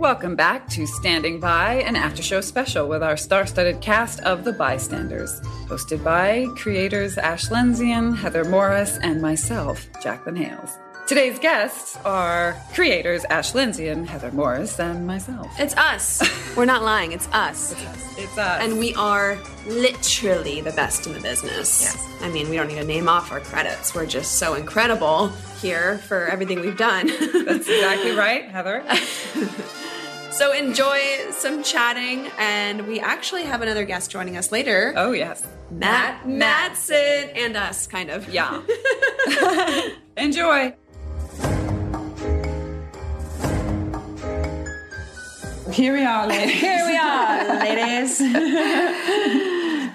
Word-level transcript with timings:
Welcome 0.00 0.34
back 0.34 0.66
to 0.70 0.86
Standing 0.86 1.40
By, 1.40 1.74
an 1.82 1.94
after 1.94 2.22
show 2.22 2.40
special 2.40 2.88
with 2.88 3.02
our 3.02 3.18
star 3.18 3.44
studded 3.46 3.82
cast 3.82 4.20
of 4.20 4.44
The 4.44 4.52
Bystanders, 4.54 5.42
hosted 5.68 6.02
by 6.02 6.46
creators 6.56 7.18
Ash 7.18 7.50
Lendzion, 7.50 8.16
Heather 8.16 8.44
Morris, 8.44 8.96
and 9.02 9.20
myself, 9.20 9.92
Jaclyn 10.02 10.38
Hales. 10.38 10.78
Today's 11.06 11.38
guests 11.38 11.98
are 12.06 12.56
creators 12.72 13.26
Ash 13.26 13.52
Lendzion, 13.52 14.06
Heather 14.06 14.32
Morris, 14.32 14.80
and 14.80 15.06
myself. 15.06 15.46
It's 15.60 15.76
us. 15.76 16.22
We're 16.56 16.64
not 16.64 16.82
lying. 16.82 17.12
It's 17.12 17.28
us. 17.32 17.74
It's 18.16 18.38
us. 18.38 18.62
And 18.62 18.78
we 18.78 18.94
are 18.94 19.36
literally 19.66 20.62
the 20.62 20.72
best 20.72 21.06
in 21.08 21.12
the 21.12 21.20
business. 21.20 21.82
Yes. 21.82 22.08
I 22.22 22.30
mean, 22.30 22.48
we 22.48 22.56
don't 22.56 22.68
need 22.68 22.76
to 22.76 22.84
name 22.84 23.06
off 23.06 23.30
our 23.30 23.40
credits. 23.40 23.94
We're 23.94 24.06
just 24.06 24.38
so 24.38 24.54
incredible 24.54 25.28
here 25.60 25.98
for 25.98 26.26
everything 26.28 26.60
we've 26.60 26.78
done. 26.78 27.08
That's 27.08 27.68
exactly 27.68 28.12
right, 28.16 28.44
Heather. 28.48 28.82
so 30.30 30.52
enjoy 30.52 30.98
some 31.32 31.62
chatting, 31.62 32.30
and 32.38 32.86
we 32.86 33.00
actually 33.00 33.42
have 33.44 33.62
another 33.62 33.84
guest 33.84 34.10
joining 34.10 34.36
us 34.36 34.52
later. 34.52 34.92
Oh, 34.96 35.12
yes. 35.12 35.46
Matt 35.70 36.24
Mattson 36.24 37.32
and 37.36 37.56
us, 37.56 37.86
kind 37.86 38.10
of. 38.10 38.28
Yeah. 38.28 38.62
Enjoy. 40.16 40.74
Here 45.72 45.92
we 45.94 46.04
are, 46.04 46.26
ladies. 46.26 46.60
Here 46.60 46.84
we 46.86 46.96
are, 46.96 47.58
ladies. 47.60 48.18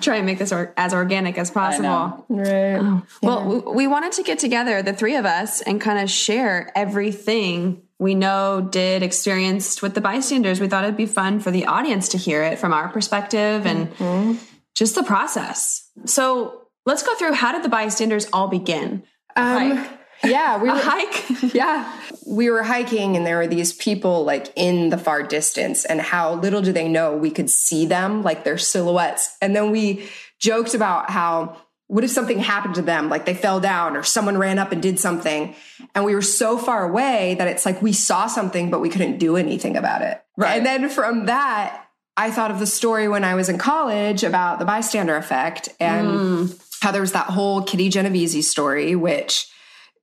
Try 0.02 0.16
and 0.17 0.25
make 0.25 0.38
this 0.39 0.52
or- 0.53 0.73
as 0.78 0.94
organic 0.94 1.38
as 1.38 1.52
possible. 1.52 1.83
know. 1.83 2.25
Oh, 2.30 3.03
well, 3.22 3.45
we, 3.45 3.73
we 3.73 3.88
wanted 3.88 4.13
to 4.13 4.23
get 4.23 4.39
together, 4.39 4.81
the 4.81 4.94
three 4.94 5.16
of 5.16 5.25
us, 5.25 5.61
and 5.61 5.81
kind 5.81 6.00
of 6.00 6.09
share 6.09 6.72
everything 6.75 7.81
we 7.99 8.15
know, 8.15 8.67
did, 8.69 9.03
experienced 9.03 9.81
with 9.81 9.93
the 9.93 10.01
bystanders. 10.01 10.59
We 10.59 10.67
thought 10.67 10.83
it'd 10.83 10.97
be 10.97 11.05
fun 11.05 11.39
for 11.39 11.51
the 11.51 11.65
audience 11.65 12.09
to 12.09 12.17
hear 12.17 12.43
it 12.43 12.59
from 12.59 12.73
our 12.73 12.89
perspective 12.89 13.65
and 13.65 14.38
just 14.73 14.95
the 14.95 15.03
process. 15.03 15.89
So 16.05 16.66
let's 16.85 17.03
go 17.03 17.16
through 17.16 17.33
how 17.33 17.53
did 17.53 17.63
the 17.63 17.69
bystanders 17.69 18.27
all 18.33 18.47
begin? 18.47 19.03
Um, 19.35 19.88
yeah, 20.23 20.61
we 20.61 20.69
were 20.69 20.77
hike? 20.77 21.53
yeah, 21.53 21.91
we 22.27 22.49
were 22.49 22.63
hiking, 22.63 23.16
and 23.16 23.25
there 23.25 23.38
were 23.38 23.47
these 23.47 23.73
people 23.73 24.23
like 24.23 24.51
in 24.55 24.89
the 24.89 24.97
far 24.97 25.23
distance, 25.23 25.85
and 25.85 26.01
how 26.01 26.35
little 26.35 26.61
do 26.61 26.71
they 26.71 26.88
know 26.88 27.16
we 27.16 27.31
could 27.31 27.49
see 27.49 27.85
them, 27.85 28.21
like 28.23 28.43
their 28.43 28.57
silhouettes. 28.57 29.35
And 29.41 29.55
then 29.55 29.71
we 29.71 30.09
joked 30.39 30.73
about 30.73 31.09
how 31.09 31.57
what 31.88 32.03
if 32.03 32.09
something 32.09 32.40
happened 32.40 32.75
to 32.75 32.81
them, 32.81 33.09
like 33.09 33.25
they 33.25 33.35
fell 33.35 33.59
down 33.59 33.96
or 33.96 34.03
someone 34.03 34.38
ran 34.38 34.57
up 34.57 34.72
and 34.72 34.81
did 34.81 35.00
something, 35.00 35.56
and 35.94 36.03
we 36.03 36.16
were 36.16 36.22
so 36.22 36.57
far 36.57 36.84
away 36.84 37.35
that 37.35 37.47
it's 37.47 37.66
like 37.66 37.81
we 37.81 37.94
saw 37.94 38.28
something, 38.28 38.72
but 38.72 38.79
we 38.79 38.90
couldn't 38.90 39.19
do 39.19 39.35
anything 39.38 39.78
about 39.78 40.01
it. 40.01 40.24
Right. 40.35 40.57
And 40.57 40.66
then 40.66 40.90
from 40.90 41.28
that, 41.28 41.85
I 42.18 42.31
thought 42.31 42.50
of 42.50 42.59
the 42.59 42.68
story 42.68 43.07
when 43.07 43.24
I 43.24 43.35
was 43.35 43.50
in 43.50 43.57
college 43.57 44.24
about 44.24 44.59
the 44.59 44.66
bystander 44.66 45.16
effect 45.16 45.69
and 45.79 46.07
mm. 46.07 46.78
how 46.81 46.91
there 46.91 47.01
was 47.01 47.12
that 47.12 47.28
whole 47.28 47.62
Kitty 47.62 47.90
Genovese 47.90 48.50
story, 48.50 48.95
which 48.95 49.47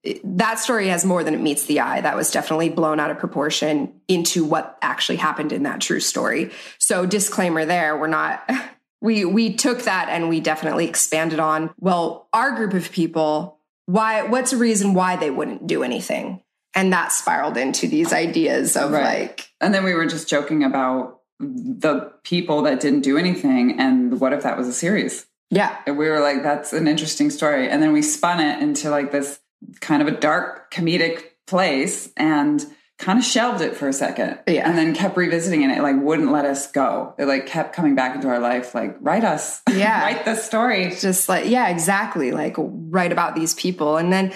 eh, 0.04 0.18
that 0.22 0.58
story 0.58 0.88
has 0.88 1.04
more 1.04 1.24
than 1.24 1.34
it 1.34 1.40
meets 1.40 1.66
the 1.66 1.80
eye. 1.80 2.00
That 2.00 2.14
was 2.14 2.30
definitely 2.30 2.68
blown 2.68 3.00
out 3.00 3.10
of 3.10 3.18
proportion 3.18 4.00
into 4.08 4.44
what 4.44 4.78
actually 4.82 5.16
happened 5.16 5.52
in 5.52 5.62
that 5.62 5.80
true 5.80 6.00
story. 6.00 6.52
So 6.78 7.06
disclaimer 7.06 7.64
there, 7.64 7.96
we're 7.96 8.08
not 8.08 8.48
we 9.02 9.24
we 9.26 9.52
took 9.54 9.82
that 9.82 10.08
and 10.08 10.28
we 10.30 10.40
definitely 10.40 10.86
expanded 10.88 11.40
on 11.40 11.74
well, 11.78 12.28
our 12.32 12.52
group 12.56 12.72
of 12.72 12.90
people, 12.92 13.58
why 13.86 14.22
what's 14.22 14.52
a 14.52 14.56
reason 14.56 14.94
why 14.94 15.16
they 15.16 15.30
wouldn't 15.30 15.66
do 15.66 15.82
anything? 15.82 16.40
And 16.74 16.90
that 16.94 17.12
spiraled 17.12 17.58
into 17.58 17.86
these 17.86 18.12
ideas 18.14 18.76
of 18.78 18.92
Right. 18.92 19.28
like 19.28 19.48
And 19.60 19.74
then 19.74 19.84
we 19.84 19.92
were 19.92 20.06
just 20.06 20.28
joking 20.28 20.64
about 20.64 21.18
the 21.38 22.12
people 22.22 22.62
that 22.62 22.80
didn't 22.80 23.00
do 23.02 23.18
anything 23.18 23.78
and 23.78 24.20
what 24.20 24.32
if 24.32 24.42
that 24.44 24.56
was 24.56 24.68
a 24.68 24.72
series? 24.72 25.26
yeah, 25.50 25.76
And 25.86 25.98
we 25.98 26.08
were 26.08 26.20
like, 26.20 26.42
that's 26.42 26.72
an 26.72 26.88
interesting 26.88 27.28
story. 27.28 27.68
And 27.68 27.82
then 27.82 27.92
we 27.92 28.00
spun 28.00 28.40
it 28.40 28.62
into 28.62 28.88
like 28.88 29.12
this 29.12 29.38
kind 29.80 30.00
of 30.00 30.08
a 30.08 30.12
dark 30.18 30.72
comedic 30.72 31.24
place 31.46 32.10
and 32.16 32.64
kind 33.02 33.18
of 33.18 33.24
shelved 33.24 33.60
it 33.60 33.76
for 33.76 33.88
a 33.88 33.92
second. 33.92 34.38
Yeah. 34.46 34.68
And 34.68 34.78
then 34.78 34.94
kept 34.94 35.16
revisiting 35.16 35.62
it. 35.62 35.76
It 35.76 35.82
like 35.82 35.96
wouldn't 36.00 36.30
let 36.30 36.44
us 36.44 36.70
go. 36.70 37.14
It 37.18 37.26
like 37.26 37.46
kept 37.46 37.74
coming 37.74 37.94
back 37.94 38.14
into 38.14 38.28
our 38.28 38.38
life, 38.38 38.74
like, 38.74 38.96
write 39.00 39.24
us. 39.24 39.60
Yeah. 39.72 40.02
write 40.02 40.24
the 40.24 40.36
story. 40.36 40.90
just 40.90 41.28
like 41.28 41.46
yeah 41.48 41.68
exactly 41.68 42.30
like 42.30 42.54
write 42.58 43.10
about 43.10 43.34
these 43.34 43.54
people 43.54 43.96
and 43.96 44.12
then 44.12 44.32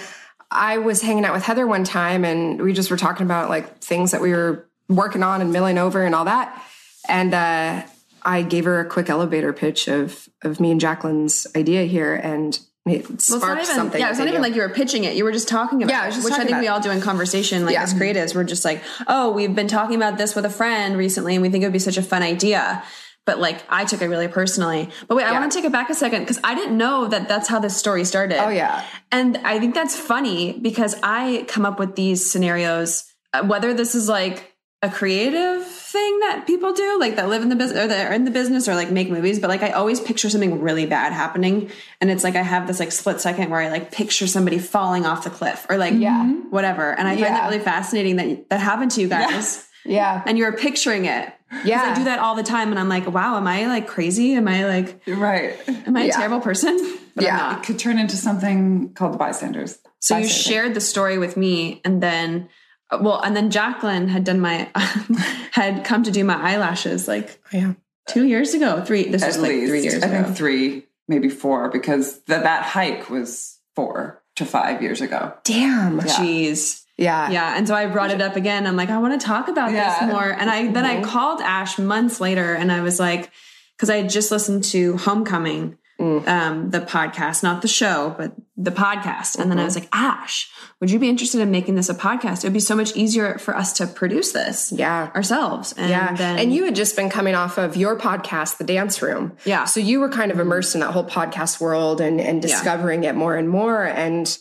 i 0.51 0.77
was 0.79 1.01
hanging 1.01 1.23
out 1.25 1.33
with 1.33 1.43
heather 1.43 1.65
one 1.67 1.83
time 1.83 2.25
and 2.25 2.59
we 2.61 2.73
just 2.73 2.89
were 2.91 2.97
talking 2.97 3.25
about 3.25 3.49
like 3.49 3.77
things 3.79 4.11
that 4.11 4.19
we 4.21 4.31
were 4.31 4.67
working 4.89 5.21
on 5.23 5.41
and 5.41 5.53
milling 5.53 5.77
over 5.77 6.03
and 6.03 6.15
all 6.15 6.25
that 6.25 6.61
and 7.07 7.33
uh 7.33 7.83
i 8.23 8.41
gave 8.41 8.65
her 8.65 8.79
a 8.79 8.85
quick 8.89 9.09
elevator 9.09 9.53
pitch 9.53 9.87
of 9.87 10.27
of 10.43 10.59
me 10.59 10.71
and 10.71 10.81
jaclyn's 10.81 11.45
idea 11.55 11.83
here 11.83 12.15
and 12.15 12.59
it 12.89 13.09
Well, 13.09 13.17
sparked 13.19 13.19
it's 13.19 13.43
not 13.43 13.53
even, 13.63 13.75
something 13.75 14.01
Yeah, 14.01 14.09
it's 14.09 14.19
not 14.19 14.27
even 14.27 14.41
you. 14.41 14.47
like 14.47 14.55
you 14.55 14.61
were 14.61 14.69
pitching 14.69 15.03
it. 15.03 15.15
You 15.15 15.23
were 15.23 15.31
just 15.31 15.47
talking 15.47 15.83
about 15.83 15.91
Yeah, 15.93 16.01
I 16.03 16.07
it, 16.07 16.23
which 16.23 16.33
I 16.33 16.43
think 16.45 16.59
we 16.59 16.67
all 16.67 16.79
do 16.79 16.91
in 16.91 17.01
conversation. 17.01 17.65
Like 17.65 17.73
Yeah. 17.73 17.83
as 17.83 17.93
creatives, 17.93 18.33
we're 18.35 18.43
just 18.43 18.63
like, 18.65 18.81
oh, 19.07 19.31
we've 19.31 19.53
been 19.53 19.67
talking 19.67 19.95
about 19.95 20.17
this 20.17 20.35
with 20.35 20.45
a 20.45 20.49
friend 20.49 20.97
recently, 20.97 21.35
and 21.35 21.41
we 21.41 21.49
think 21.49 21.63
it 21.63 21.67
would 21.67 21.73
be 21.73 21.79
such 21.79 21.97
a 21.97 22.01
fun 22.03 22.23
idea. 22.23 22.83
But 23.25 23.39
like, 23.39 23.61
I 23.69 23.83
took 23.83 24.01
it 24.01 24.07
really 24.07 24.29
personally. 24.29 24.89
But 25.09 25.15
wait, 25.17 25.25
I 25.25 25.33
want 25.37 25.51
to 25.51 25.57
take 25.57 25.65
it 25.65 25.71
back 25.73 25.89
a 25.89 25.93
second 25.95 26.21
because 26.21 26.39
I 26.45 26.55
didn't 26.55 26.77
know 26.77 27.07
that 27.07 27.27
that's 27.27 27.49
how 27.49 27.59
this 27.59 27.75
story 27.75 28.05
started. 28.05 28.41
oh 28.41 28.47
yeah 28.49 28.85
And 29.11 29.37
I 29.43 29.59
think 29.59 29.75
that's 29.75 29.97
funny 29.99 30.53
because 30.53 30.95
I 31.03 31.43
come 31.49 31.65
up 31.65 31.77
with 31.77 31.95
these 31.97 32.31
scenarios, 32.31 33.03
uh, 33.33 33.43
whether 33.43 33.73
this 33.73 33.95
is 33.95 34.07
like 34.07 34.53
a 34.81 34.89
creative 34.89 35.76
thing 35.87 36.19
that 36.19 36.45
people 36.45 36.73
do, 36.73 36.99
like 36.99 37.15
that 37.15 37.29
live 37.29 37.41
in 37.41 37.49
the 37.49 37.55
business 37.55 37.83
or 37.83 37.87
that 37.87 38.11
are 38.11 38.13
in 38.13 38.25
the 38.25 38.31
business 38.31 38.67
or 38.67 38.75
like 38.75 38.91
make 38.91 39.09
movies, 39.09 39.39
but 39.39 39.49
like 39.49 39.63
I 39.63 39.71
always 39.71 39.99
picture 39.99 40.29
something 40.29 40.61
really 40.61 40.85
bad 40.85 41.13
happening. 41.13 41.71
And 42.01 42.09
it's 42.11 42.23
like 42.23 42.35
I 42.35 42.41
have 42.41 42.67
this 42.67 42.79
like 42.79 42.91
split 42.91 43.21
second 43.21 43.49
where 43.49 43.61
I 43.61 43.69
like 43.69 43.91
picture 43.91 44.27
somebody 44.27 44.59
falling 44.59 45.05
off 45.05 45.23
the 45.23 45.29
cliff 45.29 45.65
or 45.69 45.77
like 45.77 45.93
Yeah. 45.93 46.23
Mm-hmm. 46.25 46.49
whatever. 46.49 46.91
And 46.91 47.07
I 47.07 47.13
find 47.15 47.25
that 47.35 47.49
really 47.49 47.63
fascinating 47.63 48.17
that 48.17 48.49
that 48.49 48.59
happened 48.59 48.91
to 48.91 49.01
you 49.01 49.07
guys. 49.07 49.67
yeah 49.85 50.21
And 50.25 50.37
you're 50.37 50.53
picturing 50.53 51.05
it. 51.05 51.33
Yeah. 51.63 51.81
I 51.81 51.95
do 51.95 52.03
that 52.05 52.19
all 52.19 52.35
the 52.35 52.43
time 52.43 52.71
and 52.71 52.79
I'm 52.79 52.89
like, 52.89 53.07
wow, 53.07 53.37
am 53.37 53.47
I 53.47 53.67
like 53.67 53.87
crazy? 53.87 54.33
Am 54.33 54.47
I 54.47 54.65
like 54.67 55.01
Right. 55.07 55.55
am 55.87 55.95
I 55.95 56.01
a 56.01 56.05
Yeah. 56.07 56.17
terrible 56.17 56.41
person? 56.41 56.75
But 57.15 57.23
Yeah. 57.23 57.57
It 57.57 57.63
could 57.65 57.79
turn 57.79 57.97
into 57.97 58.15
something 58.17 58.93
called 58.93 59.13
the 59.13 59.17
bystanders. 59.17 59.79
So 59.99 60.17
you 60.17 60.27
shared 60.27 60.75
the 60.75 60.81
story 60.81 61.17
with 61.17 61.35
me, 61.35 61.81
and 61.83 62.03
then, 62.03 62.49
Uh, 62.89 62.99
well, 63.01 63.21
and 63.21 63.35
then 63.35 63.51
Jaclyn 63.51 64.07
had 64.07 64.23
done 64.23 64.39
my, 64.39 64.69
had 65.51 65.83
come 65.83 66.03
to 66.03 66.11
do 66.11 66.23
my 66.23 66.35
eyelashes 66.35 67.07
like 67.07 67.39
oh, 67.53 67.57
yeah 67.57 67.73
two 68.07 68.25
years 68.25 68.53
ago. 68.53 68.83
Three. 68.83 69.09
This 69.09 69.21
At 69.21 69.27
was 69.27 69.37
like 69.39 69.51
least. 69.51 69.69
three 69.69 69.81
years 69.83 70.03
I 70.03 70.07
ago. 70.07 70.23
think 70.23 70.37
three, 70.37 70.87
maybe 71.07 71.29
four, 71.29 71.69
because 71.69 72.13
th- 72.19 72.41
that 72.41 72.63
hike 72.63 73.09
was 73.09 73.59
four 73.75 74.23
to 74.37 74.45
five 74.45 74.81
years 74.81 75.01
ago. 75.01 75.33
damn 75.43 75.99
Jeez. 75.99 76.83
yeah 76.97 77.29
Yeah. 77.29 77.57
And 77.57 77.67
so 77.67 77.75
I 77.75 77.87
brought 77.87 78.11
it 78.11 78.21
up 78.21 78.35
again. 78.35 78.65
I'm 78.65 78.75
like, 78.75 78.89
I 78.89 78.97
want 78.99 79.19
to 79.19 79.25
talk 79.25 79.47
about 79.47 79.71
Yeah. 79.71 79.99
this 79.99 80.13
more. 80.13 80.29
And 80.29 80.49
I 80.49 80.71
then 80.71 80.85
I 80.85 80.95
mm-hmm. 80.95 81.05
called 81.05 81.41
Ash 81.41 81.77
months 81.77 82.19
later, 82.21 82.53
and 82.53 82.71
I 82.71 82.81
was 82.81 82.99
like, 82.99 83.31
because 83.75 83.89
I 83.89 83.97
had 83.97 84.09
just 84.09 84.31
listened 84.31 84.63
to 84.65 84.97
Homecoming. 84.97 85.77
Um, 85.99 86.69
the 86.69 86.79
podcast, 86.81 87.41
not 87.41 87.63
the 87.63 87.67
show, 87.67 88.13
but 88.19 88.33
the 88.55 88.69
podcast. 88.69 89.39
And 89.39 89.49
then 89.49 89.57
I 89.57 89.63
was 89.63 89.73
like, 89.75 89.89
Ash, 89.91 90.47
would 90.79 90.91
you 90.91 90.99
be 90.99 91.09
interested 91.09 91.41
in 91.41 91.49
making 91.49 91.73
this 91.73 91.89
a 91.89 91.95
podcast? 91.95 92.43
It 92.43 92.43
would 92.43 92.53
be 92.53 92.59
so 92.59 92.75
much 92.75 92.95
easier 92.95 93.39
for 93.39 93.55
us 93.57 93.73
to 93.73 93.87
produce 93.87 94.31
this 94.31 94.71
Yeah. 94.71 95.09
ourselves. 95.15 95.73
And 95.75 95.89
Yeah. 95.89 96.13
then 96.13 96.37
and 96.37 96.53
you 96.53 96.65
had 96.65 96.75
just 96.75 96.95
been 96.95 97.09
coming 97.09 97.33
off 97.33 97.57
of 97.57 97.75
your 97.75 97.97
podcast, 97.97 98.57
The 98.57 98.63
Dance 98.63 99.01
Room. 99.01 99.37
Yeah. 99.43 99.65
So 99.65 99.79
you 99.79 99.99
were 99.99 100.09
kind 100.09 100.31
of 100.31 100.39
immersed 100.39 100.75
in 100.75 100.81
that 100.81 100.91
whole 100.91 101.03
podcast 101.05 101.59
world 101.59 101.99
and, 101.99 102.21
and 102.21 102.43
discovering 102.43 103.03
it 103.03 103.15
more 103.15 103.35
and 103.35 103.49
more. 103.49 103.83
And 103.83 104.37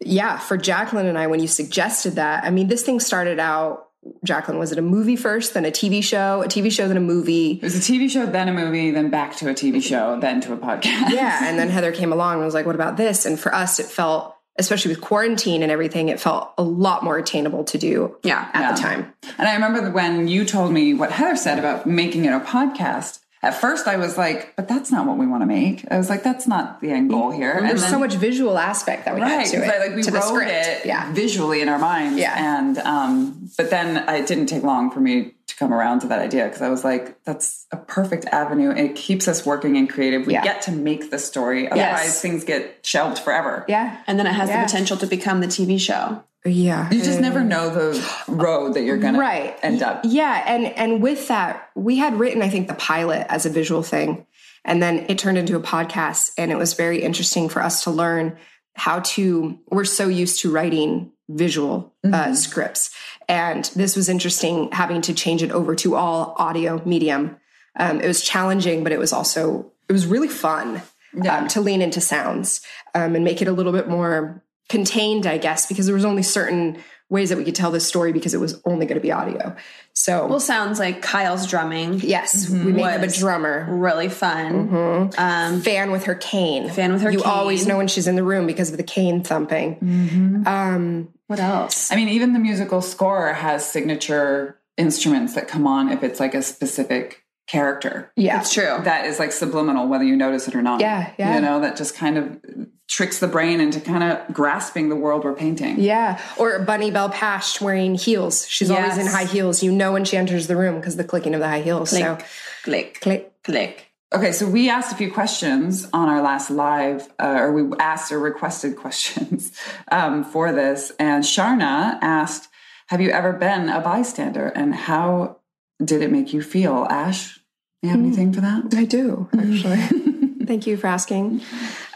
yeah, 0.00 0.38
for 0.38 0.56
Jaclyn 0.56 1.06
and 1.08 1.18
I, 1.18 1.26
when 1.26 1.40
you 1.40 1.48
suggested 1.48 2.12
that, 2.14 2.44
I 2.44 2.50
mean, 2.50 2.68
this 2.68 2.82
thing 2.84 3.00
started 3.00 3.40
out. 3.40 3.85
Jaclyn, 4.26 4.58
was 4.58 4.72
it 4.72 4.78
a 4.78 4.82
movie 4.82 5.16
first, 5.16 5.54
then 5.54 5.64
a 5.64 5.70
TV 5.70 6.02
show, 6.02 6.42
a 6.42 6.46
TV 6.48 6.70
show, 6.70 6.88
then 6.88 6.96
a 6.96 7.00
movie? 7.00 7.52
It 7.52 7.62
was 7.62 7.76
a 7.76 7.92
TV 7.92 8.08
show, 8.10 8.26
then 8.26 8.48
a 8.48 8.52
movie, 8.52 8.90
then 8.90 9.10
back 9.10 9.36
to 9.36 9.48
a 9.50 9.54
TV 9.54 9.82
show, 9.82 10.18
then 10.20 10.40
to 10.42 10.52
a 10.52 10.56
podcast. 10.56 11.10
Yeah. 11.10 11.40
And 11.48 11.58
then 11.58 11.68
Heather 11.68 11.92
came 11.92 12.12
along 12.12 12.36
and 12.36 12.44
was 12.44 12.54
like, 12.54 12.66
what 12.66 12.74
about 12.74 12.96
this? 12.96 13.26
And 13.26 13.38
for 13.38 13.54
us, 13.54 13.78
it 13.78 13.86
felt, 13.86 14.34
especially 14.58 14.90
with 14.92 15.00
quarantine 15.00 15.62
and 15.62 15.70
everything, 15.70 16.08
it 16.08 16.18
felt 16.20 16.52
a 16.58 16.62
lot 16.62 17.02
more 17.04 17.18
attainable 17.18 17.64
to 17.64 17.78
do 17.78 18.16
Yeah. 18.22 18.48
at 18.54 18.60
Yeah. 18.62 18.72
the 18.72 18.80
time. 18.80 19.12
And 19.38 19.48
I 19.48 19.54
remember 19.54 19.90
when 19.90 20.28
you 20.28 20.44
told 20.44 20.72
me 20.72 20.94
what 20.94 21.12
Heather 21.12 21.36
said 21.36 21.58
about 21.58 21.86
making 21.86 22.24
it 22.24 22.32
a 22.32 22.40
podcast. 22.40 23.20
At 23.42 23.54
first, 23.54 23.86
I 23.86 23.96
was 23.96 24.16
like, 24.18 24.54
"But 24.56 24.66
that's 24.66 24.90
not 24.90 25.06
what 25.06 25.18
we 25.18 25.26
want 25.26 25.42
to 25.42 25.46
make." 25.46 25.84
I 25.90 25.98
was 25.98 26.08
like, 26.10 26.22
"That's 26.22 26.46
not 26.48 26.80
the 26.80 26.90
end 26.90 27.10
goal 27.10 27.30
here." 27.30 27.58
There's 27.60 27.82
then- 27.82 27.90
so 27.90 27.98
much 27.98 28.14
visual 28.14 28.58
aspect 28.58 29.04
that 29.04 29.14
we 29.14 29.20
right? 29.20 29.30
had 29.30 29.46
to 29.46 29.56
'cause 29.58 29.66
it. 29.68 29.74
I, 29.74 29.78
like 29.78 29.94
we 29.94 30.02
to 30.02 30.10
the 30.10 30.18
wrote 30.18 30.28
script. 30.28 30.50
it 30.50 30.86
Yeah. 30.86 31.12
visually 31.12 31.60
in 31.60 31.68
our 31.68 31.78
minds. 31.78 32.18
Yeah. 32.18 32.34
And 32.58 32.78
um, 32.78 33.48
but 33.56 33.70
then 33.70 33.98
it 34.08 34.26
didn't 34.26 34.46
take 34.46 34.62
long 34.62 34.90
for 34.90 35.00
me 35.00 35.34
to 35.46 35.56
come 35.56 35.72
around 35.72 36.00
to 36.00 36.06
that 36.08 36.18
idea 36.20 36.44
because 36.46 36.62
I 36.62 36.70
was 36.70 36.82
like, 36.82 37.22
"That's 37.24 37.66
a 37.70 37.76
perfect 37.76 38.24
avenue. 38.32 38.70
It 38.70 38.96
keeps 38.96 39.28
us 39.28 39.46
working 39.46 39.76
and 39.76 39.88
creative. 39.88 40.26
We 40.26 40.32
Yeah. 40.32 40.42
get 40.42 40.62
to 40.62 40.72
make 40.72 41.10
the 41.10 41.18
story. 41.18 41.70
Otherwise, 41.70 42.20
things 42.20 42.42
get 42.42 42.78
shelved 42.84 43.18
forever." 43.18 43.64
Yeah. 43.68 43.96
And 44.06 44.18
then 44.18 44.26
it 44.26 44.32
has 44.32 44.48
Yeah. 44.48 44.60
the 44.62 44.66
potential 44.66 44.96
to 44.96 45.06
become 45.06 45.40
the 45.40 45.46
TV 45.48 45.78
show. 45.78 46.22
Yeah. 46.46 46.90
You 46.90 47.02
just 47.02 47.20
never 47.20 47.42
know 47.42 47.70
the 47.70 48.08
road 48.28 48.74
that 48.74 48.82
you're 48.82 48.98
gonna 48.98 49.18
right 49.18 49.56
end 49.62 49.82
up. 49.82 50.02
yeah 50.04 50.44
and 50.46 50.66
and 50.66 51.02
with 51.02 51.28
that 51.28 51.70
we 51.74 51.96
had 51.96 52.18
written 52.18 52.42
i 52.42 52.48
think 52.48 52.68
the 52.68 52.74
pilot 52.74 53.26
as 53.28 53.46
a 53.46 53.50
visual 53.50 53.82
thing 53.82 54.26
and 54.64 54.82
then 54.82 55.06
it 55.08 55.18
turned 55.18 55.38
into 55.38 55.56
a 55.56 55.60
podcast 55.60 56.32
and 56.36 56.50
it 56.50 56.56
was 56.56 56.74
very 56.74 57.02
interesting 57.02 57.48
for 57.48 57.62
us 57.62 57.84
to 57.84 57.90
learn 57.90 58.36
how 58.74 59.00
to 59.00 59.58
we're 59.68 59.84
so 59.84 60.08
used 60.08 60.40
to 60.40 60.52
writing 60.52 61.12
visual 61.28 61.94
uh, 62.12 62.34
scripts 62.34 62.90
and 63.28 63.64
this 63.74 63.96
was 63.96 64.08
interesting 64.08 64.70
having 64.70 65.00
to 65.00 65.12
change 65.12 65.42
it 65.42 65.50
over 65.50 65.74
to 65.74 65.96
all 65.96 66.34
audio 66.38 66.80
medium 66.84 67.36
um, 67.78 68.00
it 68.00 68.06
was 68.06 68.22
challenging 68.22 68.84
but 68.84 68.92
it 68.92 68.98
was 68.98 69.12
also 69.12 69.72
it 69.88 69.92
was 69.92 70.06
really 70.06 70.28
fun 70.28 70.82
um, 71.28 71.48
to 71.48 71.60
lean 71.60 71.80
into 71.82 72.00
sounds 72.00 72.60
um, 72.94 73.14
and 73.16 73.24
make 73.24 73.40
it 73.40 73.48
a 73.48 73.52
little 73.52 73.72
bit 73.72 73.88
more 73.88 74.42
contained 74.68 75.26
i 75.26 75.38
guess 75.38 75.66
because 75.66 75.86
there 75.86 75.94
was 75.94 76.04
only 76.04 76.22
certain 76.22 76.76
ways 77.08 77.28
that 77.28 77.38
we 77.38 77.44
could 77.44 77.54
tell 77.54 77.70
this 77.70 77.86
story 77.86 78.12
because 78.12 78.34
it 78.34 78.40
was 78.40 78.60
only 78.64 78.84
going 78.84 78.96
to 78.96 79.00
be 79.02 79.12
audio 79.12 79.54
so 79.92 80.26
Well, 80.26 80.40
sounds 80.40 80.78
like 80.78 81.00
Kyle's 81.02 81.46
drumming. 81.46 82.00
yes 82.00 82.50
we 82.50 82.72
make 82.72 82.84
him 82.84 83.02
a 83.04 83.08
drummer 83.08 83.64
Really 83.70 84.08
fun. 84.08 85.10
Um, 85.16 85.60
fan 85.62 85.90
with 85.92 86.04
her 86.04 86.14
cane 86.16 86.68
Fan 86.68 86.92
with 86.92 87.02
her 87.02 87.10
you 87.12 87.18
cane. 87.22 87.28
always 87.30 87.66
know 87.66 87.76
when 87.76 87.86
she's 87.88 88.06
in 88.08 88.16
the 88.16 88.24
room 88.24 88.46
because 88.46 88.70
of 88.72 88.76
the 88.76 88.82
cane 88.82 89.22
thumping 89.22 90.42
um 90.46 91.08
what 91.28 91.40
else? 91.40 91.90
I 91.90 91.96
mean, 91.96 92.08
even 92.10 92.34
the 92.34 92.38
musical 92.38 92.80
score 92.80 93.32
has 93.32 93.68
signature 93.68 94.60
instruments 94.76 95.34
that 95.34 95.48
come 95.48 95.66
on 95.66 95.90
if 95.90 96.04
it's 96.04 96.20
like 96.20 96.34
a 96.36 96.42
specific 96.42 97.24
character. 97.48 98.12
yeah 98.14 98.38
It's 98.40 98.52
true. 98.54 98.78
That 98.84 99.06
is 99.06 99.18
like 99.18 99.32
subliminal, 99.32 99.88
whether 99.88 100.04
you 100.04 100.14
notice 100.16 100.46
it 100.46 100.54
or 100.54 100.62
not. 100.62 100.80
Yeah, 100.80 101.10
yeah. 101.18 101.34
You 101.34 101.40
know, 101.40 101.60
that 101.62 101.76
just 101.76 101.96
kind 101.96 102.16
of 102.18 102.40
tricks 102.88 103.18
the 103.18 103.28
brain 103.28 103.60
into 103.60 103.80
kind 103.80 104.04
of 104.04 104.34
grasping 104.34 104.88
the 104.88 104.96
world 104.96 105.24
we're 105.24 105.34
painting. 105.34 105.78
yeah 105.80 106.20
or 106.38 106.58
bunny 106.60 106.90
bell 106.90 107.08
pash 107.08 107.60
wearing 107.60 107.94
heels 107.94 108.46
she's 108.48 108.70
always 108.70 108.96
in 108.96 109.06
high 109.06 109.24
heels 109.24 109.62
you 109.62 109.72
know 109.72 109.92
when 109.92 110.04
she 110.04 110.16
enters 110.16 110.46
the 110.46 110.56
room 110.56 110.76
because 110.76 110.96
the 110.96 111.04
clicking 111.04 111.34
of 111.34 111.40
the 111.40 111.48
high 111.48 111.62
heels 111.62 111.90
so 111.90 112.16
Click, 112.16 113.00
click, 113.00 113.00
click 113.00 113.32
click. 113.46 113.92
Okay, 114.14 114.32
so 114.32 114.48
we 114.48 114.68
asked 114.68 114.92
a 114.92 114.96
few 114.96 115.10
questions 115.10 115.88
on 115.92 116.08
our 116.08 116.20
last 116.22 116.50
live, 116.50 117.08
uh, 117.18 117.36
or 117.40 117.52
we 117.52 117.76
asked 117.78 118.12
or 118.12 118.18
requested 118.18 118.76
questions 118.84 119.52
um, 119.90 120.24
for 120.24 120.52
this. 120.52 120.92
And 120.98 121.24
Sharna 121.24 121.98
asked, 122.02 122.48
Have 122.88 123.00
you 123.00 123.10
ever 123.10 123.32
been 123.32 123.68
a 123.68 123.80
bystander 123.80 124.48
and 124.48 124.74
how 124.74 125.38
did 125.82 126.02
it 126.02 126.10
make 126.10 126.32
you 126.32 126.42
feel? 126.42 126.86
Ash, 126.90 127.38
you 127.82 127.90
have 127.90 127.98
anything 127.98 128.32
for 128.32 128.40
that? 128.40 128.74
I 128.74 128.84
do 128.84 129.28
actually. 129.32 129.76
Thank 130.46 130.66
you 130.66 130.76
for 130.76 130.86
asking. 130.86 131.42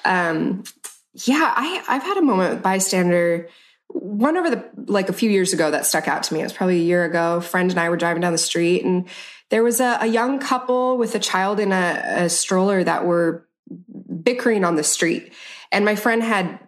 Um, 0.04 0.64
yeah, 1.14 1.52
I 1.56 1.82
I've 1.88 2.02
had 2.02 2.16
a 2.16 2.22
moment 2.22 2.54
with 2.54 2.62
bystander. 2.62 3.48
One 3.88 4.36
over 4.36 4.50
the 4.50 4.70
like 4.86 5.08
a 5.08 5.12
few 5.12 5.30
years 5.30 5.52
ago 5.52 5.70
that 5.70 5.86
stuck 5.86 6.06
out 6.06 6.22
to 6.24 6.34
me. 6.34 6.40
It 6.40 6.44
was 6.44 6.52
probably 6.52 6.76
a 6.76 6.84
year 6.84 7.04
ago. 7.04 7.36
A 7.36 7.40
friend 7.40 7.70
and 7.70 7.80
I 7.80 7.88
were 7.88 7.96
driving 7.96 8.20
down 8.20 8.32
the 8.32 8.38
street, 8.38 8.84
and 8.84 9.08
there 9.48 9.64
was 9.64 9.80
a, 9.80 9.98
a 10.00 10.06
young 10.06 10.38
couple 10.38 10.96
with 10.96 11.14
a 11.14 11.18
child 11.18 11.58
in 11.58 11.72
a, 11.72 12.02
a 12.04 12.28
stroller 12.28 12.84
that 12.84 13.04
were 13.04 13.48
bickering 14.22 14.64
on 14.64 14.76
the 14.76 14.84
street. 14.84 15.32
And 15.72 15.84
my 15.84 15.96
friend 15.96 16.22
had 16.22 16.60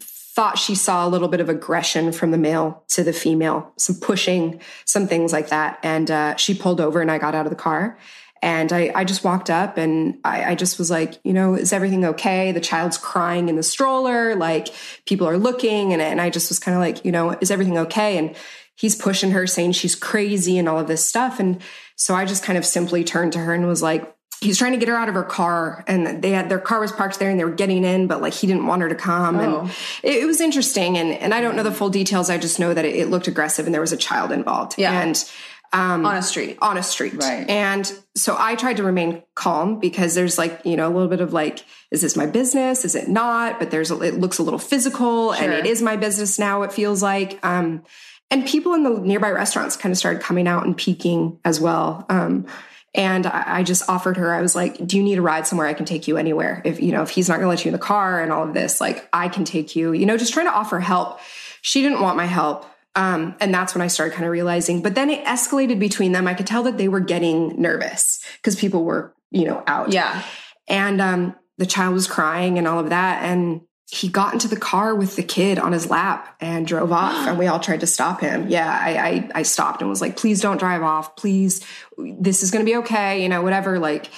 thought 0.00 0.56
she 0.56 0.76
saw 0.76 1.04
a 1.04 1.08
little 1.08 1.26
bit 1.26 1.40
of 1.40 1.48
aggression 1.48 2.12
from 2.12 2.30
the 2.30 2.38
male 2.38 2.84
to 2.86 3.02
the 3.02 3.12
female, 3.12 3.72
some 3.76 3.96
pushing, 3.96 4.60
some 4.84 5.08
things 5.08 5.32
like 5.32 5.48
that. 5.48 5.80
And 5.82 6.08
uh, 6.12 6.36
she 6.36 6.54
pulled 6.54 6.80
over, 6.80 7.00
and 7.00 7.10
I 7.10 7.18
got 7.18 7.34
out 7.34 7.46
of 7.46 7.50
the 7.50 7.56
car. 7.56 7.98
And 8.42 8.72
I, 8.72 8.92
I 8.94 9.04
just 9.04 9.24
walked 9.24 9.50
up 9.50 9.76
and 9.76 10.18
I, 10.24 10.52
I 10.52 10.54
just 10.54 10.78
was 10.78 10.90
like, 10.90 11.18
you 11.24 11.32
know, 11.32 11.54
is 11.54 11.72
everything 11.72 12.04
okay? 12.04 12.52
The 12.52 12.60
child's 12.60 12.98
crying 12.98 13.48
in 13.48 13.56
the 13.56 13.62
stroller, 13.62 14.36
like 14.36 14.68
people 15.06 15.26
are 15.28 15.38
looking. 15.38 15.92
And, 15.92 16.00
and 16.00 16.20
I 16.20 16.30
just 16.30 16.50
was 16.50 16.58
kind 16.58 16.76
of 16.76 16.80
like, 16.80 17.04
you 17.04 17.12
know, 17.12 17.32
is 17.40 17.50
everything 17.50 17.78
okay? 17.78 18.18
And 18.18 18.36
he's 18.76 18.94
pushing 18.94 19.32
her, 19.32 19.46
saying 19.46 19.72
she's 19.72 19.94
crazy 19.94 20.58
and 20.58 20.68
all 20.68 20.78
of 20.78 20.86
this 20.86 21.04
stuff. 21.04 21.40
And 21.40 21.60
so 21.96 22.14
I 22.14 22.24
just 22.24 22.44
kind 22.44 22.56
of 22.56 22.64
simply 22.64 23.04
turned 23.04 23.32
to 23.32 23.40
her 23.40 23.52
and 23.54 23.66
was 23.66 23.82
like, 23.82 24.14
he's 24.40 24.58
trying 24.58 24.72
to 24.72 24.78
get 24.78 24.88
her 24.88 24.94
out 24.94 25.08
of 25.08 25.14
her 25.14 25.24
car 25.24 25.84
and 25.86 26.22
they 26.22 26.30
had 26.30 26.48
their 26.48 26.58
car 26.58 26.80
was 26.80 26.92
parked 26.92 27.18
there 27.18 27.28
and 27.30 27.40
they 27.40 27.44
were 27.44 27.50
getting 27.50 27.84
in 27.84 28.06
but 28.06 28.22
like 28.22 28.32
he 28.32 28.46
didn't 28.46 28.66
want 28.66 28.82
her 28.82 28.88
to 28.88 28.94
come 28.94 29.40
and 29.40 29.52
oh. 29.52 29.70
it, 30.02 30.22
it 30.22 30.26
was 30.26 30.40
interesting 30.40 30.96
and 30.96 31.10
and 31.10 31.34
i 31.34 31.40
don't 31.40 31.56
know 31.56 31.62
the 31.62 31.72
full 31.72 31.90
details 31.90 32.30
i 32.30 32.38
just 32.38 32.60
know 32.60 32.72
that 32.72 32.84
it, 32.84 32.94
it 32.94 33.08
looked 33.08 33.26
aggressive 33.26 33.66
and 33.66 33.74
there 33.74 33.80
was 33.80 33.92
a 33.92 33.96
child 33.96 34.30
involved 34.30 34.74
Yeah. 34.78 35.00
and 35.00 35.24
um 35.72 36.06
On 36.06 36.16
a 36.16 36.22
street. 36.22 36.58
on 36.62 36.78
a 36.78 36.82
street. 36.82 37.14
Right. 37.14 37.48
and 37.48 37.92
so 38.14 38.34
i 38.38 38.54
tried 38.54 38.78
to 38.78 38.82
remain 38.82 39.22
calm 39.34 39.78
because 39.80 40.14
there's 40.14 40.38
like 40.38 40.60
you 40.64 40.76
know 40.76 40.88
a 40.88 40.92
little 40.92 41.08
bit 41.08 41.20
of 41.20 41.32
like 41.32 41.64
is 41.90 42.02
this 42.02 42.16
my 42.16 42.26
business? 42.26 42.84
Is 42.84 42.94
it 42.94 43.08
not? 43.08 43.58
But 43.58 43.70
there's 43.70 43.90
a, 43.90 43.98
it 44.02 44.14
looks 44.20 44.38
a 44.38 44.42
little 44.42 44.58
physical 44.58 45.32
and 45.32 45.52
it 45.52 45.64
is 45.66 45.80
my 45.80 45.96
business 45.96 46.38
now 46.38 46.62
it 46.62 46.72
feels 46.72 47.02
like. 47.02 47.38
Um 47.44 47.82
and 48.30 48.46
people 48.46 48.74
in 48.74 48.82
the 48.82 48.90
nearby 48.90 49.30
restaurants 49.30 49.76
kind 49.76 49.90
of 49.90 49.96
started 49.98 50.22
coming 50.22 50.46
out 50.46 50.66
and 50.66 50.76
peeking 50.76 51.38
as 51.44 51.60
well. 51.60 52.04
Um 52.08 52.46
and 52.94 53.26
I, 53.26 53.58
I 53.58 53.62
just 53.62 53.88
offered 53.88 54.16
her 54.16 54.32
i 54.34 54.40
was 54.40 54.56
like 54.56 54.84
do 54.86 54.96
you 54.96 55.02
need 55.02 55.18
a 55.18 55.22
ride 55.22 55.46
somewhere? 55.46 55.66
I 55.66 55.74
can 55.74 55.86
take 55.86 56.08
you 56.08 56.16
anywhere. 56.16 56.60
If 56.64 56.80
you 56.80 56.92
know 56.92 57.02
if 57.02 57.10
he's 57.10 57.28
not 57.28 57.36
going 57.36 57.44
to 57.46 57.48
let 57.50 57.64
you 57.64 57.68
in 57.68 57.72
the 57.72 57.78
car 57.78 58.20
and 58.22 58.32
all 58.32 58.44
of 58.44 58.54
this 58.54 58.80
like 58.80 59.08
i 59.12 59.28
can 59.28 59.44
take 59.44 59.76
you. 59.76 59.92
You 59.92 60.06
know 60.06 60.16
just 60.16 60.32
trying 60.32 60.46
to 60.46 60.52
offer 60.52 60.80
help. 60.80 61.20
She 61.62 61.82
didn't 61.82 62.00
want 62.00 62.16
my 62.16 62.26
help 62.26 62.64
um, 62.98 63.36
and 63.38 63.54
that's 63.54 63.74
when 63.76 63.82
I 63.82 63.86
started 63.86 64.12
kind 64.14 64.24
of 64.24 64.32
realizing. 64.32 64.82
But 64.82 64.96
then 64.96 65.08
it 65.08 65.24
escalated 65.24 65.78
between 65.78 66.10
them. 66.10 66.26
I 66.26 66.34
could 66.34 66.48
tell 66.48 66.64
that 66.64 66.78
they 66.78 66.88
were 66.88 66.98
getting 67.00 67.60
nervous 67.62 68.20
because 68.36 68.56
people 68.56 68.84
were, 68.84 69.14
you 69.30 69.44
know, 69.44 69.62
out. 69.68 69.92
Yeah. 69.92 70.22
And 70.66 71.00
um, 71.00 71.36
the 71.58 71.66
child 71.66 71.94
was 71.94 72.08
crying 72.08 72.58
and 72.58 72.66
all 72.66 72.80
of 72.80 72.90
that. 72.90 73.22
And 73.22 73.60
he 73.88 74.08
got 74.08 74.32
into 74.32 74.48
the 74.48 74.56
car 74.58 74.96
with 74.96 75.14
the 75.14 75.22
kid 75.22 75.60
on 75.60 75.72
his 75.72 75.88
lap 75.88 76.36
and 76.40 76.66
drove 76.66 76.90
off. 76.90 77.28
and 77.28 77.38
we 77.38 77.46
all 77.46 77.60
tried 77.60 77.80
to 77.80 77.86
stop 77.86 78.20
him. 78.20 78.48
Yeah, 78.48 78.68
I, 78.68 78.96
I, 78.98 79.30
I 79.36 79.42
stopped 79.44 79.80
and 79.80 79.88
was 79.88 80.00
like, 80.00 80.16
please 80.16 80.40
don't 80.40 80.58
drive 80.58 80.82
off. 80.82 81.14
Please, 81.14 81.64
this 81.96 82.42
is 82.42 82.50
going 82.50 82.64
to 82.66 82.70
be 82.70 82.76
okay. 82.78 83.22
You 83.22 83.28
know, 83.28 83.42
whatever. 83.42 83.78
Like, 83.78 84.10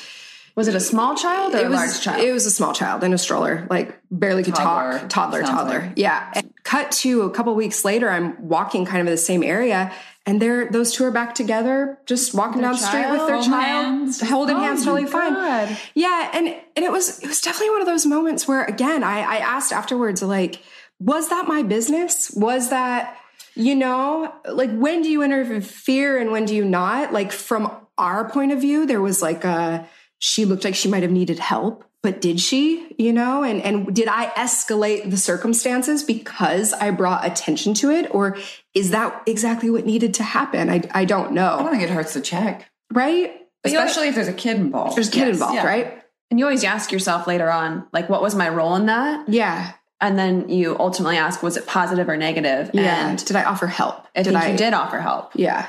Was 0.57 0.69
it 0.69 0.75
a 0.75 0.81
small 0.81 1.15
child 1.17 1.55
or 1.55 1.59
it 1.59 1.67
a 1.67 1.69
was, 1.69 1.77
large 1.79 2.01
child? 2.01 2.25
It 2.25 2.33
was 2.33 2.47
a 2.47 2.51
small 2.51 2.73
child 2.73 3.05
in 3.05 3.13
a 3.13 3.19
stroller, 3.19 3.67
like 3.71 4.01
barely 4.11 4.43
could 4.43 4.55
Toddler, 4.55 5.01
talk. 5.01 5.09
Toddler, 5.11 5.43
toddler. 5.43 5.81
like. 5.81 5.93
Yeah. 5.97 6.33
And 6.35 6.50
cut 6.71 6.93
to 6.93 7.23
a 7.23 7.31
couple 7.31 7.53
weeks 7.57 7.85
later, 7.85 8.09
I'm 8.09 8.49
walking 8.49 8.85
kind 8.85 9.01
of 9.01 9.09
in 9.09 9.11
the 9.11 9.17
same 9.17 9.43
area, 9.43 9.93
and 10.25 10.41
they're 10.41 10.71
those 10.71 10.93
two 10.93 11.05
are 11.05 11.11
back 11.11 11.35
together, 11.35 11.99
just 12.07 12.33
walking 12.33 12.63
down 12.63 12.73
the 12.73 12.79
street 12.79 13.11
with 13.11 13.27
their 13.27 13.43
child, 13.43 13.51
hands. 13.51 14.21
holding 14.21 14.55
Oh 14.55 14.61
hands, 14.61 14.85
totally 14.85 15.07
fine. 15.07 15.35
God. 15.35 15.77
Yeah, 15.95 16.31
and 16.33 16.47
and 16.77 16.85
it 16.85 16.93
was 16.93 17.19
it 17.19 17.27
was 17.27 17.41
definitely 17.41 17.71
one 17.71 17.81
of 17.81 17.89
those 17.89 18.07
moments 18.07 18.47
where 18.47 18.65
again, 18.65 19.03
I 19.03 19.21
I 19.21 19.37
asked 19.39 19.73
afterwards, 19.73 20.23
like, 20.23 20.63
was 21.01 21.29
that 21.31 21.49
my 21.49 21.65
business? 21.65 22.31
Was 22.37 22.71
that 22.71 23.17
you 23.57 23.75
know, 23.75 24.33
like 24.49 24.71
when 24.71 25.03
do 25.03 25.11
you 25.11 25.23
interfere 25.23 26.19
and 26.19 26.31
when 26.31 26.45
do 26.45 26.55
you 26.55 26.65
not? 26.65 27.13
Like 27.13 27.33
from 27.33 27.75
our 27.99 28.31
point 28.31 28.53
of 28.53 28.61
view, 28.61 28.87
there 28.87 29.01
was 29.01 29.21
like 29.21 29.43
a 29.43 29.89
she 30.21 30.45
looked 30.45 30.65
like 30.65 30.77
she 30.77 30.89
might 30.89 31.03
have 31.03 31.11
needed 31.11 31.41
help, 31.41 31.85
but 32.03 32.21
did 32.21 32.41
she? 32.41 32.95
You 32.99 33.13
know, 33.13 33.43
and 33.43 33.61
and 33.63 33.95
did 33.95 34.09
I 34.09 34.27
escalate 34.31 35.11
the 35.11 35.17
circumstances 35.17 36.03
because 36.03 36.73
I 36.73 36.91
brought 36.91 37.27
attention 37.27 37.75
to 37.75 37.91
it, 37.91 38.15
or 38.15 38.37
is 38.75 38.91
that 38.91 39.23
exactly 39.27 39.71
what 39.71 39.87
needed 39.87 40.15
to 40.15 40.23
happen? 40.23 40.71
I 40.71 40.83
I 40.93 41.05
don't 41.05 41.33
know 41.33 41.57
I 41.59 41.63
don't 41.63 41.71
think 41.73 41.83
it 41.83 41.91
hurts 41.91 42.13
to 42.15 42.21
check, 42.21 42.71
right? 42.93 43.37
especially 43.65 44.09
if 44.09 44.15
there's 44.15 44.29
a 44.29 44.33
kid 44.33 44.57
involved. 44.57 44.97
There's 44.97 45.09
a 45.09 45.13
kid 45.13 45.27
Yes, 45.27 45.35
involved, 45.35 45.55
yeah. 45.57 45.67
right? 45.67 46.03
and 46.31 46.39
you 46.39 46.47
always 46.47 46.65
ask 46.65 46.93
yourself 46.93 47.27
later 47.27 47.51
on, 47.51 47.87
like, 47.93 48.09
what 48.09 48.23
was 48.23 48.35
my 48.35 48.49
role 48.49 48.75
in 48.77 48.87
that? 48.87 49.29
Yeah, 49.29 49.73
And 50.01 50.19
then 50.19 50.49
you 50.49 50.77
ultimately 50.79 51.19
ask, 51.19 51.43
was 51.43 51.57
it 51.59 51.67
positive 51.67 52.09
or 52.09 52.17
negative? 52.17 52.71
yeah. 52.73 53.09
And 53.11 53.23
did 53.23 53.37
I 53.37 53.45
offer 53.45 53.67
help? 53.67 54.07
I 54.17 54.23
did 54.23 54.33
think 54.33 54.53
you 54.53 54.57
did 54.57 54.73
offer 54.73 54.99
help. 55.01 55.33
Yeah, 55.35 55.67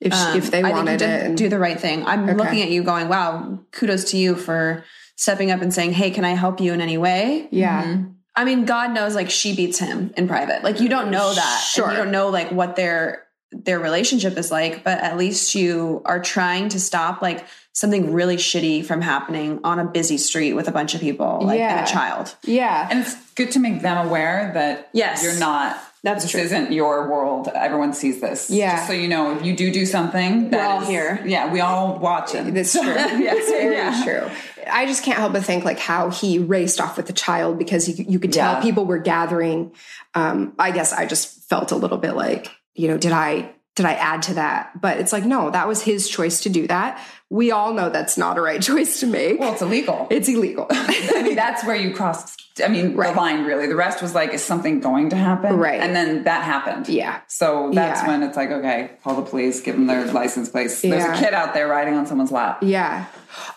if 0.00 0.14
Um, 0.14 0.38
if 0.38 0.50
they 0.50 0.60
I 0.60 0.62
think 0.62 0.74
wanted 0.76 0.92
you 0.92 0.98
did 0.98 1.10
it, 1.10 1.22
and, 1.26 1.36
do 1.36 1.48
the 1.50 1.58
right 1.58 1.78
thing. 1.78 2.06
I'm 2.06 2.24
Okay. 2.24 2.32
looking 2.34 2.62
at 2.62 2.70
you 2.70 2.82
going, 2.82 3.08
wow, 3.08 3.58
kudos 3.72 4.04
to 4.12 4.16
you 4.16 4.36
for 4.36 4.84
stepping 5.16 5.50
up 5.50 5.60
and 5.62 5.72
saying, 5.72 5.92
hey, 5.92 6.10
can 6.10 6.24
I 6.24 6.30
help 6.30 6.60
you 6.60 6.72
in 6.72 6.80
any 6.80 6.98
way? 6.98 7.48
yeah. 7.50 7.84
Mm-hmm. 7.84 8.10
I 8.36 8.44
mean, 8.44 8.64
God 8.64 8.90
knows 8.92 9.14
like 9.14 9.30
she 9.30 9.54
beats 9.54 9.78
him 9.78 10.12
in 10.16 10.26
private. 10.26 10.64
Like 10.64 10.80
you 10.80 10.88
don't 10.88 11.12
know 11.12 11.32
that. 11.32 11.60
Sure. 11.72 11.88
you 11.88 11.96
don't 11.96 12.10
know 12.10 12.30
like 12.30 12.50
what 12.50 12.74
their 12.74 13.22
their 13.52 13.78
relationship 13.78 14.36
is 14.36 14.50
like, 14.50 14.82
but 14.82 14.98
at 14.98 15.16
least 15.16 15.54
you 15.54 16.02
are 16.04 16.18
trying 16.20 16.68
to 16.70 16.80
stop 16.80 17.22
like 17.22 17.46
something 17.72 18.12
really 18.12 18.34
shitty 18.36 18.84
from 18.84 19.00
happening 19.00 19.60
on 19.62 19.78
a 19.78 19.84
busy 19.84 20.18
street 20.18 20.54
with 20.54 20.66
a 20.66 20.72
bunch 20.72 20.96
of 20.96 21.00
people 21.00 21.42
like 21.44 21.60
Yeah. 21.60 21.78
and 21.78 21.88
a 21.88 21.92
child. 21.92 22.34
Yeah. 22.42 22.88
And 22.90 22.98
it's 22.98 23.14
good 23.36 23.52
to 23.52 23.60
make 23.60 23.82
them 23.82 24.04
aware 24.04 24.50
that 24.54 24.88
Yes. 24.92 25.22
you're 25.22 25.38
not. 25.38 25.80
That's 26.04 26.22
this 26.22 26.30
true. 26.30 26.40
isn't 26.42 26.70
your 26.72 27.08
world. 27.10 27.48
Everyone 27.52 27.92
sees 27.94 28.20
this. 28.20 28.48
Yeah. 28.50 28.76
Just 28.76 28.86
so 28.86 28.92
you 28.92 29.08
know, 29.08 29.36
if 29.36 29.44
you 29.44 29.56
do 29.56 29.72
do 29.72 29.84
something, 29.86 30.50
that 30.50 30.70
all 30.70 30.82
is- 30.82 30.88
here. 30.88 31.20
Yeah, 31.26 31.52
we 31.52 31.58
all 31.60 31.98
watch 31.98 32.34
it. 32.34 32.54
That's 32.54 32.72
true. 32.80 32.84
yes, 32.84 33.50
Very 33.50 34.04
true. 34.20 34.30
I 34.70 34.86
just 34.86 35.02
can't 35.02 35.18
help 35.18 35.32
but 35.32 35.44
think 35.44 35.64
like 35.64 35.78
how 35.78 36.10
he 36.10 36.38
raced 36.38 36.80
off 36.80 36.96
with 36.96 37.06
the 37.06 37.12
child 37.12 37.58
because 37.58 37.84
he, 37.86 38.02
you 38.04 38.18
could 38.20 38.32
tell 38.32 38.52
Yeah. 38.54 38.62
people 38.62 38.84
were 38.86 38.98
gathering. 38.98 39.72
Um, 40.14 40.52
I 40.58 40.70
guess 40.70 40.92
I 40.92 41.06
just 41.06 41.48
felt 41.48 41.72
a 41.72 41.76
little 41.76 41.98
bit 41.98 42.14
like, 42.14 42.50
you 42.74 42.88
know, 42.88 42.96
did 42.98 43.12
I 43.12 43.50
did 43.74 43.86
I 43.86 43.94
add 43.94 44.22
to 44.24 44.34
that? 44.34 44.80
But 44.80 44.98
it's 45.00 45.12
like, 45.12 45.24
no, 45.24 45.50
that 45.50 45.66
was 45.66 45.82
his 45.82 46.08
choice 46.08 46.42
to 46.42 46.48
do 46.48 46.66
that. 46.68 47.00
We 47.34 47.50
all 47.50 47.74
know 47.74 47.90
that's 47.90 48.16
not 48.16 48.38
a 48.38 48.40
right 48.40 48.62
choice 48.70 49.00
to 49.00 49.06
make. 49.08 49.40
Well, 49.40 49.52
it's 49.54 49.62
illegal. 49.62 50.06
it's 50.08 50.28
illegal. 50.28 50.66
I 50.70 51.22
mean, 51.24 51.34
that's 51.34 51.64
where 51.64 51.74
you 51.74 51.92
crossed. 51.92 52.40
I 52.64 52.68
mean, 52.68 52.94
Right. 52.94 53.12
the 53.12 53.20
line 53.20 53.44
really. 53.44 53.66
The 53.66 53.74
rest 53.74 54.00
was 54.00 54.14
like, 54.14 54.32
is 54.32 54.44
something 54.44 54.78
going 54.78 55.10
to 55.10 55.16
happen? 55.16 55.56
Right. 55.56 55.80
And 55.80 55.96
then 55.96 56.22
that 56.24 56.44
happened. 56.44 56.88
Yeah. 56.88 57.22
So 57.26 57.70
that's 57.74 58.02
Yeah. 58.02 58.06
when 58.08 58.22
it's 58.22 58.36
like, 58.36 58.50
okay, 58.50 58.90
call 59.02 59.16
the 59.16 59.22
police, 59.28 59.60
give 59.60 59.74
them 59.74 59.88
their 59.88 60.04
license 60.12 60.48
plates. 60.48 60.80
There's 60.80 61.02
a 61.02 61.20
kid 61.20 61.34
out 61.34 61.54
there 61.54 61.66
riding 61.66 61.94
on 61.94 62.06
someone's 62.06 62.30
lap. 62.30 62.58
Yeah. 62.62 63.06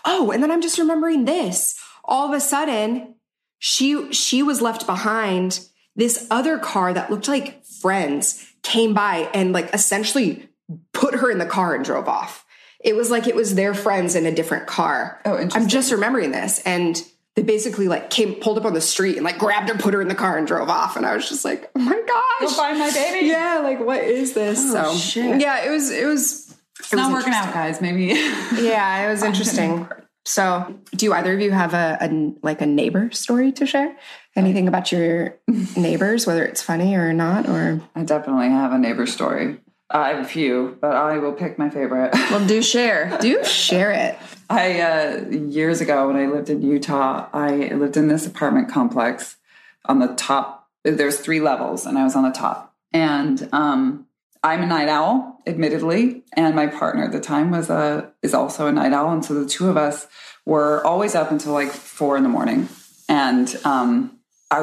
Oh, 0.03 0.31
and 0.31 0.41
then 0.41 0.49
I'm 0.49 0.61
just 0.63 0.79
remembering 0.79 1.25
this. 1.25 1.79
All 2.03 2.27
of 2.27 2.33
a 2.33 2.39
sudden, 2.39 3.13
she 3.59 4.11
she 4.11 4.41
was 4.41 4.59
left 4.61 4.87
behind. 4.87 5.59
This 5.95 6.25
other 6.31 6.57
car 6.57 6.93
that 6.93 7.11
looked 7.11 7.27
like 7.27 7.63
friends 7.65 8.43
came 8.63 8.93
by 8.95 9.29
and 9.33 9.51
like 9.53 9.71
essentially 9.73 10.47
put 10.93 11.13
her 11.15 11.29
in 11.29 11.37
the 11.37 11.45
car 11.45 11.75
and 11.75 11.85
drove 11.85 12.07
off. 12.07 12.43
It 12.87 12.95
was 12.95 13.11
like 13.11 13.27
it 13.27 13.35
was 13.35 13.55
their 13.55 13.73
friends 13.73 14.15
in 14.15 14.25
a 14.25 14.31
different 14.31 14.65
car. 14.65 15.19
Oh, 15.25 15.33
interesting. 15.33 15.61
I'm 15.61 15.67
just 15.67 15.91
remembering 15.91 16.31
this. 16.31 16.59
And 16.59 17.03
they 17.35 17.43
basically 17.43 17.89
like 17.89 18.09
came 18.09 18.35
pulled 18.35 18.57
up 18.57 18.63
on 18.63 18.73
the 18.73 18.79
street 18.79 19.17
and 19.17 19.25
like 19.25 19.37
grabbed 19.37 19.67
her, 19.67 19.75
put 19.75 19.93
her 19.93 20.01
in 20.01 20.07
the 20.07 20.15
car 20.15 20.37
and 20.37 20.47
drove 20.47 20.69
off. 20.69 20.95
And 20.95 21.05
I 21.05 21.13
was 21.13 21.27
just 21.27 21.43
like, 21.43 21.69
oh 21.75 21.79
my 21.79 22.01
gosh. 22.07 22.49
Go 22.49 22.55
find 22.55 22.79
my 22.79 22.89
baby. 22.89 23.27
Yeah, 23.27 23.59
like 23.59 23.81
what 23.81 24.01
is 24.01 24.33
this? 24.33 24.57
Oh, 24.73 24.93
so 24.93 24.97
shit. 24.97 25.41
yeah, 25.41 25.65
it 25.65 25.69
was 25.69 25.91
it 25.91 26.05
was 26.05 26.55
It's 26.79 26.93
not 26.93 27.11
working 27.11 27.33
out, 27.33 27.53
guys. 27.53 27.81
Maybe. 27.81 28.05
yeah, 28.57 29.05
it 29.05 29.11
was 29.11 29.21
interesting. 29.21 29.85
So, 30.25 30.77
do 30.91 31.13
either 31.13 31.33
of 31.33 31.39
you 31.39 31.51
have 31.51 31.73
a, 31.73 31.97
a 32.01 32.33
like 32.41 32.61
a 32.61 32.65
neighbor 32.65 33.11
story 33.11 33.51
to 33.53 33.65
share? 33.65 33.95
Anything 34.35 34.67
about 34.67 34.91
your 34.91 35.37
neighbors, 35.75 36.25
whether 36.25 36.45
it's 36.45 36.61
funny 36.61 36.95
or 36.95 37.13
not, 37.13 37.47
or 37.47 37.81
I 37.95 38.03
definitely 38.03 38.49
have 38.49 38.71
a 38.71 38.77
neighbor 38.77 39.05
story. 39.05 39.57
I 39.89 40.09
have 40.09 40.25
a 40.25 40.27
few, 40.27 40.77
but 40.81 40.95
I 40.95 41.17
will 41.17 41.33
pick 41.33 41.57
my 41.57 41.69
favorite. 41.69 42.13
Well, 42.31 42.45
do 42.45 42.61
share. 42.61 43.17
do 43.21 43.43
share 43.43 43.91
it? 43.91 44.17
I 44.49 44.81
uh, 44.81 45.29
years 45.29 45.81
ago 45.81 46.07
when 46.07 46.17
I 46.17 46.25
lived 46.27 46.49
in 46.49 46.61
Utah, 46.61 47.27
I 47.33 47.69
lived 47.73 47.95
in 47.95 48.07
this 48.07 48.27
apartment 48.27 48.69
complex 48.69 49.37
on 49.85 49.99
the 49.99 50.13
top. 50.15 50.67
There's 50.83 51.19
three 51.19 51.39
levels, 51.39 51.85
and 51.85 51.97
I 51.97 52.03
was 52.03 52.15
on 52.15 52.23
the 52.23 52.31
top. 52.31 52.75
And 52.91 53.47
um, 53.53 54.07
I'm 54.43 54.61
a 54.61 54.65
night 54.65 54.89
owl, 54.89 55.39
admittedly, 55.47 56.23
and 56.33 56.55
my 56.55 56.67
partner 56.67 57.05
at 57.05 57.11
the 57.11 57.19
time 57.19 57.51
was 57.51 57.69
a 57.69 58.11
is 58.21 58.33
also 58.33 58.67
a 58.67 58.71
night 58.71 58.93
owl, 58.93 59.11
and 59.13 59.23
so 59.23 59.33
the 59.33 59.47
two 59.47 59.69
of 59.69 59.77
us 59.77 60.07
were 60.45 60.85
always 60.85 61.15
up 61.15 61.31
until 61.31 61.53
like 61.53 61.69
four 61.69 62.17
in 62.17 62.23
the 62.23 62.29
morning. 62.29 62.69
And 63.09 63.53
um, 63.63 64.16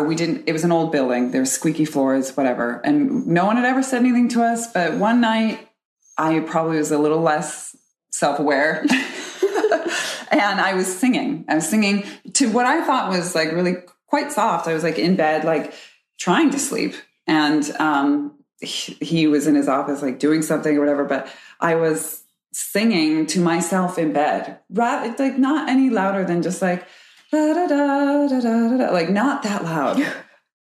We 0.06 0.14
didn't. 0.14 0.44
It 0.46 0.52
was 0.52 0.64
an 0.64 0.72
old 0.72 0.92
building. 0.92 1.30
There 1.30 1.40
was 1.40 1.52
squeaky 1.52 1.84
floors, 1.84 2.36
whatever, 2.36 2.80
and 2.84 3.26
no 3.26 3.44
one 3.44 3.56
had 3.56 3.66
ever 3.66 3.82
said 3.82 3.98
anything 3.98 4.28
to 4.30 4.42
us. 4.42 4.72
But 4.72 4.94
one 4.94 5.20
night, 5.20 5.68
I 6.16 6.40
probably 6.40 6.78
was 6.78 6.90
a 6.90 6.98
little 6.98 7.20
less 7.20 7.76
self 8.10 8.38
aware. 8.38 8.84
and 10.30 10.60
I 10.60 10.74
was 10.74 10.86
singing. 10.86 11.44
I 11.48 11.56
was 11.56 11.68
singing 11.68 12.04
to 12.34 12.50
what 12.50 12.66
I 12.66 12.84
thought 12.84 13.10
was 13.10 13.34
like 13.34 13.52
really 13.52 13.76
quite 14.06 14.32
soft. 14.32 14.68
I 14.68 14.74
was 14.74 14.82
like 14.82 14.98
in 14.98 15.16
bed, 15.16 15.44
like 15.44 15.74
trying 16.18 16.50
to 16.50 16.58
sleep. 16.58 16.94
And 17.26 17.68
um, 17.78 18.34
he, 18.60 18.94
he 19.00 19.26
was 19.26 19.46
in 19.46 19.54
his 19.54 19.68
office, 19.68 20.02
like 20.02 20.18
doing 20.18 20.42
something 20.42 20.76
or 20.76 20.80
whatever. 20.80 21.04
But 21.04 21.28
I 21.60 21.74
was 21.74 22.22
singing 22.52 23.26
to 23.26 23.40
myself 23.40 23.98
in 23.98 24.12
bed, 24.12 24.60
rather 24.70 25.14
like 25.18 25.38
not 25.38 25.68
any 25.68 25.90
louder 25.90 26.24
than 26.24 26.42
just 26.42 26.62
like 26.62 26.86
da 27.34 27.66
da 27.66 27.66
da 27.66 28.28
da 28.28 28.40
da 28.40 28.40
da, 28.40 28.76
da, 28.86 28.92
like 28.92 29.10
not 29.10 29.42
that 29.42 29.64
loud, 29.64 30.00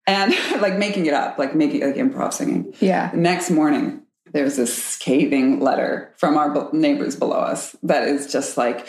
and 0.06 0.34
like 0.60 0.76
making 0.78 1.06
it 1.06 1.14
up, 1.14 1.38
like 1.38 1.54
making 1.54 1.82
like 1.82 1.96
improv 1.96 2.32
singing. 2.32 2.74
Yeah. 2.80 3.10
The 3.10 3.16
next 3.18 3.50
morning, 3.50 4.02
there's 4.32 4.56
this 4.56 4.82
scathing 4.82 5.60
letter 5.60 6.14
from 6.16 6.36
our 6.36 6.70
neighbors 6.72 7.16
below 7.16 7.38
us 7.40 7.76
that 7.82 8.08
is 8.08 8.32
just 8.32 8.56
like, 8.56 8.86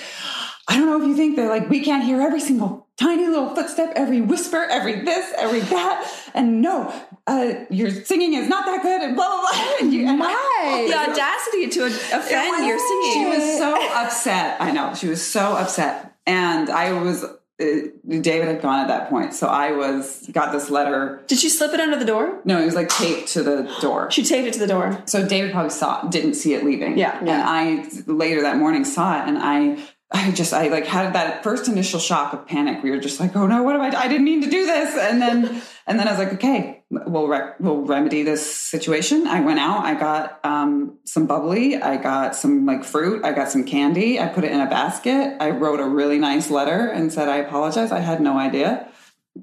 I 0.67 0.77
don't 0.77 0.85
know 0.87 1.01
if 1.01 1.07
you 1.07 1.15
think 1.15 1.35
they're 1.35 1.49
like, 1.49 1.69
we 1.69 1.81
can't 1.83 2.03
hear 2.03 2.21
every 2.21 2.39
single 2.39 2.87
tiny 2.97 3.27
little 3.27 3.53
footstep, 3.55 3.91
every 3.95 4.21
whisper, 4.21 4.65
every 4.69 5.01
this, 5.01 5.33
every 5.37 5.59
that. 5.59 6.09
And 6.33 6.61
no, 6.61 6.93
uh, 7.27 7.53
your 7.69 7.89
singing 7.89 8.33
is 8.33 8.47
not 8.47 8.65
that 8.65 8.81
good, 8.81 9.01
and 9.01 9.15
blah, 9.15 9.27
blah, 9.27 9.41
blah. 9.41 9.75
And 9.81 9.93
you, 9.93 10.07
and 10.07 10.19
Why? 10.19 10.87
The 10.89 11.11
audacity 11.11 11.67
to 11.69 11.85
offend 11.87 12.51
was- 12.51 12.65
your 12.67 12.79
singing. 12.79 13.13
She 13.13 13.25
was 13.25 13.57
so 13.57 13.93
upset. 13.93 14.61
I 14.61 14.71
know. 14.71 14.93
She 14.95 15.07
was 15.07 15.25
so 15.25 15.57
upset. 15.57 16.15
And 16.25 16.69
I 16.69 16.93
was, 16.93 17.25
uh, 17.61 17.65
David 18.07 18.47
had 18.47 18.61
gone 18.61 18.79
at 18.79 18.87
that 18.87 19.09
point. 19.09 19.33
So 19.33 19.47
I 19.47 19.71
was, 19.71 20.27
got 20.31 20.51
this 20.51 20.69
letter. 20.69 21.23
Did 21.27 21.39
she 21.39 21.49
slip 21.49 21.73
it 21.73 21.79
under 21.79 21.97
the 21.97 22.05
door? 22.05 22.41
No, 22.45 22.59
it 22.61 22.65
was 22.65 22.75
like 22.75 22.89
taped 22.89 23.27
to 23.29 23.43
the 23.43 23.71
door. 23.79 24.09
She 24.11 24.23
taped 24.23 24.47
it 24.47 24.53
to 24.53 24.59
the 24.59 24.67
door. 24.67 25.01
So 25.05 25.27
David 25.27 25.51
probably 25.51 25.69
saw 25.69 26.05
it, 26.05 26.11
didn't 26.11 26.33
see 26.33 26.53
it 26.53 26.63
leaving. 26.63 26.97
Yeah. 26.97 27.17
And 27.19 27.29
I 27.29 27.87
later 28.07 28.41
that 28.41 28.57
morning 28.57 28.85
saw 28.85 29.21
it 29.21 29.27
and 29.27 29.37
I 29.37 29.83
I 30.15 30.29
just 30.31 30.53
I 30.53 30.67
like 30.67 30.85
had 30.85 31.13
that 31.13 31.41
first 31.41 31.67
initial 31.67 31.99
shock 31.99 32.33
of 32.33 32.45
panic. 32.45 32.83
We 32.83 32.91
were 32.91 32.99
just 32.99 33.19
like, 33.19 33.35
oh 33.35 33.47
no, 33.47 33.63
what 33.63 33.75
am 33.75 33.81
I? 33.81 33.87
I 33.97 34.07
didn't 34.07 34.25
mean 34.25 34.43
to 34.43 34.49
do 34.49 34.65
this. 34.65 34.95
And 34.95 35.19
then 35.19 35.61
and 35.87 35.99
then 35.99 36.07
I 36.07 36.11
was 36.11 36.19
like, 36.19 36.33
okay, 36.33 36.82
we'll 37.07 37.27
rec- 37.27 37.59
we'll 37.59 37.81
remedy 37.81 38.23
this 38.23 38.43
situation. 38.49 39.27
I 39.27 39.41
went 39.41 39.59
out. 39.59 39.85
I 39.85 39.93
got 39.95 40.39
um, 40.43 40.97
some 41.05 41.25
bubbly. 41.27 41.81
I 41.81 41.97
got 41.97 42.35
some 42.35 42.65
like 42.65 42.83
fruit. 42.83 43.23
I 43.25 43.31
got 43.33 43.49
some 43.49 43.63
candy. 43.63 44.19
I 44.19 44.27
put 44.27 44.43
it 44.43 44.51
in 44.51 44.59
a 44.59 44.69
basket. 44.69 45.37
I 45.39 45.49
wrote 45.51 45.79
a 45.79 45.87
really 45.87 46.19
nice 46.19 46.49
letter 46.49 46.87
and 46.87 47.11
said 47.11 47.27
I 47.29 47.37
apologize. 47.37 47.91
I 47.91 47.99
had 47.99 48.21
no 48.21 48.37
idea. 48.37 48.87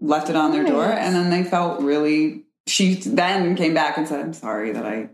Left 0.01 0.31
it 0.31 0.37
on 0.37 0.53
their 0.53 0.65
door, 0.65 0.85
and 0.87 1.15
then 1.15 1.31
they 1.31 1.43
felt 1.49 1.81
really. 1.83 2.45
She 2.67 2.95
then 2.95 3.57
came 3.57 3.75
back 3.75 3.99
and 3.99 4.07
said, 4.07 4.21
"I'm 4.21 4.33
sorry 4.33 4.73
that 4.73 4.87
I 4.87 5.09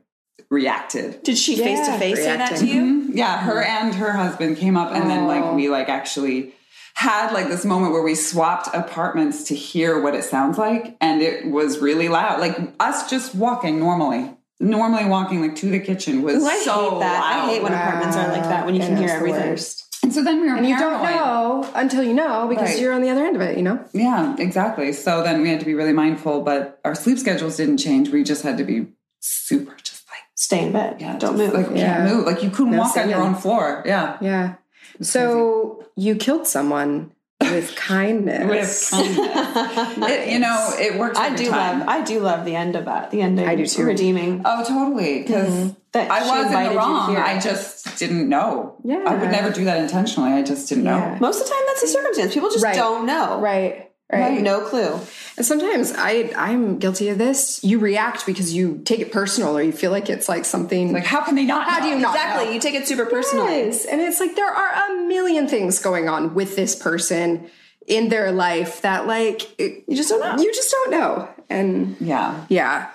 reacted." 0.51 1.23
Did 1.23 1.39
she 1.39 1.57
face 1.57 1.87
to 1.87 1.99
face 1.99 2.19
say 2.19 2.25
that 2.37 2.57
to 2.57 2.65
reacting. 2.65 2.69
you? 2.69 2.83
Mhm. 3.11 3.17
Yeah, 3.17 3.39
her 3.39 3.63
and 3.63 3.95
her 3.95 4.13
husband 4.13 4.59
came 4.59 4.77
up, 4.77 4.93
and 4.93 5.09
then 5.11 5.27
like 5.27 5.55
we 5.55 5.69
like 5.71 5.89
actually 5.89 6.55
had 6.97 7.31
like 7.33 7.49
this 7.49 7.65
moment 7.67 7.93
where 7.93 8.01
we 8.03 8.15
swapped 8.15 8.75
apartments 8.75 9.45
to 9.45 9.55
hear 9.55 10.01
what 10.01 10.15
it 10.15 10.25
sounds 10.25 10.57
like, 10.57 10.97
and 11.01 11.21
it 11.21 11.47
was 11.47 11.79
really 11.79 12.09
loud. 12.09 12.41
Like 12.41 12.57
us 12.81 13.09
just 13.11 13.35
walking 13.35 13.79
normally, 13.79 14.31
normally 14.61 15.05
walking 15.05 15.43
like 15.43 15.55
to 15.57 15.71
the 15.71 15.79
kitchen 15.79 16.23
was 16.23 16.43
Ooh, 16.43 16.47
I 16.47 16.59
so 16.61 16.91
hate 16.93 17.01
that. 17.01 17.21
loud. 17.21 17.45
I 17.49 17.51
hate 17.53 17.63
when 17.63 17.73
apartments 17.75 18.17
are 18.17 18.29
like 18.33 18.45
that 18.45 18.65
when 18.65 18.75
you 18.75 18.81
It 18.81 18.87
can 18.87 18.97
hear 18.97 19.11
everything. 19.11 19.51
worst. 19.51 19.83
And 20.03 20.13
so 20.15 20.23
then 20.25 20.41
we 20.41 20.49
were 20.49 20.57
And 20.57 20.67
you 20.67 20.79
don't 20.79 21.03
know 21.03 21.69
until 21.75 22.03
you 22.03 22.15
know 22.15 22.47
because 22.49 22.71
Right. 22.71 22.79
you're 22.81 22.93
on 22.95 23.03
the 23.03 23.11
other 23.11 23.27
end 23.27 23.37
of 23.37 23.43
it, 23.43 23.57
you 23.59 23.63
know? 23.63 23.79
Yeah, 23.93 24.35
exactly. 24.39 24.93
So 24.95 25.23
then 25.23 25.43
we 25.43 25.51
had 25.51 25.61
to 25.61 25.67
be 25.67 25.75
really 25.75 25.93
mindful, 25.93 26.43
but 26.43 26.81
our 26.85 26.95
sleep 26.95 27.19
schedules 27.19 27.57
didn't 27.59 27.79
change. 27.79 28.09
We 28.11 28.23
just 28.25 28.43
had 28.43 28.57
to 28.59 28.65
be 28.65 28.87
super, 29.21 29.75
just 29.83 30.05
like 30.09 30.21
Stay 30.35 30.65
in 30.67 30.73
bed. 30.73 30.97
yeah, 31.01 31.19
Don't 31.19 31.37
move. 31.37 31.53
Like 31.53 31.69
we 31.71 31.81
Yeah. 31.81 31.97
can't 31.99 32.15
move. 32.15 32.25
Like 32.27 32.43
you 32.43 32.51
couldn't 32.51 32.73
No 32.73 32.79
walk 32.79 32.97
on 32.97 33.11
your 33.11 33.21
own 33.21 33.35
floor. 33.35 33.83
Yeah. 33.85 34.17
Yeah. 34.21 34.55
So 35.01 35.85
you 35.97 36.17
killed 36.17 36.47
someone 36.47 37.13
with 37.41 37.75
kindness. 37.77 38.93
With 38.93 39.17
kindness. 39.17 40.11
It- 40.11 40.33
you 40.33 40.39
know, 40.39 40.75
it 40.79 40.99
works. 40.99 41.19
I 41.19 41.27
every 41.27 41.45
do 41.45 41.51
time. 41.51 41.81
love. 41.81 41.89
I 41.89 42.03
do 42.03 42.21
love 42.21 42.45
the 42.45 42.55
end 42.57 42.77
of 42.77 42.85
that. 42.87 43.11
The 43.11 43.23
ending. 43.23 43.47
I 43.47 43.55
do 43.55 43.67
too. 43.67 43.85
Redeeming. 43.85 44.43
Oh, 44.45 44.65
totally. 44.65 45.23
Because 45.23 45.49
mm-hmm. 45.53 45.71
That 45.93 46.11
I 46.11 46.21
was 46.21 46.47
in 46.53 46.73
the 46.73 46.77
wrong. 46.77 47.17
I 47.17 47.41
just 47.41 47.99
didn't 47.99 48.29
know. 48.29 48.77
Yeah. 48.85 49.03
I 49.07 49.15
would 49.15 49.31
never 49.31 49.51
do 49.51 49.65
that 49.65 49.79
intentionally. 49.81 50.33
I 50.33 50.43
just 50.43 50.69
didn't 50.69 50.85
Yeah. 50.85 51.15
know. 51.15 51.19
Most 51.21 51.41
of 51.41 51.47
the 51.47 51.55
time, 51.55 51.63
that's 51.69 51.81
the 51.81 51.89
circumstance. 51.89 52.35
People 52.35 52.51
just 52.51 52.63
Right. 52.65 52.75
don't 52.75 53.07
know. 53.07 53.41
Right. 53.41 53.86
Right. 54.13 54.41
No 54.41 54.61
clue. 54.61 55.01
And 55.37 55.45
sometimes 55.45 55.93
I 55.97 56.33
I'm 56.37 56.79
guilty 56.79 57.09
of 57.09 57.19
this. 57.19 57.63
You 57.65 57.81
react 57.81 58.25
because 58.25 58.55
you 58.55 58.81
take 58.85 59.01
it 59.01 59.11
personal 59.11 59.57
or 59.59 59.63
you 59.63 59.73
feel 59.73 59.91
like 59.91 60.09
it's 60.09 60.29
like 60.29 60.45
something 60.45 60.93
Like, 60.93 61.05
how 61.05 61.25
can 61.25 61.35
they 61.35 61.45
not? 61.45 61.69
How 61.69 61.79
know? 61.79 61.85
do 61.87 61.91
you 61.91 61.99
not 61.99 62.15
Exactly. 62.15 62.45
know? 62.47 62.51
You 62.53 62.61
take 62.61 62.75
it 62.77 62.87
super 62.87 63.05
personally. 63.07 63.65
Yes. 63.65 63.85
And 63.85 64.01
it's 64.01 64.21
like 64.21 64.37
there 64.37 64.49
are 64.49 64.91
a 64.91 65.07
million 65.09 65.49
things 65.49 65.81
going 65.81 66.09
on 66.09 66.35
with 66.35 66.55
this 66.55 66.77
person 66.77 67.51
in 67.89 68.09
their 68.09 68.31
life 68.31 68.81
that 68.83 69.09
like 69.09 69.59
it- 69.61 69.85
You 69.89 69.97
just 69.97 70.09
don't 70.09 70.21
know. 70.21 70.41
you 70.43 70.55
just 70.55 70.71
don't 70.71 70.91
know. 70.93 71.29
And 71.51 71.97
Yeah. 71.99 72.45
yeah. 72.49 72.91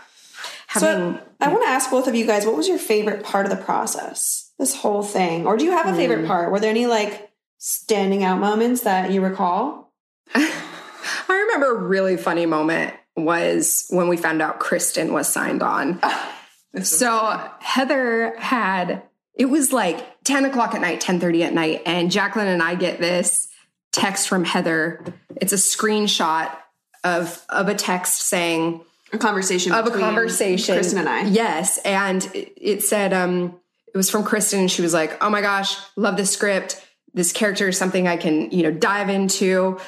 Having 0.68 1.16
So 1.16 1.20
I 1.42 1.50
want 1.50 1.64
to 1.64 1.70
ask 1.70 1.92
both 1.92 2.08
of 2.08 2.16
you 2.16 2.26
guys, 2.26 2.46
what 2.46 2.56
was 2.56 2.70
your 2.70 2.78
favorite 2.78 3.22
part 3.24 3.46
of 3.46 3.50
the 3.50 3.62
process? 3.62 4.52
This 4.58 4.76
whole 4.76 5.04
thing, 5.04 5.46
or 5.46 5.58
do 5.58 5.66
you 5.66 5.72
have 5.72 5.88
a 5.88 5.94
favorite 5.96 6.22
hmm. 6.22 6.28
part? 6.28 6.52
Were 6.52 6.60
there 6.62 6.70
any 6.70 6.86
like 6.86 7.32
standing 7.58 8.24
out 8.24 8.40
moments 8.40 8.82
that 8.82 9.12
you 9.12 9.20
recall? 9.22 9.92
I 11.32 11.40
remember 11.40 11.78
a 11.78 11.80
really 11.80 12.18
funny 12.18 12.46
moment 12.46 12.94
was 13.16 13.86
when 13.90 14.08
we 14.08 14.18
found 14.18 14.42
out 14.42 14.60
Kristen 14.60 15.14
was 15.14 15.28
signed 15.28 15.64
on. 15.64 16.00
so 16.84 17.50
Heather 17.60 18.36
had 18.38 19.04
it 19.34 19.46
was 19.46 19.72
like 19.72 20.24
10 20.24 20.46
o'clock 20.46 20.76
at 20.76 20.82
night, 20.82 21.02
10:30 21.02 21.44
at 21.44 21.54
night, 21.54 21.84
and 21.86 22.12
Jaclyn 22.12 22.46
and 22.46 22.62
I 22.62 22.76
get 22.76 23.00
this 23.00 23.48
text 23.92 24.28
from 24.28 24.44
Heather. 24.44 25.04
It's 25.38 25.54
a 25.54 25.58
screenshot 25.58 26.52
of 27.04 27.44
of 27.50 27.70
a 27.70 27.76
text 27.76 28.22
saying 28.24 28.82
A 29.14 29.18
conversation 29.18 29.72
of 29.72 29.88
a 29.88 29.92
conversation. 29.92 30.76
Kristen 30.76 31.00
and 31.00 31.10
I. 31.10 31.24
Yes, 31.24 31.80
and 31.80 32.24
it, 32.36 32.54
it 32.58 32.84
said 32.84 33.14
um 33.14 33.58
it 33.94 33.98
was 33.98 34.10
from 34.10 34.24
Kristen 34.24 34.60
and 34.60 34.72
she 34.72 34.82
was 34.82 34.94
like, 34.94 35.22
"Oh 35.24 35.30
my 35.30 35.42
gosh, 35.42 35.78
love 35.96 36.18
the 36.18 36.26
script. 36.26 36.86
This 37.14 37.32
character 37.34 37.68
is 37.68 37.78
something 37.78 38.08
I 38.08 38.16
can, 38.16 38.52
you 38.52 38.64
know, 38.64 38.72
dive 38.72 39.10
into. 39.10 39.80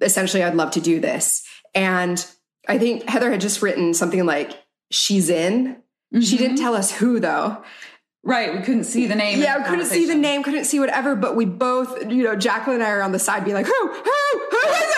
Essentially, 0.00 0.42
I'd 0.42 0.54
love 0.54 0.72
to 0.72 0.80
do 0.80 1.00
this." 1.00 1.44
And 1.74 2.24
I 2.68 2.78
think 2.78 3.08
Heather 3.08 3.30
had 3.30 3.40
just 3.40 3.62
written 3.62 3.94
something 3.94 4.24
like 4.24 4.52
she's 4.90 5.28
in. 5.28 5.78
She 6.20 6.36
didn't 6.36 6.56
mm-hmm. 6.56 6.64
tell 6.64 6.74
us 6.74 6.92
who 6.92 7.20
though. 7.20 7.62
Right, 8.24 8.54
we 8.54 8.60
couldn't 8.60 8.84
see 8.84 9.06
the 9.06 9.16
name. 9.16 9.40
Yeah, 9.40 9.58
we 9.58 9.64
couldn't 9.64 9.86
see 9.86 10.06
the 10.06 10.14
name, 10.14 10.44
couldn't 10.44 10.66
see 10.66 10.78
whatever, 10.78 11.16
but 11.16 11.34
we 11.34 11.44
both, 11.44 12.08
you 12.08 12.22
know, 12.22 12.36
Jaclyn 12.36 12.74
and 12.74 12.82
I 12.82 12.90
are 12.90 13.02
on 13.02 13.10
the 13.10 13.18
side 13.18 13.44
being 13.44 13.56
like, 13.56 13.66
who, 13.66 13.88
who, 13.88 13.92
who 13.92 14.58
is 14.58 14.94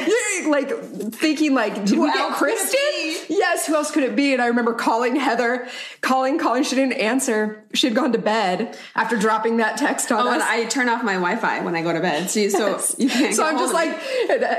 it? 0.00 0.27
Like 0.50 0.70
thinking 1.12 1.54
like, 1.54 1.74
did 1.74 1.90
Who 1.90 2.02
we 2.02 2.08
get 2.08 2.16
else 2.18 2.38
could 2.38 2.48
it 2.48 2.58
Kristen? 2.58 3.36
Yes, 3.36 3.66
who 3.66 3.74
else 3.74 3.90
could 3.90 4.02
it 4.02 4.16
be? 4.16 4.32
And 4.32 4.40
I 4.42 4.46
remember 4.46 4.74
calling 4.74 5.16
Heather, 5.16 5.68
calling, 6.00 6.38
calling, 6.38 6.62
she 6.62 6.74
didn't 6.76 6.94
answer. 6.94 7.64
She 7.74 7.86
had 7.86 7.94
gone 7.96 8.12
to 8.12 8.18
bed 8.18 8.78
after 8.94 9.16
dropping 9.16 9.58
that 9.58 9.76
text 9.76 10.10
on 10.10 10.26
Oh, 10.26 10.30
and. 10.32 10.42
I 10.42 10.64
turn 10.64 10.88
off 10.88 11.02
my 11.04 11.14
Wi-Fi 11.14 11.60
when 11.60 11.74
I 11.76 11.82
go 11.82 11.92
to 11.92 12.00
bed, 12.00 12.30
so 12.30 12.40
you, 12.40 12.50
so 12.50 12.80
you 12.98 13.08
can't. 13.08 13.34
so 13.34 13.44
I'm 13.44 13.58
just 13.58 13.74
like, 13.74 13.90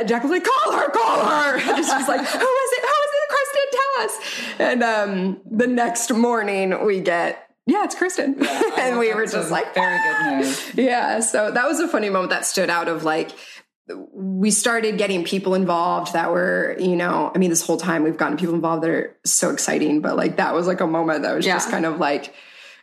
Jack 0.08 0.24
and, 0.24 0.26
uh, 0.26 0.28
like, 0.28 0.44
call 0.44 0.74
her, 0.74 0.90
call 0.90 1.26
her. 1.26 1.58
And 1.70 1.86
she's 1.86 2.08
like, 2.08 2.22
who 2.22 2.38
is 2.38 2.72
it? 2.72 2.82
Who 2.82 2.96
is 3.06 3.12
it? 3.14 3.30
Kristen, 3.30 3.62
tell 3.72 4.06
us. 4.06 4.20
And 4.60 4.84
um, 4.84 5.42
the 5.50 5.68
next 5.68 6.12
morning 6.14 6.86
we 6.86 7.00
get, 7.02 7.50
yeah, 7.66 7.84
it's 7.84 7.96
Kristen. 7.96 8.36
and 8.78 8.98
we 8.98 9.14
were 9.14 9.26
just 9.26 9.52
like, 9.52 9.74
very 9.74 9.98
good 9.98 10.38
news. 10.38 10.76
yeah 10.76 11.20
so 11.20 11.52
that 11.52 11.68
was 11.68 11.80
a 11.80 11.88
funny 11.88 12.10
moment 12.10 12.32
that 12.32 12.46
stood 12.46 12.70
out 12.70 12.88
of 12.88 13.04
like 13.04 13.32
we 14.14 14.52
started 14.52 14.98
getting 14.98 15.24
people 15.24 15.54
involved 15.56 16.14
that 16.14 16.32
were 16.32 16.76
you 16.80 16.96
know 16.96 17.32
i 17.34 17.38
mean 17.38 17.50
this 17.50 17.66
whole 17.66 17.78
time 17.78 18.04
we've 18.04 18.18
gotten 18.18 18.38
people 18.38 18.54
involved 18.56 18.84
that 18.84 18.90
are 18.90 19.16
so 19.26 19.50
exciting 19.50 20.02
but 20.02 20.16
like 20.16 20.38
that 20.38 20.54
was 20.54 20.68
like 20.68 20.82
a 20.82 20.88
moment 20.88 21.24
that 21.24 21.36
was 21.36 21.46
just 21.46 21.70
kind 21.72 21.86
of 21.86 22.00
like 22.00 22.34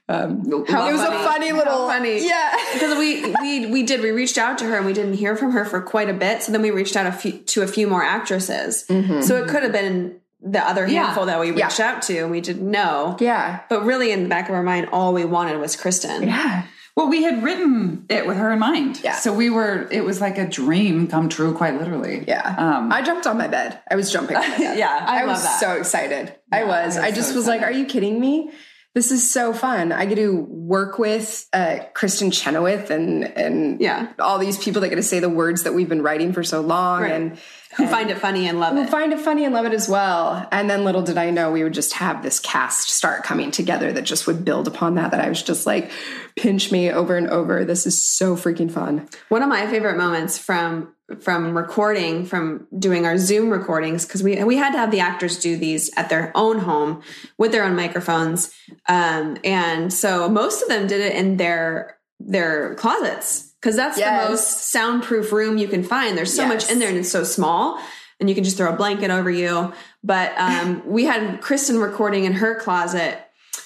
um 0.08 0.44
How 0.68 0.88
it 0.88 0.92
was 0.92 1.00
funny. 1.02 1.16
a 1.16 1.18
funny 1.28 1.48
How 1.50 1.56
little 1.56 1.88
funny. 1.88 2.26
yeah 2.26 2.56
because 2.74 2.96
we 2.98 3.34
we 3.42 3.66
we 3.66 3.82
did 3.82 4.00
we 4.00 4.10
reached 4.10 4.38
out 4.38 4.58
to 4.58 4.64
her 4.66 4.76
and 4.76 4.86
we 4.86 4.92
didn't 4.92 5.14
hear 5.14 5.36
from 5.36 5.50
her 5.52 5.64
for 5.64 5.80
quite 5.80 6.08
a 6.08 6.14
bit. 6.14 6.42
So 6.44 6.52
then 6.52 6.62
we 6.62 6.70
reached 6.70 6.94
out 6.96 7.06
a 7.06 7.12
few, 7.12 7.32
to 7.32 7.62
a 7.62 7.66
few 7.66 7.88
more 7.88 8.04
actresses. 8.04 8.84
So 8.86 9.36
it 9.42 9.48
could 9.48 9.64
have 9.64 9.72
been 9.72 10.20
the 10.40 10.60
other 10.64 10.86
Yeah. 10.86 11.06
handful 11.06 11.26
that 11.26 11.40
we 11.40 11.50
Yeah. 11.52 11.64
reached 11.66 11.80
out 11.80 12.02
to 12.02 12.18
and 12.18 12.30
we 12.30 12.40
didn't 12.40 12.70
know. 12.70 13.16
yeah 13.20 13.60
But 13.68 13.84
really, 13.84 14.12
in 14.12 14.22
the 14.22 14.28
back 14.28 14.48
of 14.48 14.54
our 14.54 14.62
mind, 14.62 14.88
all 14.92 15.12
we 15.12 15.24
wanted 15.24 15.58
was 15.58 15.74
Kristen. 15.74 16.22
yeah 16.22 16.62
Well, 16.96 17.08
we 17.08 17.22
had 17.24 17.42
written 17.42 18.06
it 18.08 18.26
with 18.26 18.38
her 18.38 18.50
in 18.52 18.58
mind. 18.58 19.00
Yeah. 19.04 19.16
So 19.16 19.32
we 19.34 19.50
were, 19.50 19.86
it 19.90 20.02
was 20.02 20.18
like 20.20 20.38
a 20.38 20.46
dream 20.48 21.08
come 21.08 21.28
true, 21.28 21.52
quite 21.54 21.78
literally. 21.78 22.24
yeah 22.26 22.54
Um, 22.56 22.90
i 22.90 23.02
jumped 23.02 23.26
on 23.26 23.36
my 23.36 23.48
bed 23.48 23.78
i 23.90 23.94
was 23.96 24.10
jumping 24.10 24.36
on 24.36 24.48
my 24.48 24.56
bed 24.58 24.78
Yeah, 24.78 25.04
I, 25.06 25.22
I, 25.22 25.26
was 25.26 25.42
that. 25.42 25.60
so 25.60 25.74
excited. 25.76 26.34
I 26.50 26.64
was. 26.64 26.96
I 26.96 27.06
I, 27.06 27.10
just 27.12 27.30
so 27.30 27.34
was 27.36 27.46
like, 27.46 27.60
"Are 27.62 27.70
you 27.72 27.84
kidding 27.86 28.18
me? 28.18 28.50
This 28.94 29.10
is 29.12 29.30
so 29.30 29.52
fun! 29.52 29.92
I 29.92 30.06
get 30.06 30.14
to 30.14 30.34
work 30.48 30.98
with 30.98 31.46
uh, 31.52 31.80
Kristen 31.92 32.30
Chenoweth 32.30 32.90
and 32.90 33.24
and 33.24 33.78
Yeah. 33.78 34.08
all 34.18 34.38
these 34.38 34.56
people 34.56 34.80
that 34.80 34.88
get 34.88 34.96
to 34.96 35.02
say 35.02 35.20
the 35.20 35.28
words 35.28 35.64
that 35.64 35.74
we've 35.74 35.88
been 35.88 36.00
writing 36.02 36.32
for 36.32 36.42
so 36.42 36.62
long 36.62 37.02
Right. 37.02 37.12
and 37.12 37.38
Who 37.76 37.86
find 37.86 38.10
it 38.10 38.18
funny 38.18 38.48
and 38.48 38.58
love 38.58 38.74
who 38.74 38.82
it. 38.82 38.90
find 38.90 39.12
it 39.12 39.20
funny 39.20 39.44
and 39.44 39.52
love 39.52 39.66
it 39.66 39.72
as 39.74 39.88
well. 39.88 40.46
And 40.50 40.68
then 40.70 40.84
little 40.84 41.02
did 41.02 41.18
I 41.18 41.30
know 41.30 41.52
we 41.52 41.62
would 41.62 41.74
just 41.74 41.92
have 41.94 42.22
this 42.22 42.40
cast 42.40 42.88
start 42.88 43.22
coming 43.22 43.50
together 43.50 43.92
that 43.92 44.02
just 44.02 44.26
would 44.26 44.44
build 44.44 44.66
upon 44.66 44.94
that. 44.94 45.10
That 45.10 45.20
I 45.20 45.28
was 45.28 45.42
just 45.42 45.66
like, 45.66 45.90
pinch 46.36 46.72
me 46.72 46.90
over 46.90 47.16
and 47.16 47.28
over. 47.28 47.64
This 47.64 47.86
is 47.86 48.02
so 48.02 48.36
freaking 48.36 48.70
fun. 48.70 49.08
One 49.28 49.42
of 49.42 49.48
my 49.48 49.66
favorite 49.66 49.96
moments 49.96 50.38
from 50.38 50.94
from 51.20 51.56
recording, 51.56 52.24
from 52.26 52.66
doing 52.76 53.06
our 53.06 53.16
Zoom 53.16 53.50
recordings, 53.50 54.04
because 54.04 54.22
we 54.22 54.42
we 54.42 54.56
had 54.56 54.72
to 54.72 54.78
have 54.78 54.90
the 54.90 55.00
actors 55.00 55.38
do 55.38 55.56
these 55.56 55.90
at 55.96 56.08
their 56.08 56.32
own 56.34 56.58
home 56.58 57.02
with 57.38 57.52
their 57.52 57.64
own 57.64 57.76
microphones, 57.76 58.52
um, 58.88 59.36
and 59.44 59.92
so 59.92 60.28
most 60.28 60.62
of 60.62 60.68
them 60.68 60.86
did 60.86 61.00
it 61.00 61.14
in 61.14 61.36
their 61.36 61.96
their 62.18 62.74
closets 62.76 63.54
because 63.66 63.76
that's 63.76 63.98
Yes. 63.98 64.22
the 64.24 64.30
most 64.30 64.70
soundproof 64.70 65.32
room 65.32 65.58
you 65.58 65.66
can 65.66 65.82
find. 65.82 66.16
There's 66.16 66.32
so 66.32 66.46
much 66.46 66.70
in 66.70 66.78
there, 66.78 66.88
and 66.88 66.98
it's 66.98 67.10
so 67.10 67.24
small. 67.24 67.80
And 68.20 68.28
you 68.28 68.34
can 68.36 68.44
just 68.44 68.56
throw 68.56 68.72
a 68.72 68.76
blanket 68.76 69.10
over 69.10 69.28
you. 69.28 69.72
But 70.04 70.32
um, 70.38 70.82
we 70.86 71.04
had 71.04 71.40
Kristen 71.40 71.78
recording 71.80 72.24
in 72.24 72.34
her 72.34 72.54
closet 72.60 73.18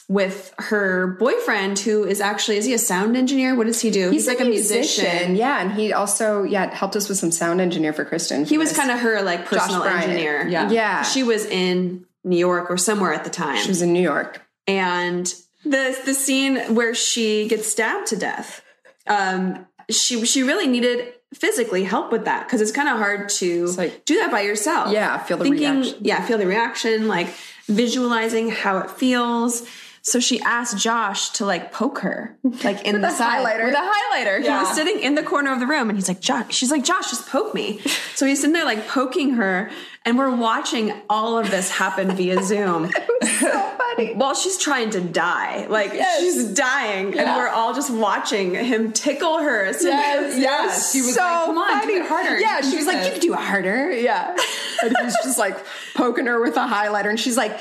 with 0.08 0.54
her 0.58 1.18
boyfriend, 1.20 1.78
who 1.80 2.04
is 2.04 2.20
actually 2.20 2.56
is 2.56 2.64
he 2.64 2.72
a 2.72 2.78
sound 2.78 3.14
engineer? 3.14 3.54
What 3.54 3.66
does 3.66 3.80
he 3.82 3.90
do? 3.90 4.10
He's, 4.10 4.26
like 4.26 4.40
a 4.40 4.44
musician. 4.44 5.36
Yeah, 5.36 5.60
and 5.60 5.72
he 5.72 5.92
also 5.92 6.44
yeah 6.44 6.74
helped 6.74 6.96
us 6.96 7.08
with 7.10 7.18
some 7.18 7.30
sound 7.30 7.60
engineer 7.60 7.92
for 7.92 8.06
Kristen. 8.06 8.46
He 8.46 8.56
was 8.56 8.74
kind 8.74 8.90
of 8.90 9.00
her 9.00 9.20
like 9.22 9.44
personal 9.44 9.84
engineer. 9.84 10.48
Yeah. 10.48 10.70
yeah. 10.70 11.02
She 11.02 11.22
was 11.22 11.44
in 11.44 12.06
New 12.24 12.38
York 12.38 12.70
or 12.70 12.78
somewhere 12.78 13.12
at 13.12 13.24
the 13.24 13.30
time. 13.30 13.58
she 13.62 13.68
was 13.68 13.82
in 13.82 13.92
New 13.92 14.02
York. 14.02 14.42
and 14.66 15.26
the 15.64 15.96
the 16.06 16.14
scene 16.14 16.74
where 16.74 16.94
she 16.94 17.46
gets 17.48 17.70
stabbed 17.70 18.06
to 18.08 18.16
death. 18.16 18.62
Um 19.06 19.66
she 19.90 20.24
she 20.24 20.42
really 20.42 20.66
needed 20.66 21.14
physically 21.34 21.84
help 21.84 22.10
with 22.10 22.24
that 22.24 22.46
because 22.46 22.60
it's 22.60 22.72
kind 22.72 22.88
of 22.88 22.96
hard 22.98 23.28
to 23.28 23.66
like- 23.78 24.04
do 24.04 24.16
that 24.16 24.30
by 24.30 24.40
yourself. 24.40 24.92
Yeah, 24.92 25.18
feel 25.18 25.36
the 25.36 25.44
Thinking, 25.44 25.80
reaction. 25.80 25.98
Yeah, 26.02 26.24
feel 26.26 26.38
the 26.38 26.46
reaction, 26.46 27.06
like 27.08 27.28
visualizing 27.68 28.50
how 28.50 28.78
it 28.78 28.90
feels. 28.90 29.66
So 30.02 30.18
she 30.18 30.40
asked 30.40 30.78
Josh 30.78 31.28
to 31.30 31.44
like 31.44 31.72
poke 31.72 31.98
her, 31.98 32.36
like 32.64 32.84
in 32.86 33.02
the 33.02 33.10
side 33.10 33.44
highlighter. 33.44 33.64
with 33.66 33.74
a 33.74 33.76
highlighter. 33.76 34.42
Yeah. 34.42 34.58
He 34.60 34.64
was 34.64 34.74
sitting 34.74 34.98
in 35.00 35.14
the 35.14 35.22
corner 35.22 35.52
of 35.52 35.60
the 35.60 35.66
room, 35.66 35.90
and 35.90 35.98
he's 35.98 36.08
like, 36.08 36.20
"Josh," 36.20 36.54
she's 36.54 36.70
like, 36.70 36.84
"Josh, 36.84 37.10
just 37.10 37.28
poke 37.28 37.54
me." 37.54 37.80
So 38.14 38.24
he's 38.26 38.40
sitting 38.40 38.54
there 38.54 38.64
like 38.64 38.88
poking 38.88 39.34
her, 39.34 39.70
and 40.04 40.16
we're 40.18 40.34
watching 40.34 40.92
all 41.08 41.38
of 41.38 41.50
this 41.50 41.70
happen 41.70 42.10
via 42.16 42.42
Zoom 42.42 42.90
so 43.22 43.50
funny. 43.50 44.14
while 44.14 44.34
she's 44.34 44.56
trying 44.56 44.90
to 44.90 45.00
die. 45.00 45.66
Like 45.66 45.92
she's 46.18 46.54
dying, 46.54 47.18
and 47.18 47.36
we're 47.36 47.48
all 47.48 47.74
just 47.74 47.90
watching 47.90 48.54
him 48.54 48.92
tickle 48.92 49.38
her. 49.38 49.72
So 49.72 49.88
Yes, 49.88 50.38
yes, 50.38 50.92
She 50.92 51.00
was 51.02 51.14
so 51.14 51.20
like, 51.22 51.44
"Come 51.46 51.58
on, 51.58 51.68
do 51.68 51.80
funny. 51.80 51.94
it 51.94 52.06
harder. 52.06 52.38
Yeah, 52.40 52.60
she 52.62 52.76
was 52.76 52.86
like, 52.86 53.04
"You 53.04 53.10
can 53.12 53.20
do 53.20 53.32
it 53.34 53.38
harder." 53.40 53.90
Yeah, 53.92 54.36
and 54.82 54.96
he's 55.02 55.14
just 55.22 55.38
like 55.38 55.56
poking 55.94 56.26
her 56.26 56.40
with 56.40 56.56
a 56.56 56.60
highlighter, 56.66 57.10
and 57.10 57.20
she's 57.20 57.36
like, 57.36 57.58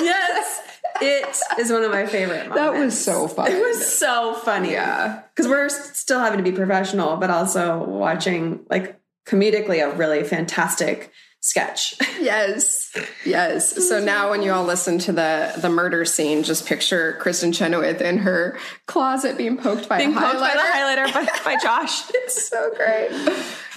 yes. 0.00 0.62
It 1.00 1.28
is 1.60 1.70
one 1.70 1.84
of 1.84 1.92
my 1.92 2.06
favorite 2.06 2.48
moments. 2.48 2.54
"That 2.56 2.74
was 2.74 3.04
so 3.04 3.28
funny." 3.28 3.54
It 3.54 3.60
was 3.60 3.86
so 3.98 4.34
funny. 4.34 4.72
Yeah. 4.72 5.22
Because 5.34 5.48
we're 5.48 5.68
still 5.68 6.18
having 6.18 6.38
to 6.38 6.42
be 6.42 6.50
professional, 6.50 7.16
but 7.18 7.30
also 7.30 7.84
watching, 7.84 8.60
like, 8.68 8.97
comedically, 9.28 9.84
a 9.84 9.94
really 9.94 10.24
fantastic 10.24 11.12
sketch. 11.40 11.94
Yes, 12.20 12.92
yes. 13.24 13.88
So 13.88 14.00
now, 14.00 14.30
when 14.30 14.42
you 14.42 14.50
all 14.52 14.64
listen 14.64 14.98
to 15.00 15.12
the 15.12 15.52
the 15.56 15.68
murder 15.68 16.04
scene, 16.04 16.42
just 16.42 16.66
picture 16.66 17.16
Kristen 17.20 17.52
Chenoweth 17.52 18.00
in 18.00 18.18
her 18.18 18.58
closet 18.86 19.38
being 19.38 19.56
poked 19.56 19.88
by 19.88 19.98
Being 19.98 20.16
a 20.16 20.20
poked 20.20 20.40
by 20.40 20.52
the 20.52 20.58
highlighter. 20.60 21.06
highlighter 21.06 21.44
by, 21.44 21.52
by 21.54 21.56
Josh. 21.62 22.10
It's 22.12 22.48
so 22.48 22.72
great. 22.74 23.10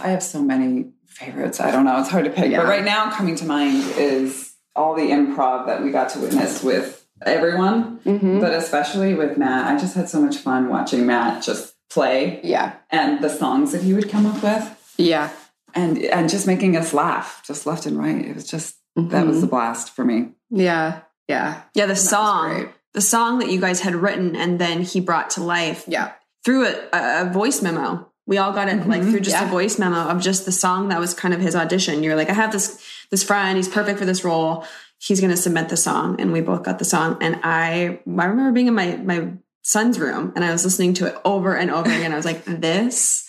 I 0.04 0.10
have 0.10 0.24
so 0.24 0.42
many 0.42 0.92
favorites. 1.06 1.60
I 1.60 1.70
don't 1.70 1.86
know. 1.86 2.00
It's 2.00 2.10
hard 2.10 2.26
to 2.26 2.32
pick. 2.32 2.50
Yeah. 2.50 2.62
But 2.62 2.68
right 2.68 2.84
now, 2.84 3.12
coming 3.12 3.36
to 3.36 3.46
mind 3.46 3.84
is 3.96 4.54
all 4.76 4.96
the 4.96 5.10
improv 5.12 5.68
that 5.68 5.84
we 5.84 5.92
got 5.92 6.10
to 6.10 6.20
witness 6.20 6.64
with 6.64 7.06
everyone, 7.24 8.00
Mm-hmm. 8.00 8.40
but 8.40 8.54
especially 8.54 9.14
with 9.14 9.38
Matt. 9.38 9.68
I 9.68 9.80
just 9.80 9.94
had 9.94 10.10
so 10.10 10.20
much 10.20 10.38
fun 10.38 10.68
watching 10.70 11.06
Matt 11.06 11.44
just 11.44 11.76
play 11.92 12.40
Yeah, 12.44 12.74
and 12.90 13.24
the 13.24 13.30
songs 13.30 13.72
that 13.74 13.84
he 13.84 13.94
would 13.94 14.10
come 14.10 14.26
up 14.26 14.42
with 14.42 14.94
yeah. 14.98 15.30
And 15.76 15.98
and 15.98 16.30
just 16.30 16.48
making 16.48 16.76
us 16.78 16.94
laugh 16.94 17.42
just 17.46 17.66
left 17.66 17.86
and 17.86 17.98
right. 17.98 18.26
It 18.26 18.36
was 18.36 18.48
just 18.48 18.76
that 18.96 19.02
Mm-hmm. 19.04 19.28
was 19.30 19.42
the 19.42 19.48
blast 19.48 19.96
for 19.96 20.04
me. 20.04 20.30
Yeah, 20.50 21.02
yeah, 21.28 21.62
Yeah, 21.74 21.86
the 21.86 21.94
great. 21.94 21.98
song. 21.98 22.70
The 22.94 23.00
song 23.02 23.40
that 23.40 23.50
you 23.50 23.62
guys 23.62 23.80
had 23.80 23.96
written 23.96 24.36
and 24.36 24.60
then 24.60 24.82
he 24.82 25.00
brought 25.00 25.30
to 25.32 25.44
life 25.44 25.86
yeah. 25.88 26.12
through 26.44 26.68
a, 26.68 26.90
a 26.92 27.30
voice 27.32 27.62
memo. 27.62 28.10
We 28.28 28.38
all 28.38 28.52
got 28.52 28.68
it 28.68 28.86
like 28.88 29.02
through 29.04 29.22
just 29.22 29.38
yeah. 29.38 29.48
a 29.48 29.50
voice 29.50 29.80
memo 29.80 30.10
of 30.10 30.22
just 30.22 30.44
the 30.46 30.52
song 30.52 30.90
that 30.90 31.00
was 31.00 31.14
kind 31.14 31.34
of 31.34 31.40
his 31.40 31.56
audition. 31.56 32.04
You're 32.04 32.18
like, 32.18 32.30
I 32.30 32.34
have 32.34 32.52
this 32.52 32.84
this 33.12 33.24
friend, 33.24 33.56
he's 33.56 33.70
perfect 33.70 33.98
for 33.98 34.06
this 34.06 34.24
role. 34.26 34.66
He's 35.00 35.22
gonna 35.22 35.38
submit 35.38 35.70
the 35.70 35.78
song. 35.78 36.20
And 36.20 36.34
we 36.34 36.42
both 36.42 36.64
got 36.64 36.78
the 36.80 36.86
song. 36.86 37.18
And 37.22 37.40
I 37.44 38.00
I 38.06 38.26
remember 38.26 38.52
being 38.52 38.68
in 38.68 38.76
my 38.76 38.98
my 38.98 39.32
son's 39.64 40.00
room 40.00 40.34
and 40.36 40.44
I 40.44 40.52
was 40.52 40.66
listening 40.66 40.94
to 40.96 41.06
it 41.08 41.16
over 41.24 41.56
and 41.56 41.72
over 41.72 41.90
again. 41.90 42.12
I 42.12 42.18
was 42.18 42.26
like, 42.26 42.44
this 42.46 43.26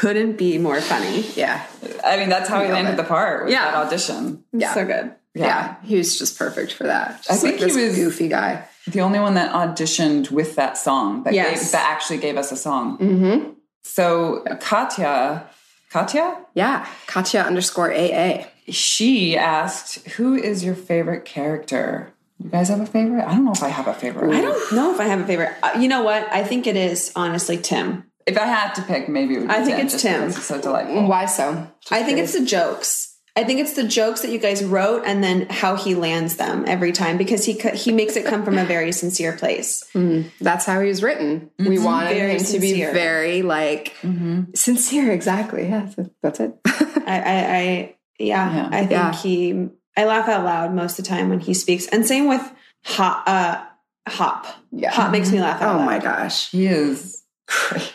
couldn't 0.00 0.36
be 0.38 0.58
more 0.58 0.80
funny. 0.80 1.20
Yeah, 1.36 1.64
I 2.04 2.16
mean, 2.16 2.28
that's 2.28 2.48
how 2.48 2.62
he 2.64 2.70
landed 2.72 2.94
it. 2.94 2.96
the 2.96 3.04
part 3.04 3.44
with 3.44 3.52
Yeah. 3.52 3.64
that 3.70 3.74
audition. 3.86 4.42
yeah, 4.52 4.72
So 4.74 4.84
good. 4.86 5.12
yeah. 5.34 5.76
He 5.84 5.96
was 5.98 6.18
just 6.18 6.38
perfect 6.38 6.72
for 6.72 6.84
that. 6.84 7.18
Just 7.18 7.30
I 7.30 7.36
think 7.36 7.60
like 7.60 7.70
he 7.72 7.76
was- 7.86 7.92
a 7.98 8.00
goofy 8.00 8.28
guy. 8.28 8.64
The 8.88 9.00
only 9.00 9.20
one 9.20 9.34
that 9.34 9.52
auditioned 9.52 10.30
with 10.32 10.56
that 10.56 10.76
song 10.76 11.22
that 11.24 11.34
Yes. 11.34 11.60
gave, 11.62 11.72
that 11.72 11.86
actually 11.90 12.18
gave 12.18 12.36
us 12.36 12.50
a 12.50 12.56
song. 12.56 12.98
Mm-hmm. 12.98 13.50
So 13.84 14.42
Katya, 14.60 15.44
Katya, 15.92 16.36
Yeah, 16.54 16.86
Katya 17.06 17.40
underscore 17.42 17.92
AA. 17.92 18.46
she 18.68 19.36
asked, 19.36 20.06
"Who 20.16 20.34
is 20.34 20.64
your 20.64 20.74
favorite 20.74 21.24
character?" 21.24 22.12
You 22.42 22.50
guys 22.50 22.68
have 22.70 22.80
a 22.80 22.86
favorite? 22.86 23.24
I 23.24 23.34
don't 23.34 23.44
know 23.44 23.52
if 23.52 23.62
I 23.62 23.68
have 23.68 23.86
a 23.86 23.94
favorite. 23.94 24.34
I 24.34 24.40
don't 24.40 24.72
know 24.72 24.92
if 24.92 24.98
I 25.00 25.04
have 25.04 25.20
a 25.20 25.26
favorite. 25.26 25.52
Uh, 25.62 25.78
you 25.78 25.86
know 25.86 26.02
what? 26.02 26.26
I 26.32 26.42
think 26.42 26.66
it 26.66 26.76
is 26.76 27.12
honestly 27.14 27.56
Tim. 27.56 28.04
If 28.26 28.38
I 28.38 28.46
had 28.46 28.72
to 28.74 28.82
pick, 28.82 29.08
maybe 29.08 29.34
it 29.34 29.38
would 29.40 29.48
be 29.48 29.54
I 29.54 29.64
think 29.64 29.76
Tim, 29.76 29.84
it's 29.86 29.94
just 29.94 30.04
Tim. 30.04 30.20
because 30.20 30.36
He's 30.36 30.46
so 30.46 30.60
delightful. 30.60 31.06
Why 31.06 31.26
so? 31.26 31.70
I 31.90 32.02
think 32.02 32.18
it's 32.18 32.32
the 32.38 32.44
jokes. 32.44 33.08
I 33.34 33.44
think 33.44 33.60
it's 33.60 33.72
the 33.72 33.84
jokes 33.84 34.20
that 34.20 34.30
you 34.30 34.38
guys 34.38 34.62
wrote 34.62 35.04
and 35.06 35.24
then 35.24 35.46
how 35.48 35.74
he 35.74 35.94
lands 35.94 36.36
them 36.36 36.64
every 36.66 36.92
time 36.92 37.16
because 37.16 37.46
he 37.46 37.54
co- 37.54 37.74
he 37.74 37.90
makes 37.90 38.14
it 38.16 38.26
come 38.26 38.44
from 38.44 38.58
a 38.58 38.64
very 38.64 38.92
sincere 38.92 39.34
place. 39.34 39.82
Mm-hmm. 39.94 40.28
That's 40.44 40.66
how 40.66 40.80
he 40.80 40.88
was 40.88 41.02
written. 41.02 41.50
We 41.58 41.64
mm-hmm. 41.76 41.84
wanted 41.84 42.14
Very 42.14 42.32
him 42.32 42.38
to 42.38 42.58
be 42.58 42.68
sincere. 42.68 42.92
very 42.92 43.40
like 43.40 43.94
mm-hmm. 44.02 44.52
sincere. 44.54 45.10
Exactly. 45.12 45.66
Yeah, 45.66 45.88
that's 46.22 46.40
it. 46.40 46.58
I, 46.66 47.02
I, 47.06 47.56
I 47.56 47.96
yeah, 48.18 48.54
Yeah. 48.54 48.68
I 48.70 48.78
think 48.80 48.90
Yeah. 48.90 49.14
he. 49.14 49.68
I 49.96 50.04
laugh 50.04 50.28
out 50.28 50.44
loud 50.44 50.74
most 50.74 50.98
of 50.98 51.04
the 51.04 51.08
time 51.08 51.30
when 51.30 51.40
he 51.40 51.54
speaks, 51.54 51.86
and 51.86 52.06
same 52.06 52.28
with 52.28 52.52
Hop. 52.84 53.24
Uh, 53.26 53.64
Hop. 54.08 54.46
Yeah. 54.72 54.90
Hop 54.90 55.10
makes 55.10 55.30
me 55.32 55.40
laugh 55.40 55.62
out 55.62 55.76
oh 55.76 55.78
loud. 55.78 55.86
my 55.86 55.98
gosh. 55.98 56.50
He 56.50 56.66
is 56.66 57.22
Great. 57.46 57.91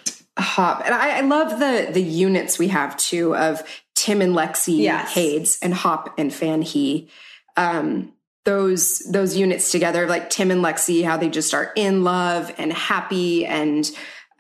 Hop. 0.58 0.82
And 0.84 0.94
I, 0.94 1.20
I 1.20 1.22
love 1.22 1.60
the 1.60 1.90
the 1.92 2.02
units 2.02 2.58
we 2.60 2.70
have 2.70 2.98
too 2.98 3.36
of 3.36 3.62
Tim 3.96 4.22
and 4.22 4.34
Lexi 4.36 4.80
Yes. 4.80 5.14
Hades 5.14 5.60
and 5.62 5.74
Hop 5.74 6.14
and 6.18 6.34
Fan 6.34 6.62
He. 6.64 7.10
Um 7.56 8.14
those 8.44 9.00
those 9.12 9.38
units 9.38 9.72
together, 9.72 10.08
like 10.08 10.30
Tim 10.30 10.52
and 10.52 10.64
Lexi, 10.64 11.04
how 11.04 11.16
they 11.18 11.30
just 11.30 11.54
are 11.54 11.72
in 11.76 12.04
love 12.04 12.52
and 12.58 12.74
happy 12.74 13.46
and 13.46 13.90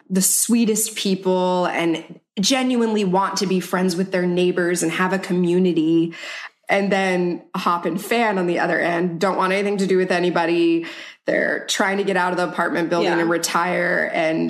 the 0.09 0.21
sweetest 0.21 0.95
people 0.95 1.65
and 1.67 2.19
genuinely 2.39 3.03
want 3.03 3.37
to 3.37 3.45
be 3.47 3.59
friends 3.59 3.95
with 3.95 4.11
their 4.11 4.25
neighbors 4.25 4.81
and 4.83 4.91
have 4.93 5.13
a 5.13 5.19
community. 5.19 6.13
And 6.69 6.91
then 6.91 7.43
Hop 7.55 7.85
and 7.85 8.01
Fan 8.01 8.37
on 8.37 8.47
the 8.47 8.59
other 8.59 8.79
end 8.79 9.19
don't 9.21 9.37
want 9.37 9.53
anything 9.53 9.77
to 9.77 9.87
do 9.87 9.97
with 9.97 10.11
anybody. 10.11 10.85
They're 11.25 11.65
trying 11.67 11.97
to 11.97 12.03
get 12.03 12.17
out 12.17 12.31
of 12.31 12.37
the 12.37 12.47
apartment 12.47 12.89
building 12.89 13.11
Yeah. 13.11 13.19
and 13.19 13.29
retire. 13.29 14.09
And 14.13 14.49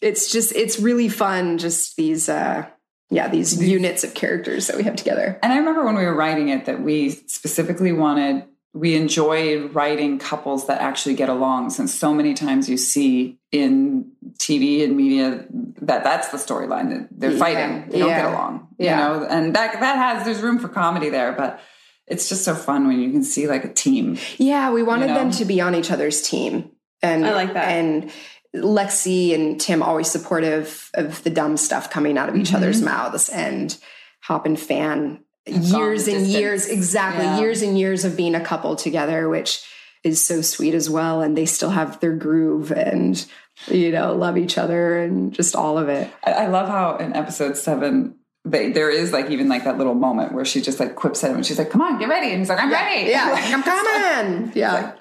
it's 0.00 0.30
just, 0.30 0.54
it's 0.54 0.78
really 0.78 1.08
fun. 1.08 1.58
Just 1.58 1.96
these, 1.96 2.28
uh, 2.28 2.66
yeah, 3.10 3.28
these 3.28 3.62
units 3.62 4.04
of 4.04 4.14
characters 4.14 4.66
that 4.66 4.76
we 4.76 4.82
have 4.84 4.96
together. 4.96 5.38
And 5.42 5.52
I 5.52 5.56
remember 5.58 5.84
when 5.84 5.96
we 5.96 6.04
were 6.04 6.14
writing 6.14 6.48
it 6.50 6.66
that 6.66 6.82
we 6.82 7.10
specifically 7.10 7.92
wanted, 7.92 8.44
we 8.74 8.94
enjoyed 8.94 9.74
writing 9.74 10.18
couples 10.18 10.66
that 10.66 10.80
actually 10.80 11.14
get 11.14 11.28
along, 11.30 11.70
since 11.70 11.92
so 11.94 12.12
many 12.12 12.34
times 12.34 12.68
you 12.68 12.76
see 12.76 13.38
in 13.50 14.12
TV 14.38 14.84
and 14.84 14.94
media 14.96 15.46
that 15.80 16.04
that's 16.04 16.28
the 16.28 16.36
storyline 16.36 16.90
that 16.90 17.08
they're 17.10 17.36
fighting, 17.38 17.88
they 17.88 17.98
don't 17.98 18.08
Yeah. 18.10 18.22
get 18.22 18.30
along, 18.30 18.68
Yeah. 18.78 18.90
you 19.14 19.20
know, 19.20 19.26
and 19.26 19.54
that 19.56 19.80
that 19.80 19.96
has 19.96 20.26
there's 20.26 20.42
room 20.42 20.58
for 20.58 20.68
comedy 20.68 21.08
there, 21.08 21.32
but 21.32 21.60
it's 22.06 22.28
just 22.28 22.44
so 22.44 22.54
fun 22.54 22.86
when 22.86 23.00
you 23.00 23.10
can 23.10 23.24
see 23.24 23.48
like 23.48 23.64
a 23.64 23.72
team. 23.72 24.18
Yeah, 24.36 24.70
we 24.70 24.82
wanted 24.82 25.08
You 25.08 25.14
know? 25.14 25.20
them 25.20 25.30
to 25.32 25.44
be 25.46 25.60
on 25.62 25.74
each 25.74 25.90
other's 25.90 26.20
team. 26.20 26.70
And 27.02 27.24
I 27.26 27.32
like 27.34 27.54
that. 27.54 27.68
And 27.68 28.10
Lexi 28.56 29.34
and 29.34 29.60
Tim 29.60 29.82
always 29.82 30.10
supportive 30.10 30.90
of 30.94 31.22
the 31.24 31.30
dumb 31.30 31.56
stuff 31.56 31.90
coming 31.90 32.16
out 32.16 32.28
of 32.28 32.36
each 32.36 32.48
Mm-hmm. 32.48 32.56
other's 32.56 32.82
mouths 32.82 33.28
and 33.28 33.76
Hop 34.22 34.46
and 34.46 34.58
Fan 34.58 35.22
gone 35.46 35.62
years 35.62 36.08
and 36.08 36.26
years 36.26 36.66
exactly 36.68 37.24
Yeah. 37.24 37.38
years 37.40 37.62
and 37.62 37.78
years 37.78 38.04
of 38.04 38.16
being 38.16 38.34
a 38.34 38.40
couple 38.44 38.76
together 38.76 39.28
which 39.28 39.62
is 40.04 40.24
so 40.24 40.40
sweet 40.42 40.74
as 40.74 40.88
well 40.90 41.20
and 41.22 41.36
they 41.36 41.46
still 41.46 41.70
have 41.70 41.98
their 42.00 42.14
groove 42.14 42.70
and 42.70 43.26
you 43.66 43.90
know 43.90 44.14
love 44.14 44.36
each 44.38 44.56
other 44.58 44.98
and 44.98 45.32
just 45.32 45.56
all 45.56 45.78
of 45.78 45.88
it 45.88 46.10
I, 46.24 46.32
I 46.32 46.46
love 46.48 46.68
how 46.68 46.96
in 46.98 47.14
episode 47.16 47.56
seven. 47.56 48.14
They, 48.44 48.72
there 48.72 48.88
is 48.88 49.12
like 49.12 49.30
even 49.30 49.48
like 49.48 49.64
that 49.64 49.76
little 49.78 49.94
moment 49.94 50.32
where 50.32 50.44
she 50.44 50.62
just 50.62 50.80
like 50.80 50.94
quips 50.94 51.22
at 51.22 51.30
him 51.30 51.36
and 51.36 51.44
she's 51.44 51.58
like, 51.58 51.68
"Come 51.70 51.82
on, 51.82 51.98
get 51.98 52.08
ready," 52.08 52.30
and 52.30 52.38
he's 52.38 52.48
like, 52.48 52.60
"I'm 52.60 52.70
ready." 52.72 53.10
yeah 53.10 53.30
like, 53.32 53.52
i'm 53.52 53.62
coming 53.62 54.52
yeah 54.54 54.92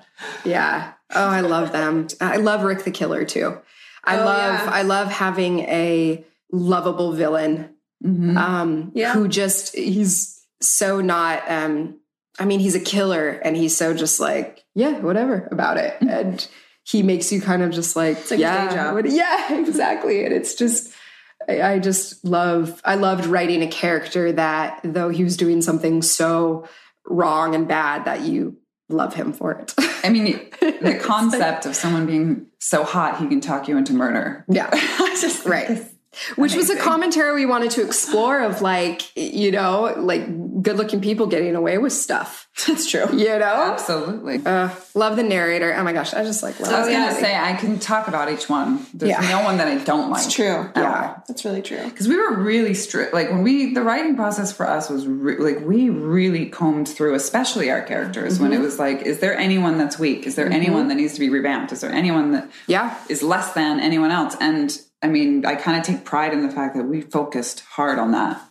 yeah 0.44 0.94
oh 1.16 1.28
i 1.28 1.42
love 1.42 1.72
them 1.72 2.08
i 2.22 2.38
love 2.38 2.64
rick 2.64 2.84
the 2.84 2.92
killer 2.92 3.24
too 3.26 3.58
i 4.04 4.18
Oh, 4.20 4.26
love 4.26 4.60
yeah. 4.66 4.70
i 4.72 4.82
love 4.84 5.08
having 5.10 5.60
a 5.60 6.24
lovable 6.52 7.12
villain 7.14 7.70
um 8.06 8.92
Yeah. 8.94 9.14
who 9.14 9.28
just 9.28 9.76
he's 9.76 10.40
so 10.62 11.02
not 11.02 11.44
um 11.50 12.00
i 12.40 12.46
mean 12.46 12.60
he's 12.60 12.76
a 12.76 12.80
killer 12.80 13.30
and 13.30 13.56
he's 13.58 13.76
so 13.76 13.94
just 13.94 14.20
like 14.20 14.64
yeah 14.76 15.00
whatever 15.00 15.48
about 15.52 15.78
it 15.78 15.96
and 16.02 16.48
he 16.84 17.04
makes 17.04 17.34
you 17.34 17.42
kind 17.42 17.62
of 17.64 17.72
just 17.72 17.96
like, 17.98 18.30
like 18.32 18.40
yeah 18.40 18.74
job. 18.74 18.94
what- 18.96 19.10
yeah 19.12 19.54
exactly 19.60 20.24
and 20.26 20.34
it's 20.34 20.54
just 20.56 20.94
I, 21.50 21.62
I 21.74 21.80
just 21.80 22.24
love 22.24 22.82
i 22.86 22.96
loved 22.96 23.26
writing 23.26 23.62
a 23.62 23.68
character 23.68 24.32
that 24.32 24.80
though 24.84 25.10
he 25.10 25.24
was 25.24 25.36
doing 25.38 25.62
something 25.62 26.02
so 26.02 26.68
wrong 27.06 27.56
and 27.56 27.68
bad 27.68 28.06
that 28.06 28.22
you 28.22 28.58
love 28.90 29.14
him 29.14 29.34
for 29.34 29.52
it. 29.52 29.74
I 30.04 30.10
mean, 30.10 30.50
the 30.60 31.00
concept 31.02 31.66
of 31.66 31.76
someone 31.76 32.06
being 32.06 32.48
so 32.60 32.84
hot 32.84 33.20
he 33.20 33.28
can 33.28 33.42
talk 33.42 33.68
you 33.68 33.78
into 33.78 33.94
murder. 33.94 34.46
yeah. 34.48 34.70
Just 35.22 35.46
right. 35.46 35.70
it's 35.70 35.90
which 36.36 36.56
was 36.56 36.70
a 36.70 36.78
commentary 36.78 37.34
we 37.34 37.46
wanted 37.46 37.72
to 37.72 37.84
explore 37.86 38.42
of 38.42 38.62
like 38.62 39.16
you 39.16 39.52
know 39.52 39.94
like 39.98 40.62
good 40.64 40.78
looking 40.78 41.02
people 41.02 41.28
getting 41.28 41.56
away 41.56 41.78
with 41.78 41.94
stuff 41.94 42.48
That's 42.68 42.90
true. 42.90 43.06
you 43.12 43.26
know 43.40 43.72
Absolutely. 43.74 44.42
uh, 44.46 44.70
love 44.96 45.16
the 45.16 45.24
narrator 45.24 45.74
oh 45.76 45.84
my 45.84 45.94
gosh 45.94 46.14
i 46.14 46.24
just 46.24 46.42
like 46.44 46.60
love 46.60 46.74
I 46.74 46.80
was 46.80 46.90
gonna 46.90 47.14
say 47.14 47.36
I 47.38 47.54
can 47.54 47.80
talk 47.80 48.08
about 48.08 48.32
each 48.32 48.50
one. 48.50 48.86
There's 48.94 49.10
Yeah. 49.12 49.22
no 49.30 49.44
one 49.44 49.58
that 49.58 49.68
I 49.68 49.78
don't 49.84 50.10
like. 50.10 50.26
It's 50.26 50.34
true. 50.34 50.70
Yeah. 50.76 51.18
That's 51.28 51.46
really 51.46 51.62
true. 51.62 51.84
because 51.86 52.08
we 52.08 52.16
were 52.18 52.36
really 52.36 52.74
strict. 52.74 53.14
Like 53.14 53.30
when 53.30 53.42
we, 53.44 53.74
the 53.74 53.82
writing 53.84 54.16
process 54.16 54.52
for 54.52 54.68
us 54.68 54.90
was 54.90 55.08
re- 55.08 55.38
like 55.38 55.66
we 55.66 55.90
really 55.90 56.48
combed 56.48 56.88
through, 56.88 57.14
especially 57.16 57.70
our 57.72 57.82
characters. 57.82 58.40
When 58.40 58.54
it 58.54 58.60
was 58.60 58.80
like, 58.80 59.02
is 59.04 59.20
there 59.20 59.36
anyone 59.38 59.78
that's 59.78 59.98
weak? 60.00 60.26
Is 60.28 60.36
there 60.36 60.50
anyone 60.52 60.88
that 60.90 60.96
needs 60.96 61.14
to 61.14 61.20
be 61.20 61.30
revamped? 61.30 61.72
Is 61.72 61.82
there 61.82 61.92
anyone 61.92 62.32
that 62.32 62.50
yeah 62.68 62.98
is 63.10 63.24
less 63.24 63.54
than 63.54 63.80
anyone 63.80 64.12
else? 64.12 64.36
And 64.42 64.78
I 65.02 65.08
mean, 65.08 65.46
I 65.46 65.56
kind 65.56 65.78
of 65.80 65.86
take 65.86 66.06
pride 66.06 66.34
in 66.34 66.46
the 66.46 66.52
fact 66.52 66.76
that 66.76 66.86
we 66.86 67.02
focused 67.02 67.60
hard 67.62 68.00
on 68.00 68.12
that. 68.14 68.42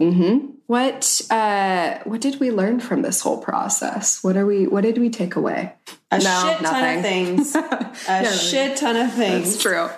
what 0.67 1.21
uh 1.31 1.99
what 2.05 2.21
did 2.21 2.41
we 2.41 2.51
learn 2.51 2.81
from 2.81 3.03
this 3.03 3.21
whole 3.21 3.39
process 3.39 4.23
what 4.25 4.37
are 4.37 4.47
we 4.47 4.67
what 4.67 4.83
did 4.83 4.99
we 4.99 5.09
take 5.11 5.37
away 5.37 5.73
A 6.11 6.19
No, 6.19 6.43
shit 6.45 6.59
ton 6.67 6.97
of 6.97 7.03
things. 7.03 7.55
A 8.09 8.33
shit 8.33 8.77
ton 8.77 8.97
of 8.97 9.13
things. 9.13 9.53
That's 9.53 9.63
true 9.63 9.89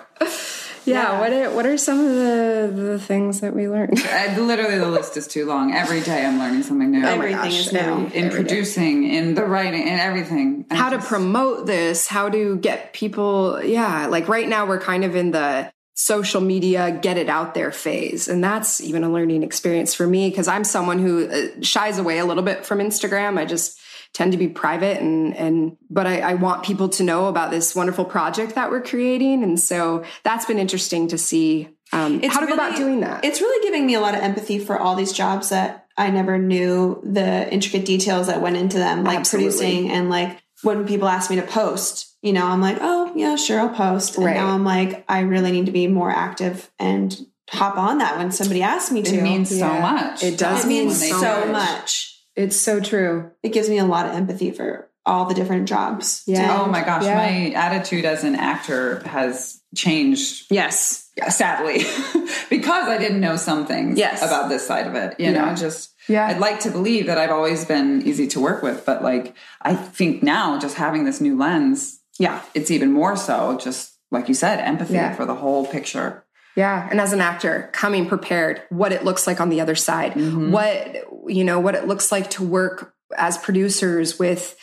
yeah, 0.85 1.19
what 1.19 1.31
are 1.31 1.51
what 1.51 1.65
are 1.65 1.77
some 1.77 1.99
of 1.99 2.05
the 2.09 2.71
the 2.73 2.99
things 2.99 3.41
that 3.41 3.53
we 3.55 3.67
learned 3.67 3.99
I, 4.05 4.35
literally, 4.37 4.77
the 4.77 4.89
list 4.89 5.17
is 5.17 5.27
too 5.27 5.45
long. 5.45 5.73
Every 5.73 6.01
day, 6.01 6.25
I'm 6.25 6.39
learning 6.39 6.63
something 6.63 6.91
new. 6.91 7.03
Everything 7.05 7.35
gosh, 7.37 7.67
is 7.67 7.73
new. 7.73 7.79
every- 7.79 8.17
in 8.17 8.29
producing, 8.31 9.03
in 9.09 9.35
the 9.35 9.45
writing, 9.45 9.83
in 9.87 9.99
everything. 9.99 10.65
And 10.69 10.79
how 10.79 10.89
to 10.89 10.99
promote 10.99 11.65
this, 11.65 12.07
how 12.07 12.29
to 12.29 12.57
get 12.57 12.93
people. 12.93 13.61
Yeah, 13.63 14.07
like 14.07 14.27
right 14.27 14.47
now 14.47 14.65
we're 14.65 14.79
kind 14.79 15.03
of 15.03 15.15
in 15.15 15.31
the 15.31 15.71
social 15.99 16.39
media 16.39 16.97
get 17.01 17.17
it 17.17 17.27
out 17.27 17.53
there 17.53 17.73
phase. 17.73 18.29
And 18.29 18.41
that's 18.41 18.79
even 18.79 19.03
a 19.03 19.11
learning 19.11 19.43
experience 19.43 19.93
for 19.93 20.07
me 20.07 20.29
because 20.29 20.47
I'm 20.47 20.63
someone 20.63 20.97
who 20.97 21.27
uh, 21.27 21.61
shies 21.61 21.97
away 21.97 22.19
a 22.19 22.25
little 22.25 22.41
bit 22.41 22.65
from 22.65 22.79
Instagram. 22.79 23.37
I 23.37 23.43
just 23.43 23.77
tend 24.13 24.31
to 24.31 24.37
be 24.37 24.47
private 24.47 25.01
and 25.01 25.35
and 25.35 25.75
but 25.89 26.07
I, 26.07 26.21
I 26.21 26.33
want 26.35 26.63
people 26.63 26.87
to 26.87 27.03
know 27.03 27.27
about 27.27 27.51
this 27.51 27.75
wonderful 27.75 28.05
project 28.05 28.55
that 28.55 28.71
we're 28.71 28.81
creating. 28.81 29.43
And 29.43 29.59
so 29.59 30.05
that's 30.23 30.45
been 30.45 30.57
interesting 30.57 31.09
to 31.09 31.17
see 31.17 31.67
um, 31.91 32.23
It's 32.23 32.33
how 32.33 32.39
to 32.39 32.47
go 32.47 32.53
about 32.53 32.77
doing 32.77 33.01
that. 33.01 33.25
It's 33.25 33.41
really 33.41 33.61
giving 33.67 33.85
me 33.85 33.95
a 33.95 33.99
lot 33.99 34.15
of 34.15 34.21
empathy 34.21 34.57
for 34.57 34.79
all 34.79 34.95
these 34.95 35.11
jobs 35.11 35.49
that 35.49 35.85
I 35.97 36.11
never 36.11 36.37
knew 36.37 37.01
the 37.03 37.51
intricate 37.51 37.83
details 37.83 38.27
that 38.27 38.41
went 38.41 38.55
into 38.55 38.77
them, 38.77 39.03
like 39.03 39.19
Absolutely. 39.19 39.49
producing 39.49 39.91
and 39.91 40.09
like 40.09 40.41
when 40.63 40.85
people 40.87 41.07
ask 41.07 41.29
me 41.29 41.35
to 41.37 41.41
post, 41.43 42.15
you 42.21 42.33
know, 42.33 42.45
I'm 42.45 42.61
like, 42.61 42.77
oh 42.81 43.11
yeah, 43.15 43.35
sure, 43.35 43.59
I'll 43.59 43.69
post. 43.69 44.15
And 44.17 44.25
Right. 44.25 44.35
now 44.35 44.47
I'm 44.47 44.63
like, 44.63 45.05
I 45.07 45.21
really 45.21 45.51
need 45.51 45.65
to 45.67 45.71
be 45.71 45.87
more 45.87 46.11
active 46.11 46.69
and 46.79 47.17
hop 47.49 47.77
on 47.77 47.97
that 47.99 48.17
when 48.17 48.31
somebody 48.31 48.61
asks 48.61 48.91
me 48.91 49.01
to. 49.03 49.15
It 49.15 49.23
means 49.23 49.49
so 49.57 49.67
much. 49.79 50.23
It 50.23 50.37
does 50.37 50.65
It 50.65 50.67
mean 50.67 50.87
means 50.87 51.09
so 51.09 51.45
do 51.45 51.51
much. 51.51 52.15
It's 52.35 52.55
so 52.59 52.79
true. 52.79 53.31
It 53.43 53.53
gives 53.53 53.69
me 53.69 53.77
a 53.79 53.85
lot 53.85 54.05
of 54.05 54.13
empathy 54.13 54.51
for 54.51 54.89
all 55.05 55.25
the 55.25 55.33
different 55.33 55.67
jobs. 55.67 56.23
Yeah. 56.27 56.61
Oh 56.61 56.67
my 56.69 56.83
gosh, 56.83 57.03
Yeah. 57.03 57.15
my 57.15 57.51
attitude 57.51 58.05
as 58.05 58.23
an 58.23 58.35
actor 58.35 58.99
has 59.07 59.58
changed 59.75 60.45
Yes. 60.49 61.09
sadly 61.29 61.83
because 62.49 62.87
I 62.87 62.97
didn't 62.97 63.19
know 63.19 63.35
some 63.35 63.65
things 63.65 63.97
Yes. 63.97 64.21
about 64.23 64.49
this 64.49 64.65
side 64.65 64.87
of 64.87 64.95
it. 64.95 65.15
You 65.19 65.31
Yeah. 65.31 65.45
know, 65.49 65.55
just 65.55 65.93
Yeah. 66.07 66.27
I'd 66.27 66.39
like 66.39 66.59
to 66.61 66.71
believe 66.71 67.05
that 67.07 67.17
I've 67.17 67.29
always 67.31 67.65
been 67.65 68.01
easy 68.03 68.25
to 68.27 68.39
work 68.39 68.63
with, 68.63 68.85
but 68.85 69.03
like 69.03 69.35
I 69.61 69.75
think 69.75 70.23
now 70.23 70.57
just 70.59 70.75
having 70.77 71.03
this 71.05 71.21
new 71.21 71.37
lens, 71.37 71.99
Yeah. 72.17 72.39
it's 72.53 72.71
even 72.71 72.91
more 72.91 73.15
so 73.15 73.57
just 73.61 73.93
like 74.11 74.27
you 74.27 74.33
said, 74.33 74.59
empathy 74.59 74.93
Yeah. 74.95 75.13
for 75.13 75.25
the 75.25 75.35
whole 75.35 75.67
picture. 75.67 76.23
Yeah, 76.55 76.87
and 76.89 76.99
as 76.99 77.13
an 77.13 77.21
actor, 77.21 77.69
coming 77.73 78.07
prepared, 78.07 78.63
what 78.69 78.91
it 78.91 79.05
looks 79.05 79.27
like 79.27 79.39
on 79.39 79.49
the 79.49 79.61
other 79.61 79.75
side, 79.75 80.13
mm-hmm. 80.13 80.51
what 80.51 81.05
you 81.27 81.43
know, 81.43 81.59
what 81.59 81.75
it 81.75 81.87
looks 81.87 82.11
like 82.11 82.29
to 82.31 82.43
work 82.43 82.93
as 83.15 83.37
producers 83.37 84.17
with 84.17 84.55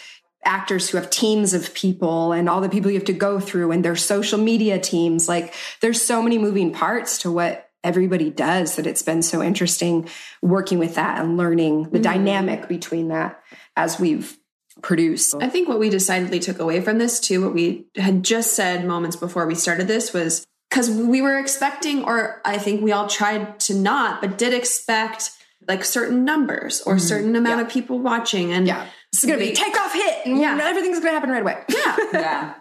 actors 0.46 0.88
who 0.88 0.96
have 0.96 1.11
teams 1.11 1.52
of 1.52 1.74
people 1.74 2.32
and 2.32 2.48
all 2.48 2.61
the 2.61 2.68
people 2.68 2.90
you 2.90 2.96
have 2.98 3.06
to 3.06 3.12
go 3.12 3.40
through 3.40 3.72
and 3.72 3.85
their 3.85 3.96
social 3.96 4.38
media 4.38 4.78
teams. 4.78 5.28
Like 5.28 5.52
there's 5.80 6.02
so 6.02 6.22
many 6.22 6.38
moving 6.38 6.72
parts 6.72 7.18
to 7.18 7.30
what 7.30 7.70
everybody 7.85 8.30
does 8.30 8.76
that 8.76 8.87
it's 8.87 9.02
been 9.02 9.22
so 9.22 9.42
interesting 9.42 10.09
working 10.42 10.78
with 10.78 10.96
that 10.96 11.20
and 11.20 11.37
learning 11.37 11.85
the 11.85 11.88
mm-hmm. 11.90 12.02
dynamic 12.02 12.68
between 12.68 13.09
that 13.09 13.40
as 13.76 14.00
we've 14.00 14.38
produced. 14.82 15.35
I 15.40 15.48
think 15.48 15.68
what 15.68 15.78
we 15.78 15.88
decidedly 15.88 16.40
took 16.40 16.59
away 16.59 16.80
from 16.80 16.98
this 16.98 17.20
too, 17.20 17.42
what 17.42 17.54
we 17.54 17.87
had 17.96 18.22
just 18.22 18.54
said 18.54 18.85
moments 18.85 19.16
before 19.16 19.46
we 19.46 19.54
started 19.54 19.88
this 19.88 20.12
was 20.12 20.44
because 20.68 20.90
we 20.90 21.22
were 21.22 21.38
expecting, 21.38 22.04
or 22.04 22.42
I 22.44 22.59
think 22.59 22.82
we 22.82 22.92
all 22.92 23.06
tried 23.06 23.59
to 23.61 23.74
not, 23.74 24.20
but 24.20 24.37
did 24.37 24.52
expect 24.52 25.30
like 25.66 25.85
certain 25.85 26.24
numbers 26.24 26.82
or 26.82 26.94
mm-hmm. 26.94 27.06
certain 27.06 27.37
amount 27.37 27.59
yeah. 27.59 27.66
of 27.66 27.70
people 27.70 27.98
watching. 27.98 28.52
And 28.52 28.66
yeah, 28.66 28.87
it's 29.16 29.26
going 29.26 29.38
to 29.38 29.44
be 29.44 29.52
take 29.52 29.76
off 29.81 29.92
hit 29.92 30.26
and 30.26 30.38
yeah. 30.38 30.59
everything's 30.62 31.00
going 31.00 31.11
to 31.11 31.12
happen 31.12 31.31
right 31.31 31.42
away. 31.42 31.62
Yeah. 31.68 31.96
yeah. 32.12 32.55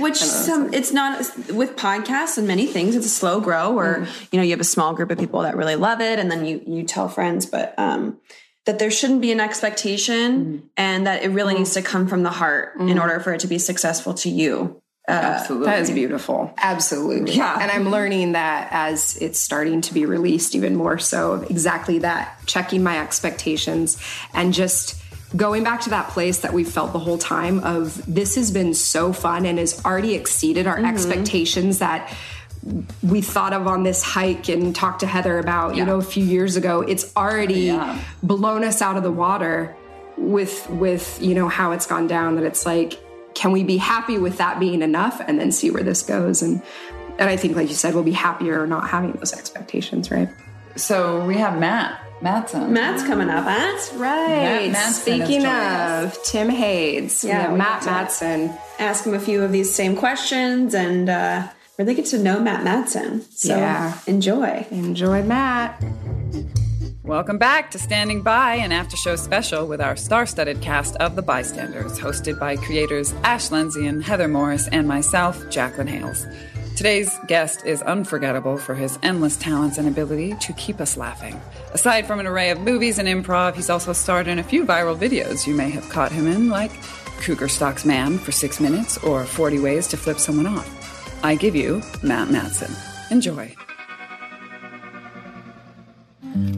Which 0.00 0.16
some 0.16 0.74
it's 0.74 0.92
not 0.92 1.18
with 1.50 1.76
podcasts 1.76 2.38
and 2.38 2.48
many 2.48 2.66
things. 2.66 2.96
It's 2.96 3.06
a 3.06 3.10
slow 3.10 3.40
grow, 3.40 3.78
or 3.78 3.98
mm. 4.00 4.28
you 4.32 4.38
know 4.38 4.42
you 4.42 4.50
have 4.50 4.60
a 4.60 4.64
small 4.64 4.94
group 4.94 5.12
of 5.12 5.18
people 5.18 5.42
that 5.42 5.56
really 5.56 5.76
love 5.76 6.00
it, 6.00 6.18
and 6.18 6.28
then 6.28 6.44
you 6.44 6.60
you 6.66 6.82
tell 6.82 7.08
friends. 7.08 7.46
But 7.46 7.72
um, 7.78 8.18
that 8.66 8.80
there 8.80 8.90
shouldn't 8.90 9.20
be 9.20 9.30
an 9.30 9.38
expectation, 9.38 10.44
mm. 10.44 10.62
and 10.76 11.06
that 11.06 11.22
it 11.22 11.28
really 11.28 11.54
mm. 11.54 11.58
needs 11.58 11.74
to 11.74 11.82
come 11.82 12.08
from 12.08 12.24
the 12.24 12.30
heart 12.30 12.80
in 12.80 12.98
order 12.98 13.20
for 13.20 13.32
it 13.32 13.40
to 13.40 13.46
be 13.46 13.60
successful 13.60 14.12
to 14.14 14.28
you. 14.28 14.82
Uh, 15.06 15.12
Absolutely. 15.12 15.66
That 15.66 15.82
is 15.82 15.90
beautiful. 15.90 16.52
Absolutely. 16.56 17.34
Yeah. 17.34 17.58
And 17.60 17.70
I'm 17.70 17.90
learning 17.90 18.32
that 18.32 18.68
as 18.70 19.18
it's 19.18 19.38
starting 19.38 19.82
to 19.82 19.92
be 19.92 20.06
released 20.06 20.54
even 20.54 20.76
more 20.76 20.98
so, 20.98 21.42
exactly 21.50 21.98
that, 21.98 22.38
checking 22.46 22.82
my 22.82 22.98
expectations 22.98 23.98
and 24.32 24.54
just 24.54 25.03
going 25.36 25.64
back 25.64 25.80
to 25.82 25.90
that 25.90 26.08
place 26.10 26.38
that 26.40 26.52
we 26.52 26.64
felt 26.64 26.92
the 26.92 26.98
whole 26.98 27.18
time 27.18 27.60
of 27.60 28.02
this 28.12 28.36
has 28.36 28.50
been 28.50 28.74
so 28.74 29.12
fun 29.12 29.46
and 29.46 29.58
has 29.58 29.84
already 29.84 30.14
exceeded 30.14 30.66
our 30.66 30.76
mm-hmm. 30.76 30.86
expectations 30.86 31.78
that 31.80 32.14
we 33.02 33.20
thought 33.20 33.52
of 33.52 33.66
on 33.66 33.82
this 33.82 34.02
hike 34.02 34.48
and 34.48 34.74
talked 34.74 35.00
to 35.00 35.06
Heather 35.06 35.38
about, 35.38 35.74
yeah. 35.74 35.80
you 35.80 35.86
know, 35.86 35.98
a 35.98 36.02
few 36.02 36.24
years 36.24 36.56
ago. 36.56 36.80
It's 36.80 37.14
already 37.16 37.62
yeah. 37.62 38.00
blown 38.22 38.64
us 38.64 38.80
out 38.80 38.96
of 38.96 39.02
the 39.02 39.12
water 39.12 39.76
with 40.16 40.68
with, 40.70 41.20
you 41.20 41.34
know, 41.34 41.48
how 41.48 41.72
it's 41.72 41.86
gone 41.86 42.06
down 42.06 42.36
that 42.36 42.44
it's 42.44 42.64
like 42.64 42.98
can 43.34 43.50
we 43.50 43.64
be 43.64 43.76
happy 43.76 44.16
with 44.16 44.38
that 44.38 44.60
being 44.60 44.80
enough 44.80 45.20
and 45.26 45.40
then 45.40 45.50
see 45.50 45.70
where 45.70 45.82
this 45.82 46.02
goes 46.02 46.40
and 46.40 46.62
and 47.18 47.28
I 47.28 47.36
think 47.36 47.56
like 47.56 47.68
you 47.68 47.74
said 47.74 47.94
we'll 47.94 48.04
be 48.04 48.12
happier 48.12 48.66
not 48.66 48.88
having 48.88 49.12
those 49.12 49.32
expectations, 49.32 50.10
right? 50.10 50.28
So 50.76 51.24
we 51.26 51.36
have 51.36 51.58
Matt 51.58 52.03
Mattson. 52.20 52.70
Matt's 52.70 53.02
coming 53.04 53.28
up. 53.28 53.44
That's 53.44 53.92
right. 53.94 54.70
Matt 54.70 54.94
Speaking 54.94 55.46
of 55.46 56.22
Tim 56.22 56.48
Hayes, 56.48 57.24
yeah, 57.24 57.54
Matt 57.54 57.82
Mattson. 57.82 58.56
Ask 58.78 59.04
him 59.04 59.14
a 59.14 59.20
few 59.20 59.42
of 59.42 59.52
these 59.52 59.74
same 59.74 59.96
questions 59.96 60.74
and 60.74 61.08
uh, 61.08 61.48
really 61.78 61.94
get 61.94 62.06
to 62.06 62.18
know 62.18 62.40
Matt 62.40 62.64
Mattson. 62.64 63.22
So 63.32 63.56
yeah. 63.56 63.98
enjoy. 64.06 64.66
Enjoy 64.70 65.22
Matt. 65.22 65.82
Welcome 67.04 67.36
back 67.36 67.70
to 67.72 67.78
Standing 67.78 68.22
By, 68.22 68.54
an 68.54 68.72
after 68.72 68.96
show 68.96 69.16
special 69.16 69.66
with 69.66 69.82
our 69.82 69.94
star 69.94 70.24
studded 70.24 70.62
cast 70.62 70.96
of 70.96 71.16
The 71.16 71.22
Bystanders, 71.22 71.98
hosted 71.98 72.40
by 72.40 72.56
creators 72.56 73.12
Ash 73.24 73.50
Lendzion, 73.50 74.02
Heather 74.02 74.26
Morris, 74.26 74.68
and 74.68 74.88
myself, 74.88 75.36
Jaclyn 75.44 75.86
Hales. 75.86 76.24
Today's 76.76 77.16
guest 77.28 77.64
is 77.64 77.82
unforgettable 77.82 78.58
for 78.58 78.74
his 78.74 78.98
endless 79.04 79.36
talents 79.36 79.78
and 79.78 79.86
ability 79.86 80.34
to 80.40 80.52
keep 80.54 80.80
us 80.80 80.96
laughing. 80.96 81.40
Aside 81.72 82.04
from 82.04 82.18
an 82.18 82.26
array 82.26 82.50
of 82.50 82.58
movies 82.60 82.98
and 82.98 83.06
improv, 83.06 83.54
he's 83.54 83.70
also 83.70 83.92
starred 83.92 84.26
in 84.26 84.40
a 84.40 84.42
few 84.42 84.64
viral 84.64 84.98
videos 84.98 85.46
you 85.46 85.54
may 85.54 85.70
have 85.70 85.88
caught 85.88 86.10
him 86.10 86.26
in, 86.26 86.48
like 86.48 86.72
Cougar 87.20 87.46
Stalks 87.46 87.84
Man 87.84 88.18
for 88.18 88.32
six 88.32 88.58
minutes 88.58 88.98
or 88.98 89.24
40 89.24 89.60
Ways 89.60 89.86
to 89.88 89.96
Flip 89.96 90.18
Someone 90.18 90.48
Off. 90.48 91.24
I 91.24 91.36
give 91.36 91.54
you 91.54 91.80
Matt 92.02 92.26
Mattson. 92.28 92.74
Enjoy. 93.12 93.54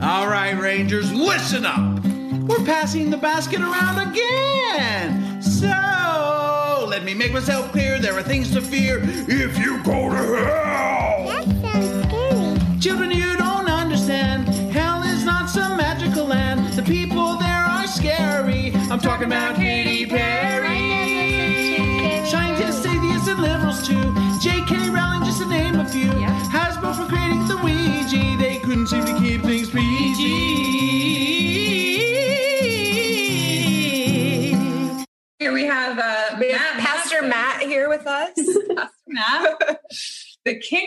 All 0.01 0.29
right, 0.29 0.59
Rangers, 0.59 1.13
listen 1.13 1.67
up. 1.67 2.16
We're 2.47 2.65
passing 2.65 3.11
the 3.11 3.17
basket 3.17 3.61
around 3.61 4.09
again. 4.09 5.43
So, 5.43 6.87
let 6.89 7.03
me 7.03 7.13
make 7.13 7.33
myself 7.33 7.73
clear. 7.73 7.99
There 7.99 8.17
are 8.17 8.23
things 8.23 8.53
to 8.53 8.61
fear 8.61 9.01
if 9.03 9.59
you 9.59 9.83
go 9.83 10.11
to 10.11 10.17
hell. 10.17 11.27
That 11.27 11.45
sounds 11.61 12.05
scary. 12.05 12.81
Children, 12.81 13.11
you 13.11 13.37
don't 13.37 13.69
understand. 13.69 14.49
Hell 14.73 15.03
is 15.03 15.25
not 15.25 15.51
some 15.51 15.77
magical 15.77 16.27
land. 16.27 16.73
The 16.75 16.85
people 16.85 17.37
there 17.39 17.65
are 17.65 17.89
scary. 17.89 18.73
I'm 18.91 19.01
talking 19.01 19.27
about 19.27 19.57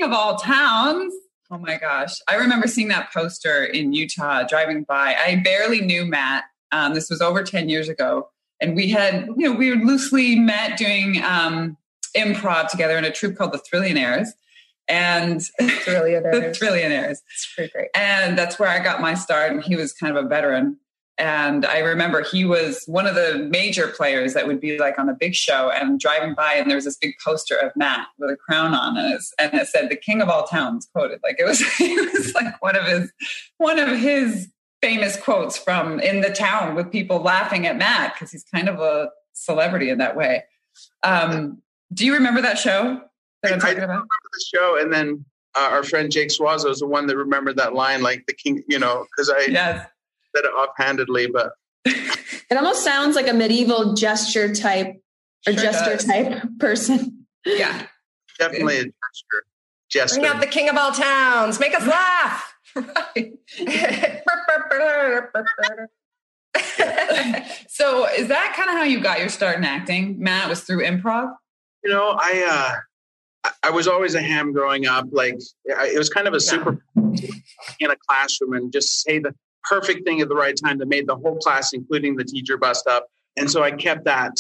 of 0.10 0.18
all 0.18 0.38
towns. 0.38 1.14
Oh 1.52 1.58
my 1.58 1.78
gosh. 1.78 2.16
I 2.28 2.36
remember 2.36 2.68
seeing 2.68 2.90
that 2.90 3.12
poster 3.12 3.64
in 3.64 3.94
Utah 3.94 4.44
driving 4.44 4.84
by. 4.84 5.16
I 5.16 5.42
barely 5.44 5.82
knew 5.82 6.06
Matt. 6.06 6.46
Um, 6.72 6.94
this 6.94 7.10
was 7.10 7.22
over 7.22 7.44
10 7.44 7.70
years 7.70 7.90
ago. 7.90 8.30
And 8.62 8.76
we 8.76 8.90
had, 8.90 9.28
you 9.38 9.50
know, 9.50 9.54
we 9.54 9.70
were 9.70 9.84
loosely 9.84 10.38
met 10.38 10.78
doing 10.78 11.24
um, 11.24 11.78
improv 12.16 12.70
together 12.70 12.98
in 12.98 13.06
a 13.06 13.12
troupe 13.12 13.36
called 13.36 13.54
the 13.54 13.60
Thrillionaires 13.60 14.28
and 14.88 15.42
Trillionaires. 15.60 16.32
the 16.32 16.66
Trillionaires. 16.66 17.18
It's 17.34 17.54
pretty 17.56 17.72
great. 17.72 17.90
And 17.96 18.38
that's 18.38 18.60
where 18.60 18.70
I 18.70 18.84
got 18.84 19.02
my 19.02 19.14
start. 19.14 19.52
And 19.52 19.64
he 19.64 19.76
was 19.76 19.94
kind 19.94 20.16
of 20.16 20.26
a 20.26 20.28
veteran. 20.28 20.78
And 21.20 21.66
I 21.66 21.80
remember 21.80 22.24
he 22.24 22.46
was 22.46 22.84
one 22.86 23.06
of 23.06 23.14
the 23.14 23.48
major 23.52 23.90
players 23.90 24.34
that 24.34 24.48
would 24.48 24.62
be 24.62 24.80
like 24.80 24.98
on 24.98 25.10
a 25.10 25.14
big 25.14 25.36
show 25.36 25.70
and 25.70 26.00
driving 26.00 26.34
by, 26.34 26.54
and 26.54 26.70
there 26.70 26.78
was 26.78 26.86
this 26.86 26.98
big 26.98 27.16
poster 27.24 27.56
of 27.56 27.72
Matt 27.76 28.08
with 28.18 28.30
a 28.30 28.38
crown 28.38 28.74
on 28.74 28.98
it, 28.98 29.22
and 29.38 29.54
it 29.54 29.68
said 29.68 29.90
"the 29.90 29.98
King 29.98 30.22
of 30.22 30.30
all 30.30 30.48
towns" 30.48 30.88
quoted. 30.94 31.20
Like 31.22 31.36
it 31.38 31.46
was, 31.46 31.62
it 31.80 32.14
was 32.14 32.34
like 32.34 32.62
one 32.62 32.76
of 32.76 32.86
his 32.86 33.12
one 33.58 33.80
of 33.80 33.90
his 33.98 34.50
famous 34.82 35.18
quotes 35.18 35.58
from 35.58 36.00
in 36.00 36.22
the 36.22 36.32
town 36.32 36.74
with 36.74 36.90
people 36.90 37.20
laughing 37.20 37.68
at 37.68 37.78
Matt 37.78 38.14
because 38.14 38.32
he's 38.32 38.46
kind 38.46 38.70
of 38.70 38.80
a 38.80 39.10
celebrity 39.34 39.90
in 39.90 39.98
that 39.98 40.16
way. 40.16 40.46
Um, 41.04 41.62
do 41.94 42.06
you 42.06 42.14
remember 42.14 42.42
that 42.42 42.58
show? 42.58 43.02
that 43.44 43.54
I'm 43.54 43.60
talking 43.60 43.80
I, 43.80 43.84
about? 43.84 43.94
remember 43.94 44.08
the 44.34 44.46
show, 44.56 44.78
and 44.80 44.94
then 44.94 45.26
uh, 45.56 45.70
our 45.72 45.84
friend 45.84 46.12
Jake 46.12 46.30
Suazo 46.30 46.70
is 46.70 46.80
the 46.80 46.88
one 46.88 47.08
that 47.08 47.18
remembered 47.18 47.58
that 47.58 47.74
line, 47.74 48.02
like 48.02 48.26
the 48.28 48.34
king, 48.34 48.64
you 48.68 48.80
know, 48.80 49.06
because 49.12 49.30
I 49.30 49.48
yes. 49.50 49.88
Said 50.36 50.46
it 50.46 50.54
offhandedly, 50.54 51.28
but 51.28 51.52
it 51.86 52.58
almost 52.58 52.84
sounds 52.84 53.16
like 53.16 53.28
a 53.28 53.34
medieval 53.34 53.94
gesture 53.94 54.54
type 54.54 55.02
or 55.48 55.54
sure 55.54 55.62
gesture 55.62 55.96
does. 55.96 56.06
type 56.06 56.44
person. 56.60 57.26
Yeah, 57.46 57.88
definitely 58.38 58.76
a 58.76 58.84
gesture. 58.84 59.44
Gesture. 59.90 60.20
Bring 60.20 60.32
out 60.32 60.42
the 60.42 60.48
king 60.48 60.70
of 60.70 60.78
all 60.78 60.92
towns. 60.92 61.60
Make 61.60 61.76
us 61.76 61.88
laugh. 61.88 62.54
So 67.80 68.06
is 68.08 68.28
that 68.28 68.54
kind 68.58 68.70
of 68.70 68.76
how 68.76 68.84
you 68.84 69.00
got 69.00 69.20
your 69.20 69.30
start 69.30 69.58
in 69.58 69.64
acting? 69.64 70.20
Matt 70.20 70.50
was 70.50 70.60
through 70.64 70.84
improv. 70.84 71.34
You 71.82 71.92
know, 71.92 72.18
I 72.20 72.82
uh 73.46 73.52
I 73.64 73.70
was 73.70 73.88
always 73.88 74.16
a 74.16 74.22
ham 74.22 74.52
growing 74.52 74.86
up. 74.86 75.06
Like 75.12 75.36
it 75.64 75.98
was 75.98 76.10
kind 76.10 76.28
of 76.28 76.34
a 76.34 76.42
super 76.42 76.84
in 77.80 77.90
a 77.90 77.96
classroom 78.06 78.52
and 78.52 78.74
just 78.74 79.02
say 79.02 79.20
the 79.20 79.34
perfect 79.64 80.06
thing 80.06 80.22
at 80.22 80.30
the 80.30 80.36
right 80.36 80.56
time 80.64 80.78
that 80.80 80.88
made 80.88 81.08
the 81.08 81.16
whole 81.16 81.38
class, 81.38 81.74
including 81.74 82.16
the 82.16 82.24
teacher, 82.24 82.58
bust 82.58 82.88
up. 82.88 83.08
And 83.38 83.50
so 83.50 83.64
I 83.64 83.72
kept 83.72 84.06
that. 84.06 84.34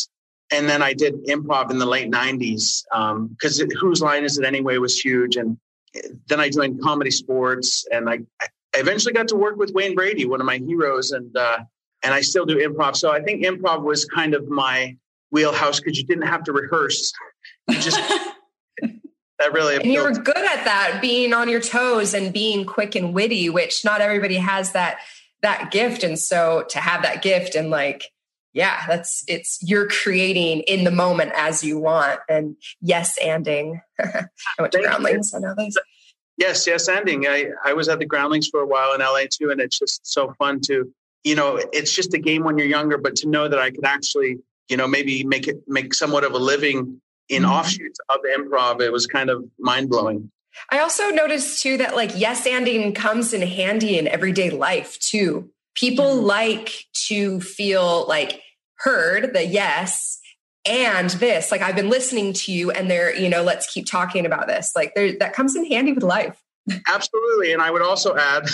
And 0.52 0.68
then 0.68 0.82
I 0.82 0.94
did 0.94 1.26
improv 1.28 1.70
in 1.70 1.78
the 1.78 1.86
late 1.86 2.10
'90s 2.10 2.84
because 3.30 3.62
um, 3.62 3.68
whose 3.80 4.02
line 4.02 4.24
is 4.24 4.40
it 4.40 4.46
anyway 4.46 4.78
was 4.80 5.00
huge. 5.00 5.36
And 5.36 5.58
then 6.28 6.40
I 6.40 6.50
joined 6.50 6.82
comedy 6.82 7.12
sports, 7.12 7.86
and 7.92 8.10
I, 8.10 8.20
I 8.42 8.48
eventually 8.74 9.14
got 9.14 9.28
to 9.30 9.36
work 9.36 9.58
with 9.58 9.72
Wayne 9.74 9.96
Brady, 9.96 10.26
one 10.26 10.40
of 10.40 10.48
my 10.48 10.58
heroes, 10.58 11.12
and 11.12 11.36
uh, 11.38 11.60
and 12.04 12.14
I 12.14 12.22
still 12.22 12.46
do 12.46 12.58
improv. 12.58 12.96
So 12.96 13.12
I 13.12 13.22
think 13.22 13.44
improv 13.44 13.84
was 13.84 14.06
kind 14.06 14.34
of 14.34 14.50
my 14.50 14.98
wheelhouse 15.32 15.80
because 15.80 15.98
you 15.98 16.06
didn't 16.06 16.28
have 16.28 16.44
to 16.46 16.52
rehearse. 16.52 17.14
You 17.68 17.80
just 17.80 18.00
that 19.40 19.54
really 19.54 19.76
and 19.76 19.86
you 19.86 20.04
were 20.04 20.12
good 20.12 20.38
at 20.38 20.66
that 20.66 21.00
being 21.02 21.34
on 21.34 21.50
your 21.50 21.62
toes 21.62 22.14
and 22.14 22.34
being 22.34 22.66
quick 22.66 22.96
and 22.96 23.14
witty 23.14 23.50
which 23.50 23.84
not 23.84 24.02
everybody 24.02 24.36
has 24.36 24.74
that 24.74 25.00
that 25.42 25.72
gift. 25.72 26.04
And 26.04 26.18
so 26.18 26.66
to 26.70 26.80
have 26.80 27.04
that 27.04 27.22
gift 27.22 27.56
and 27.56 27.70
like 27.70 28.06
yeah 28.54 28.84
that's 28.88 29.24
it's 29.28 29.60
you're 29.62 29.88
creating 29.88 30.62
in 30.62 30.84
the 30.84 30.92
moment 30.92 31.32
as 31.36 31.64
you 31.64 31.80
want 31.80 32.20
and 32.28 32.56
yes 32.82 33.18
anding. 33.24 33.82
I 34.00 34.26
went 34.58 34.72
to 34.72 34.80
groundlings 34.80 35.34
i 35.36 35.40
know 35.40 35.54
those 35.56 35.78
yes 36.38 36.66
yes 36.66 36.90
anding. 36.90 37.28
I 37.30 37.52
i 37.64 37.74
was 37.74 37.90
at 37.90 38.00
the 38.00 38.06
groundlings 38.06 38.48
for 38.48 38.60
a 38.62 38.66
while 38.66 38.94
in 38.94 39.02
la 39.02 39.20
too 39.32 39.52
and 39.52 39.62
it's 39.62 39.78
just 39.78 40.06
so 40.06 40.34
fun 40.40 40.62
to 40.62 40.92
you 41.24 41.36
know 41.36 41.62
it's 41.72 41.94
just 41.94 42.14
a 42.16 42.18
game 42.18 42.44
when 42.44 42.58
you're 42.58 42.68
younger 42.68 42.98
but 42.98 43.16
to 43.18 43.30
know 43.30 43.48
that 43.48 43.60
i 43.60 43.70
could 43.70 43.86
actually 43.86 44.40
you 44.68 44.78
know 44.78 44.88
maybe 44.88 45.24
make 45.24 45.48
it 45.48 45.58
make 45.68 45.94
somewhat 45.94 46.24
of 46.24 46.32
a 46.32 46.40
living 46.40 47.00
in 47.30 47.44
mm-hmm. 47.44 47.52
offshoots 47.52 48.00
of 48.10 48.18
improv, 48.36 48.82
it 48.82 48.92
was 48.92 49.08
kind 49.08 49.30
of 49.30 49.46
mind 49.60 49.90
blowing. 49.90 50.32
I 50.70 50.80
also 50.80 51.10
noticed 51.10 51.62
too 51.62 51.78
that 51.78 51.96
like 51.96 52.12
yes 52.16 52.46
anding 52.48 52.96
comes 52.96 53.34
in 53.34 53.42
handy 53.42 53.98
in 53.98 54.08
everyday 54.08 54.50
life 54.50 55.00
too. 55.00 55.50
People 55.76 56.18
mm-hmm. 56.18 56.26
like 56.26 56.86
to 57.08 57.40
feel 57.40 58.08
like 58.08 58.42
heard 58.80 59.34
the 59.34 59.46
yes 59.46 60.20
and 60.66 61.10
this 61.12 61.52
like 61.52 61.62
I've 61.62 61.76
been 61.76 61.90
listening 61.90 62.34
to 62.34 62.52
you 62.52 62.72
and 62.72 62.90
there 62.90 63.16
you 63.16 63.30
know 63.30 63.44
let's 63.44 63.72
keep 63.72 63.86
talking 63.86 64.26
about 64.26 64.48
this 64.48 64.74
like 64.76 64.94
there 64.96 65.18
that 65.20 65.34
comes 65.34 65.56
in 65.56 65.66
handy 65.66 65.94
with 65.94 66.04
life. 66.04 66.42
Absolutely 66.88 67.54
and 67.54 67.62
I 67.62 67.72
would 67.72 67.82
also 67.82 68.16
add 68.16 68.48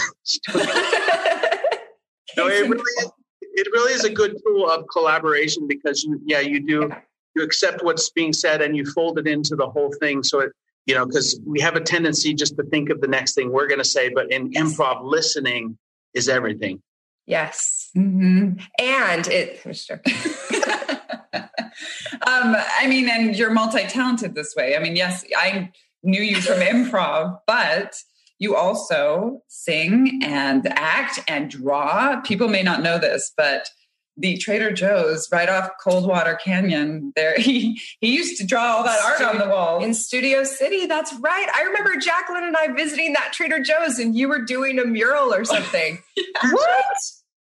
no, 2.38 2.47
it 2.47 2.69
really 2.69 3.11
it 3.41 3.67
really 3.71 3.93
is 3.93 4.03
a 4.03 4.09
good 4.09 4.38
tool 4.45 4.69
of 4.69 4.85
collaboration 4.91 5.67
because 5.67 6.03
you 6.03 6.21
yeah 6.25 6.41
you 6.41 6.59
do 6.65 6.88
yeah. 6.89 6.99
You 7.35 7.43
accept 7.43 7.83
what's 7.83 8.09
being 8.09 8.33
said 8.33 8.61
and 8.61 8.75
you 8.75 8.85
fold 8.85 9.19
it 9.19 9.27
into 9.27 9.55
the 9.55 9.67
whole 9.67 9.93
thing 9.99 10.23
so 10.23 10.39
it 10.39 10.51
you 10.85 10.93
know, 10.93 11.05
because 11.05 11.39
we 11.45 11.59
have 11.61 11.75
a 11.75 11.81
tendency 11.81 12.33
just 12.33 12.55
to 12.57 12.63
think 12.63 12.89
of 12.89 13.01
the 13.01 13.07
next 13.07 13.33
thing 13.33 13.51
we're 13.51 13.67
going 13.67 13.79
to 13.79 13.83
say, 13.83 14.09
but 14.09 14.31
in 14.31 14.51
improv, 14.51 15.03
listening 15.03 15.77
is 16.13 16.29
everything. 16.29 16.81
Yes. 17.25 17.89
Mm-hmm. 17.97 18.59
And 18.79 19.27
it, 19.27 19.61
um, 21.33 22.55
I 22.79 22.87
mean, 22.87 23.09
and 23.09 23.35
you're 23.35 23.49
multi 23.49 23.83
talented 23.87 24.35
this 24.35 24.55
way. 24.55 24.75
I 24.75 24.79
mean, 24.79 24.95
yes, 24.95 25.25
I 25.35 25.71
knew 26.03 26.21
you 26.21 26.39
from 26.39 26.59
improv, 26.59 27.39
but 27.47 27.97
you 28.37 28.55
also 28.55 29.41
sing 29.47 30.19
and 30.23 30.67
act 30.77 31.19
and 31.27 31.49
draw. 31.49 32.21
People 32.21 32.47
may 32.47 32.61
not 32.61 32.83
know 32.83 32.99
this, 32.99 33.31
but 33.35 33.69
the 34.17 34.38
Trader 34.38 34.71
Joe's 34.71 35.28
right 35.32 35.49
off 35.49 35.69
Coldwater 35.84 36.36
Canyon. 36.36 37.12
There, 37.15 37.36
he 37.38 37.80
he 37.99 38.15
used 38.15 38.39
to 38.39 38.45
draw 38.45 38.78
all 38.78 38.84
that 38.84 38.99
art 39.04 39.21
on 39.21 39.38
the 39.38 39.47
wall 39.47 39.84
in 39.84 39.93
Studio 39.93 40.43
City. 40.43 40.86
That's 40.86 41.13
right. 41.19 41.47
I 41.54 41.63
remember 41.63 41.95
Jaclyn 41.95 42.47
and 42.47 42.56
I 42.56 42.67
visiting 42.67 43.13
that 43.13 43.34
Trader 43.34 43.60
Joe's, 43.60 43.99
and 43.99 44.15
you 44.15 44.30
were 44.30 44.41
doing 44.41 44.80
a 44.80 44.86
mural 44.86 45.34
or 45.34 45.45
something. 45.45 45.99
yeah. 46.17 46.51
What? 46.51 46.97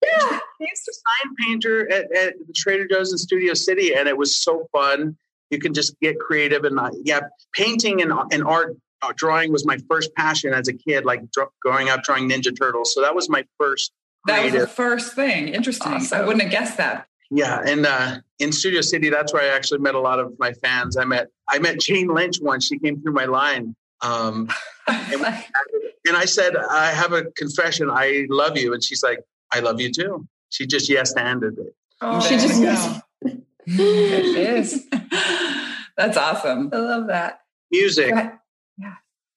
Yeah, 0.05 0.40
he 0.59 0.66
used 0.68 0.85
to 0.85 0.92
sign 0.92 1.35
painter 1.46 1.90
at, 1.92 2.05
at 2.16 2.35
the 2.44 2.53
Trader 2.57 2.88
Joe's 2.88 3.12
in 3.12 3.18
Studio 3.18 3.55
City, 3.55 3.94
and 3.94 4.09
it 4.09 4.16
was 4.16 4.37
so 4.37 4.66
fun. 4.72 5.16
You 5.51 5.61
can 5.61 5.75
just 5.75 5.98
get 6.01 6.18
creative 6.18 6.64
and 6.64 6.79
uh, 6.79 6.90
yeah, 7.05 7.20
painting 7.55 8.03
and, 8.03 8.12
and 8.33 8.42
art 8.42 8.77
uh, 9.03 9.12
drawing 9.14 9.53
was 9.53 9.64
my 9.64 9.79
first 9.88 10.14
passion 10.14 10.55
as 10.55 10.66
a 10.66 10.72
kid. 10.72 11.05
Like 11.05 11.31
dr- 11.31 11.51
growing 11.61 11.88
up 11.88 12.03
drawing 12.03 12.29
Ninja 12.29 12.57
Turtles, 12.57 12.92
so 12.94 13.01
that 13.03 13.14
was 13.14 13.29
my 13.29 13.44
first 13.61 13.92
that 14.26 14.44
was 14.44 14.52
the 14.52 14.66
first 14.66 15.14
thing. 15.14 15.48
Interesting. 15.48 15.92
Awesome. 15.92 16.18
I 16.20 16.24
wouldn't 16.24 16.42
have 16.42 16.50
guessed 16.50 16.76
that. 16.76 17.08
Yeah, 17.35 17.62
and 17.64 17.87
uh, 17.87 18.18
in 18.40 18.52
Studio 18.52 18.82
City, 18.82 19.08
that's 19.08 19.32
where 19.32 19.42
I 19.42 19.56
actually 19.56 19.80
met 19.80 19.94
a 19.94 20.00
lot 20.00 20.18
of 20.18 20.35
my 20.38 20.52
fans. 20.52 20.98
I 20.98 21.04
met 21.04 21.28
I 21.48 21.58
met 21.58 21.80
Jane 21.80 22.08
Lynch 22.08 22.40
once. 22.42 22.66
She 22.66 22.78
came 22.78 23.00
through 23.00 23.14
my 23.14 23.24
line, 23.24 23.74
um, 24.02 24.48
and, 24.87 25.24
and, 26.06 26.16
I 26.16 26.26
said, 26.26 26.54
"I 26.56 26.90
have 26.90 27.14
a 27.14 27.24
confession. 27.37 27.88
I 27.90 28.26
love 28.28 28.58
you," 28.58 28.74
and 28.74 28.85
she's 28.85 29.02
like, 29.02 29.20
"I 29.50 29.61
love 29.61 29.80
you 29.80 29.90
too." 29.90 30.28
She 30.50 30.66
just 30.66 30.90
yes 30.90 31.14
handed 31.16 31.58
it. 31.58 31.74
Oh, 32.02 32.20
she 32.20 32.37
just 32.37 32.61
yes. 32.61 33.00
it 33.22 33.38
is. 33.66 34.87
That's 35.96 36.18
awesome. 36.18 36.68
I 36.72 36.76
love 36.76 37.06
that 37.06 37.40
music. 37.70 38.11
Yeah. 38.11 38.94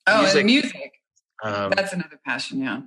Oh, 0.08 0.21
music. 0.21 0.38
and 0.38 0.45
music. 0.45 0.91
Um, 1.43 1.71
That's 1.76 1.93
another 1.93 2.19
passion. 2.26 2.62
Yeah. 2.62 2.82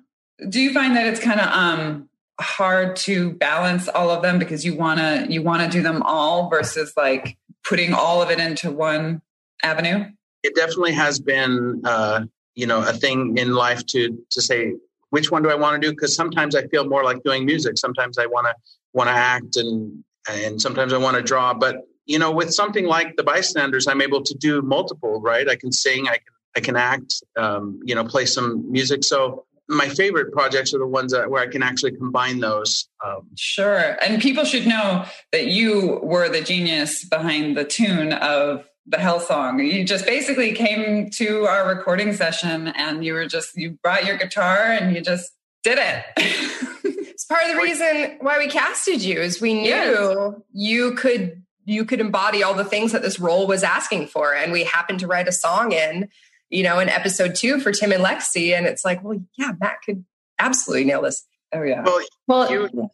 Do 0.49 0.61
you 0.61 0.73
find 0.73 0.97
that 0.97 1.07
it's 1.07 1.21
kind 1.21 1.41
of 1.41 1.49
um, 1.49 2.09
hard 2.41 2.97
to 2.97 3.33
balance 3.33 3.89
all 3.89 4.11
of 4.11 4.23
them 4.23 4.39
because 4.39 4.65
you 4.65 4.77
want 4.77 5.01
to 5.01 5.27
you 5.29 5.43
want 5.43 5.63
to 5.63 5.69
do 5.69 5.83
them 5.83 6.03
all 6.03 6.49
versus 6.49 6.93
like 6.97 7.37
putting 7.65 7.93
all 7.93 8.23
of 8.23 8.31
it 8.31 8.39
into 8.39 8.71
one 8.71 9.21
avenue? 9.63 10.05
It 10.43 10.55
definitely 10.55 10.93
has 10.93 11.19
been 11.19 11.83
uh, 11.85 12.25
you 12.55 12.67
know 12.67 12.81
a 12.81 12.93
thing 12.93 13.37
in 13.37 13.55
life 13.55 13.85
to 13.87 14.17
to 14.31 14.41
say 14.41 14.75
which 15.11 15.31
one 15.31 15.43
do 15.43 15.51
I 15.51 15.55
want 15.55 15.81
to 15.81 15.89
do 15.89 15.93
because 15.93 16.15
sometimes 16.15 16.55
I 16.55 16.67
feel 16.69 16.87
more 16.87 17.03
like 17.03 17.23
doing 17.23 17.45
music. 17.45 17.79
Sometimes 17.79 18.19
I 18.19 18.27
want 18.27 18.47
to 18.47 18.55
want 18.93 19.09
to 19.09 19.15
act 19.15 19.57
and 19.57 20.05
and 20.29 20.61
sometimes 20.61 20.93
I 20.93 20.99
want 20.99 21.17
to 21.17 21.23
draw. 21.23 21.55
But 21.55 21.83
you 22.07 22.19
know, 22.19 22.31
with 22.31 22.53
something 22.55 22.87
like 22.87 23.17
the 23.17 23.23
bystanders, 23.23 23.87
I'm 23.87 24.01
able 24.01 24.23
to 24.23 24.35
do 24.35 24.63
multiple. 24.63 25.21
Right? 25.21 25.49
I 25.49 25.57
can 25.57 25.73
sing. 25.73 26.07
I 26.09 26.13
can 26.13 26.23
I 26.57 26.61
can 26.61 26.77
act. 26.77 27.23
Um, 27.37 27.81
you 27.85 27.95
know, 27.95 28.05
play 28.05 28.27
some 28.27 28.71
music. 28.71 29.03
So 29.03 29.45
my 29.69 29.89
favorite 29.89 30.33
projects 30.33 30.73
are 30.73 30.79
the 30.79 30.87
ones 30.87 31.13
that 31.13 31.31
where 31.31 31.43
I 31.43 31.47
can 31.47 31.63
actually 31.63 31.93
combine 31.93 32.41
those. 32.41 32.89
Um, 33.05 33.29
sure, 33.37 33.97
and 34.03 34.21
people 34.21 34.45
should 34.45 34.67
know 34.67 35.05
that 35.33 35.49
you 35.49 36.01
were 36.03 36.29
the 36.29 36.41
genius 36.41 37.05
behind 37.05 37.57
the 37.57 37.65
tune 37.65 38.13
of 38.13 38.65
the 38.87 38.99
Hell 38.99 39.21
song. 39.21 39.61
You 39.61 39.85
just 39.85 40.07
basically 40.07 40.53
came 40.53 41.11
to 41.11 41.45
our 41.45 41.69
recording 41.69 42.15
session 42.15 42.69
and 42.69 43.05
you 43.05 43.13
were 43.13 43.27
just 43.27 43.57
you 43.57 43.79
brought 43.83 44.07
your 44.07 44.17
guitar 44.17 44.73
and 44.73 44.95
you 44.95 45.03
just 45.03 45.33
did 45.63 45.79
it. 45.79 46.05
it's 46.85 47.25
part 47.27 47.43
of 47.45 47.55
the 47.55 47.63
reason 47.63 48.17
why 48.21 48.39
we 48.39 48.49
casted 48.49 49.03
you 49.03 49.21
is 49.21 49.41
we 49.41 49.55
knew 49.55 49.69
yes. 49.69 50.35
you 50.53 50.95
could 50.95 51.43
you 51.65 51.85
could 51.85 52.01
embody 52.01 52.43
all 52.43 52.55
the 52.55 52.65
things 52.65 52.93
that 52.93 53.03
this 53.03 53.21
role 53.21 53.47
was 53.47 53.63
asking 53.63 54.07
for 54.07 54.35
and 54.35 54.53
we 54.53 54.65
happened 54.65 55.01
to 55.01 55.07
write 55.07 55.29
a 55.29 55.33
song 55.33 55.73
in 55.73 56.09
you 56.51 56.63
know, 56.63 56.79
in 56.79 56.89
episode 56.89 57.35
two 57.35 57.61
for 57.61 57.73
Tim 57.73 57.93
and 57.93 58.05
Lexi. 58.05 58.57
And 58.57 58.67
it's 58.67 58.85
like, 58.85 59.03
well, 59.03 59.21
yeah, 59.37 59.53
Matt 59.61 59.79
could 59.85 60.05
absolutely 60.39 60.85
nail 60.85 61.03
this. 61.03 61.25
Oh, 61.53 61.63
yeah. 61.63 61.83
Well, 61.83 62.01
well 62.27 62.51
you, 62.51 62.69
oh, 62.77 62.91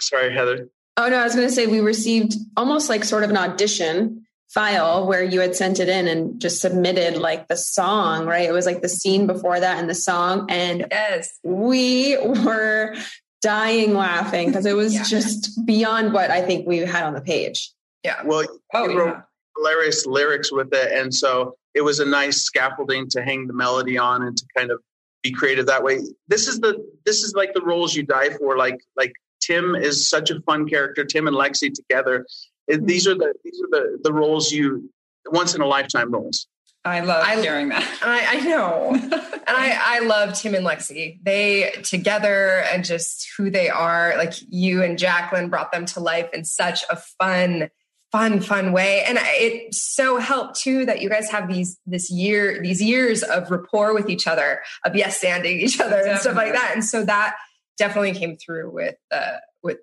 sorry, 0.00 0.32
Heather. 0.32 0.68
Oh, 0.96 1.08
no, 1.08 1.18
I 1.18 1.24
was 1.24 1.34
going 1.34 1.46
to 1.46 1.52
say 1.52 1.66
we 1.66 1.80
received 1.80 2.34
almost 2.56 2.88
like 2.88 3.04
sort 3.04 3.24
of 3.24 3.30
an 3.30 3.36
audition 3.36 4.26
file 4.48 5.06
where 5.06 5.22
you 5.22 5.40
had 5.40 5.56
sent 5.56 5.80
it 5.80 5.88
in 5.88 6.06
and 6.06 6.40
just 6.40 6.60
submitted 6.60 7.18
like 7.18 7.48
the 7.48 7.56
song, 7.56 8.26
right? 8.26 8.48
It 8.48 8.52
was 8.52 8.64
like 8.64 8.80
the 8.80 8.88
scene 8.88 9.26
before 9.26 9.58
that 9.58 9.78
and 9.78 9.90
the 9.90 9.94
song. 9.94 10.46
And 10.48 10.86
yes, 10.90 11.38
we 11.42 12.16
were 12.16 12.94
dying 13.42 13.94
laughing 13.94 14.48
because 14.48 14.66
it 14.66 14.76
was 14.76 14.94
yeah. 14.94 15.02
just 15.02 15.64
beyond 15.66 16.12
what 16.12 16.30
I 16.30 16.42
think 16.42 16.66
we 16.66 16.78
had 16.78 17.04
on 17.04 17.14
the 17.14 17.20
page. 17.20 17.72
Yeah. 18.02 18.22
Well, 18.24 18.46
oh, 18.72 18.88
you 18.88 18.98
wrote 18.98 19.16
yeah. 19.16 19.22
hilarious 19.56 20.06
lyrics 20.06 20.52
with 20.52 20.72
it. 20.72 20.92
And 20.92 21.14
so 21.14 21.56
it 21.76 21.84
was 21.84 22.00
a 22.00 22.06
nice 22.06 22.38
scaffolding 22.42 23.08
to 23.10 23.22
hang 23.22 23.46
the 23.46 23.52
melody 23.52 23.98
on 23.98 24.22
and 24.22 24.36
to 24.36 24.46
kind 24.56 24.70
of 24.70 24.80
be 25.22 25.30
creative 25.30 25.66
that 25.66 25.84
way. 25.84 26.00
This 26.26 26.48
is 26.48 26.58
the 26.60 26.82
this 27.04 27.22
is 27.22 27.34
like 27.34 27.52
the 27.52 27.60
roles 27.60 27.94
you 27.94 28.02
die 28.02 28.30
for. 28.30 28.56
Like 28.56 28.80
like 28.96 29.12
Tim 29.42 29.76
is 29.76 30.08
such 30.08 30.30
a 30.30 30.40
fun 30.40 30.66
character. 30.68 31.04
Tim 31.04 31.28
and 31.28 31.36
Lexi 31.36 31.72
together. 31.72 32.26
It, 32.66 32.86
these 32.86 33.06
are 33.06 33.14
the 33.14 33.34
these 33.44 33.60
are 33.62 33.68
the 33.70 33.98
the 34.02 34.12
roles 34.12 34.50
you 34.50 34.90
once 35.26 35.54
in 35.54 35.60
a 35.60 35.66
lifetime 35.66 36.10
roles. 36.10 36.46
I 36.86 37.00
love 37.00 37.24
I, 37.26 37.40
hearing 37.42 37.68
that. 37.70 37.98
I, 38.02 38.36
I 38.36 38.40
know, 38.40 38.90
and 38.94 39.12
I 39.46 39.78
I 39.78 39.98
love 40.00 40.32
Tim 40.34 40.54
and 40.54 40.66
Lexi. 40.66 41.18
They 41.22 41.72
together 41.82 42.64
and 42.72 42.84
just 42.84 43.28
who 43.36 43.50
they 43.50 43.68
are. 43.68 44.14
Like 44.16 44.32
you 44.48 44.82
and 44.82 44.98
Jaclyn 44.98 45.50
brought 45.50 45.72
them 45.72 45.84
to 45.86 46.00
life 46.00 46.30
in 46.32 46.44
such 46.44 46.84
a 46.88 46.96
fun 46.96 47.68
fun 48.16 48.40
fun 48.40 48.72
way 48.72 49.04
and 49.04 49.18
it 49.20 49.74
so 49.74 50.16
helped 50.16 50.58
too 50.58 50.86
that 50.86 51.02
you 51.02 51.08
guys 51.10 51.30
have 51.30 51.48
these 51.48 51.78
this 51.84 52.10
year 52.10 52.62
these 52.62 52.82
years 52.82 53.22
of 53.22 53.50
rapport 53.50 53.92
with 53.92 54.08
each 54.08 54.26
other 54.26 54.62
of 54.86 54.96
yes 54.96 55.18
standing 55.18 55.60
each 55.60 55.78
other 55.78 55.90
definitely. 55.90 56.10
and 56.10 56.20
stuff 56.20 56.36
like 56.36 56.52
that 56.54 56.70
and 56.72 56.82
so 56.82 57.04
that 57.04 57.36
definitely 57.76 58.12
came 58.12 58.34
through 58.38 58.70
with 58.70 58.94
uh 59.10 59.36
with 59.62 59.78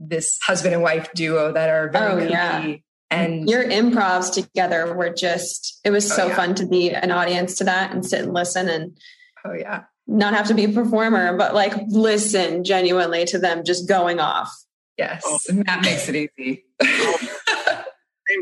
this 0.00 0.40
husband 0.42 0.74
and 0.74 0.82
wife 0.82 1.08
duo 1.14 1.52
that 1.52 1.70
are 1.70 1.88
very 1.88 2.24
oh, 2.24 2.28
yeah. 2.28 2.74
and 3.12 3.48
your 3.48 3.64
improvs 3.64 4.32
together 4.32 4.92
were 4.92 5.10
just 5.10 5.78
it 5.84 5.90
was 5.90 6.10
oh, 6.10 6.16
so 6.16 6.24
oh, 6.24 6.28
yeah. 6.28 6.36
fun 6.36 6.54
to 6.56 6.66
be 6.66 6.90
an 6.90 7.12
audience 7.12 7.58
to 7.58 7.64
that 7.64 7.92
and 7.92 8.04
sit 8.04 8.22
and 8.24 8.34
listen 8.34 8.68
and 8.68 8.98
oh 9.44 9.52
yeah 9.52 9.84
not 10.08 10.34
have 10.34 10.48
to 10.48 10.54
be 10.54 10.64
a 10.64 10.68
performer 10.68 11.36
but 11.36 11.54
like 11.54 11.74
listen 11.86 12.64
genuinely 12.64 13.24
to 13.24 13.38
them 13.38 13.62
just 13.62 13.88
going 13.88 14.18
off 14.18 14.52
yes 14.96 15.22
oh. 15.24 15.38
that 15.64 15.80
makes 15.82 16.08
it 16.08 16.16
easy 16.36 16.64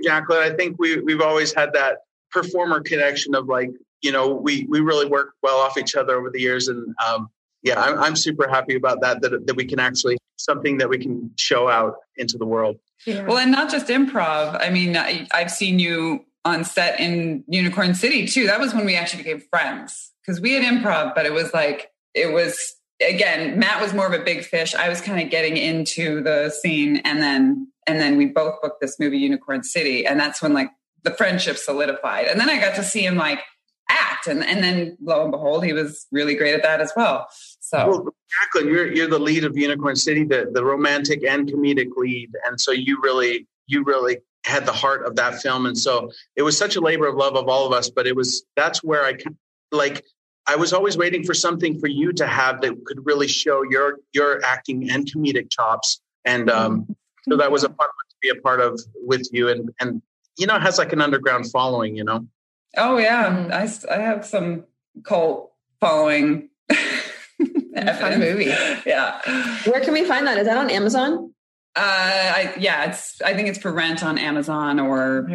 Same, 0.03 0.25
Jaclyn. 0.25 0.39
I 0.39 0.55
think 0.55 0.77
we 0.79 1.01
we've 1.01 1.21
always 1.21 1.53
had 1.55 1.73
that 1.75 1.99
performer 2.31 2.81
connection 2.81 3.35
of 3.35 3.47
like 3.47 3.71
you 4.03 4.13
know 4.13 4.29
we 4.35 4.67
we 4.69 4.81
really 4.81 5.07
work 5.07 5.35
well 5.43 5.59
off 5.59 5.77
each 5.79 5.95
other 5.95 6.17
over 6.17 6.31
the 6.31 6.41
years, 6.41 6.69
and 6.69 6.95
um, 7.07 7.29
yeah, 7.63 7.81
I'm, 7.81 7.99
I'm 7.99 8.17
super 8.17 8.49
happy 8.49 8.77
about 8.77 9.01
that, 9.01 9.21
that. 9.23 9.47
That 9.47 9.57
we 9.57 9.65
can 9.65 9.79
actually 9.79 10.19
something 10.37 10.79
that 10.79 10.89
we 10.89 10.99
can 10.99 11.31
show 11.37 11.69
out 11.69 11.97
into 12.17 12.39
the 12.39 12.47
world. 12.47 12.79
Yeah. 13.07 13.25
Well, 13.27 13.39
and 13.39 13.51
not 13.51 13.71
just 13.71 13.89
improv. 13.89 14.59
I 14.61 14.71
mean, 14.71 14.97
I, 14.97 15.27
I've 15.33 15.51
seen 15.51 15.79
you 15.79 16.25
on 16.45 16.65
set 16.65 17.01
in 17.01 17.45
Unicorn 17.49 17.95
City 17.95 18.27
too. 18.27 18.47
That 18.47 18.61
was 18.61 18.75
when 18.75 18.87
we 18.87 18.97
actually 18.97 19.23
became 19.23 19.43
friends 19.51 20.13
because 20.23 20.41
we 20.41 20.53
had 20.53 20.63
improv, 20.63 21.15
but 21.15 21.27
it 21.27 21.33
was 21.33 21.53
like 21.53 21.91
it 22.15 22.33
was 22.33 22.77
again. 23.07 23.59
Matt 23.59 23.83
was 23.83 23.93
more 23.93 24.07
of 24.07 24.19
a 24.19 24.25
big 24.25 24.45
fish. 24.45 24.75
I 24.75 24.89
was 24.89 25.01
kind 25.01 25.21
of 25.21 25.31
getting 25.31 25.57
into 25.57 26.23
the 26.23 26.51
scene, 26.51 26.99
and 26.99 27.21
then 27.21 27.69
and 27.87 28.01
then 28.01 28.17
we 28.17 28.27
both 28.27 28.61
booked 28.63 28.81
this 28.81 28.99
movie 28.99 29.19
unicorn 29.19 29.63
city 29.63 30.07
and 30.07 30.19
that's 30.19 30.43
when 30.43 30.53
like 30.53 30.71
the 31.05 31.13
friendship 31.13 31.57
solidified. 31.57 32.27
And 32.27 32.41
then 32.41 32.51
i 32.51 32.59
got 32.59 32.75
to 32.77 32.83
see 32.83 33.05
him 33.05 33.17
like 33.17 33.41
act 33.89 34.27
and, 34.27 34.43
and 34.43 34.65
then 34.65 34.97
lo 35.01 35.23
and 35.23 35.31
behold 35.31 35.65
he 35.65 35.73
was 35.73 36.07
really 36.11 36.35
great 36.35 36.55
at 36.55 36.63
that 36.63 36.81
as 36.81 36.93
well. 36.97 37.29
So 37.61 37.89
well, 37.89 38.15
Jaclyn, 38.55 38.67
you're 38.67 38.93
you're 38.93 39.09
the 39.09 39.19
lead 39.19 39.45
of 39.45 39.57
unicorn 39.57 39.97
city 39.97 40.25
the, 40.25 40.51
the 40.53 40.65
romantic 40.65 41.25
and 41.25 41.51
comedic 41.51 41.91
lead 41.97 42.31
and 42.47 42.61
so 42.61 42.73
you 42.73 43.01
really 43.03 43.47
you 43.67 43.85
really 43.85 44.19
had 44.45 44.65
the 44.65 44.73
heart 44.73 45.05
of 45.05 45.17
that 45.17 45.43
film. 45.43 45.67
And 45.67 45.77
so 45.77 46.13
it 46.37 46.43
was 46.43 46.57
such 46.57 46.77
a 46.77 46.81
labor 46.81 47.09
of 47.09 47.17
love 47.17 47.37
of 47.37 47.49
all 47.49 47.67
of 47.67 47.73
us 47.73 47.91
but 47.91 48.07
it 48.07 48.17
was 48.17 48.45
that's 48.57 48.83
where 48.83 49.05
i 49.05 49.15
like 49.73 50.05
I 50.49 50.57
was 50.57 50.73
always 50.73 50.97
waiting 50.97 51.25
for 51.25 51.35
something 51.35 51.81
for 51.81 51.89
you 51.89 52.13
to 52.15 52.27
have 52.27 52.61
that 52.61 52.85
could 52.85 53.05
really 53.05 53.27
show 53.27 53.63
your 53.63 53.99
your 54.13 54.45
acting 54.45 54.91
and 54.91 55.11
comedic 55.11 55.51
chops. 55.51 56.01
And 56.25 56.49
um, 56.51 56.97
so 57.29 57.37
that 57.37 57.51
was 57.51 57.65
a 57.65 57.69
fun 57.69 57.77
one 57.79 57.89
to 58.11 58.17
be 58.23 58.29
a 58.31 58.41
part 58.41 58.61
of 58.61 58.81
with 59.03 59.29
you. 59.33 59.49
And 59.49 59.71
and 59.81 60.03
you 60.39 60.47
know, 60.47 60.57
it 60.57 60.63
has 60.63 60.79
like 60.79 60.93
an 60.93 61.01
underground 61.01 61.51
following. 61.51 61.97
You 61.97 62.05
know. 62.05 62.27
Oh 62.77 62.99
yeah, 62.99 63.49
I 63.53 63.69
I 63.93 63.99
have 64.01 64.25
some 64.27 64.65
cult 65.05 65.53
following. 65.81 66.51
Fun 67.99 68.19
movie. 68.19 68.47
Yeah. 68.87 69.21
Where 69.67 69.81
can 69.83 69.93
we 69.93 70.05
find 70.05 70.27
that? 70.27 70.39
Is 70.39 70.47
that 70.47 70.57
on 70.57 70.71
Amazon? 70.71 71.35
Uh, 71.77 71.81
I, 71.83 72.55
yeah, 72.59 72.89
it's. 72.89 73.21
I 73.21 73.35
think 73.35 73.49
it's 73.49 73.59
for 73.59 73.71
rent 73.71 74.03
on 74.03 74.17
Amazon 74.17 74.81
or 74.81 75.29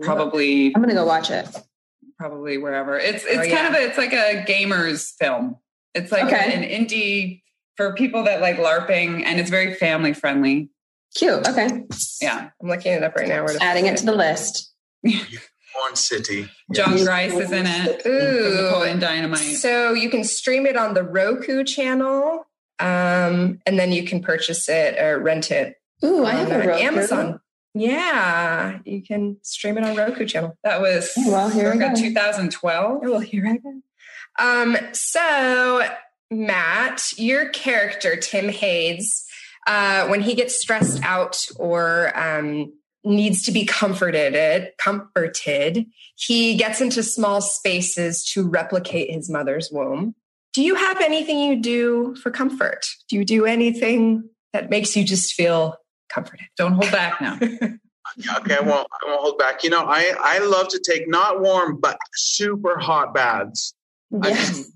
probably. 0.00 0.74
I'm 0.74 0.80
gonna 0.80 0.94
go 0.94 1.04
watch 1.04 1.30
it. 1.30 1.46
Probably 2.18 2.56
wherever. 2.58 2.98
It's 2.98 3.22
it's 3.24 3.34
Oh, 3.34 3.40
kind 3.40 3.50
yeah. 3.50 3.68
of 3.68 3.74
a, 3.74 3.82
it's 3.86 3.98
like 3.98 4.12
a 4.14 4.44
gamer's 4.46 5.10
film. 5.20 5.56
It's 5.94 6.10
like 6.10 6.24
Okay. 6.32 6.52
an 6.54 6.62
indie 6.62 7.42
for 7.76 7.92
people 7.94 8.24
that 8.24 8.40
like 8.40 8.56
LARPing, 8.56 9.22
and 9.24 9.38
it's 9.38 9.50
very 9.50 9.74
family 9.74 10.14
friendly. 10.14 10.70
Cute. 11.18 11.48
Okay. 11.48 11.84
Yeah, 12.22 12.50
I'm 12.62 12.68
looking 12.68 12.92
it 12.92 13.02
up 13.02 13.16
right 13.16 13.26
now. 13.28 13.42
We're 13.44 13.56
Adding 13.60 13.86
it 13.86 13.96
to 13.98 14.06
the 14.06 14.14
list. 14.14 14.72
Porn 15.04 15.94
City. 15.96 16.48
Jon 16.72 16.92
Yes. 16.96 17.04
Gries 17.04 17.34
is 17.34 17.50
in 17.52 17.66
it. 17.66 18.02
from 18.02 18.12
Ooh. 18.12 18.62
Napoleon 18.62 18.98
Dynamite. 19.00 19.38
So 19.56 19.92
you 19.92 20.10
can 20.10 20.22
stream 20.24 20.64
it 20.66 20.76
on 20.76 20.94
the 20.94 21.02
Roku 21.02 21.64
channel, 21.64 22.46
um, 22.78 23.60
and 23.66 23.78
then 23.78 23.90
you 23.92 24.04
can 24.04 24.22
purchase 24.22 24.68
it 24.68 24.98
or 24.98 25.18
rent 25.18 25.50
it 25.50 25.74
Ooh, 26.04 26.24
I 26.24 26.32
have 26.34 26.50
on 26.52 26.60
a 26.60 26.64
uh, 26.64 26.66
Roku. 26.68 26.82
Amazon. 26.84 27.40
Yeah, 27.74 28.78
you 28.84 29.02
can 29.02 29.38
stream 29.42 29.76
it 29.78 29.84
on 29.84 29.96
Roku 29.96 30.24
channel. 30.24 30.56
That 30.64 30.80
was 30.80 31.12
Oh, 31.18 31.30
well, 31.32 31.48
here 31.48 31.72
we 31.72 31.78
circa 31.80 31.94
go. 31.94 32.00
2012. 32.00 33.00
Oh, 33.04 33.10
well, 33.10 33.20
here 33.20 33.46
I 33.46 33.56
go. 33.58 33.80
Um, 34.40 34.76
so 34.92 35.86
Matt, 36.30 37.02
your 37.16 37.48
character 37.50 38.16
Tim 38.16 38.48
Hayes, 38.48 39.24
uh, 39.68 40.08
when 40.08 40.20
he 40.22 40.34
gets 40.34 40.58
stressed 40.60 41.00
out 41.04 41.46
or 41.56 42.12
um, 42.18 42.72
needs 43.04 43.42
to 43.44 43.52
be 43.52 43.64
comforted, 43.64 44.70
comforted, 44.78 45.86
he 46.16 46.56
gets 46.56 46.80
into 46.80 47.02
small 47.02 47.40
spaces 47.40 48.24
to 48.32 48.48
replicate 48.48 49.10
his 49.12 49.30
mother's 49.30 49.70
womb. 49.70 50.14
Do 50.54 50.62
you 50.62 50.74
have 50.74 51.00
anything 51.00 51.38
you 51.38 51.60
do 51.60 52.16
for 52.22 52.30
comfort? 52.30 52.86
Do 53.08 53.16
you 53.16 53.24
do 53.24 53.44
anything 53.44 54.28
that 54.52 54.70
makes 54.70 54.96
you 54.96 55.04
just 55.04 55.34
feel 55.34 55.76
comforted? 56.08 56.46
Don't 56.56 56.72
hold 56.72 56.90
back 56.90 57.20
now. 57.20 57.38
Yeah, 57.40 58.36
okay, 58.38 58.56
I 58.56 58.60
won't. 58.60 58.88
I 58.90 59.06
won't 59.08 59.20
hold 59.20 59.38
back. 59.38 59.62
You 59.62 59.70
know, 59.70 59.84
I 59.86 60.14
I 60.18 60.38
love 60.38 60.68
to 60.68 60.80
take 60.80 61.06
not 61.08 61.40
warm 61.42 61.78
but 61.80 61.98
super 62.14 62.78
hot 62.78 63.12
baths. 63.14 63.74
I 64.22 64.28
Yes. 64.30 64.48
just- 64.48 64.72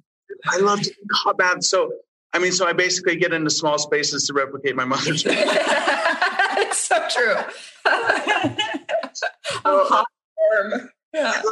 I 0.48 0.58
love 0.58 0.80
to 0.80 0.90
take 0.90 0.96
hot 1.12 1.38
baths. 1.38 1.68
So 1.70 1.92
I 2.34 2.38
mean, 2.38 2.52
so 2.52 2.66
I 2.66 2.72
basically 2.72 3.16
get 3.16 3.32
into 3.32 3.50
small 3.50 3.78
spaces 3.78 4.26
to 4.26 4.32
replicate 4.32 4.74
my 4.74 4.84
mother's. 4.84 5.24
it's 5.26 6.78
so 6.78 7.06
true. 7.10 7.36
So, 9.14 9.26
hot 9.64 10.06
warm. 10.38 10.88
I 11.14 11.42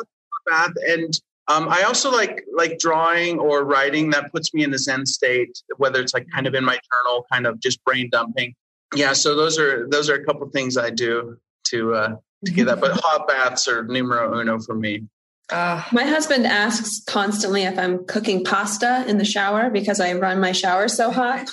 bath, 0.46 0.72
and 0.88 1.20
um, 1.48 1.68
I 1.68 1.82
also 1.82 2.10
like 2.10 2.44
like 2.54 2.78
drawing 2.78 3.38
or 3.38 3.64
writing. 3.64 4.10
That 4.10 4.32
puts 4.32 4.54
me 4.54 4.64
in 4.64 4.72
a 4.72 4.78
Zen 4.78 5.06
state, 5.06 5.62
whether 5.76 6.00
it's 6.00 6.14
like 6.14 6.26
kind 6.32 6.46
of 6.46 6.54
in 6.54 6.64
my 6.64 6.78
journal, 6.92 7.26
kind 7.30 7.46
of 7.46 7.60
just 7.60 7.84
brain 7.84 8.08
dumping. 8.10 8.54
Yeah, 8.94 9.12
so 9.12 9.34
those 9.34 9.58
are 9.58 9.88
those 9.88 10.08
are 10.08 10.14
a 10.14 10.24
couple 10.24 10.48
things 10.48 10.76
I 10.76 10.90
do 10.90 11.36
to 11.64 11.94
uh, 11.94 12.16
to 12.44 12.52
get 12.52 12.66
that. 12.66 12.80
But 12.80 12.92
hot 12.92 13.28
baths 13.28 13.68
are 13.68 13.84
numero 13.84 14.40
uno 14.40 14.58
for 14.58 14.74
me. 14.74 15.04
Uh, 15.52 15.82
My 15.92 16.04
husband 16.04 16.46
asks 16.46 17.02
constantly 17.06 17.62
if 17.64 17.78
I'm 17.78 18.04
cooking 18.06 18.44
pasta 18.44 19.04
in 19.08 19.18
the 19.18 19.24
shower 19.24 19.70
because 19.70 19.98
I 20.00 20.12
run 20.14 20.40
my 20.40 20.52
shower 20.52 20.86
so 20.88 21.10
hot. 21.10 21.48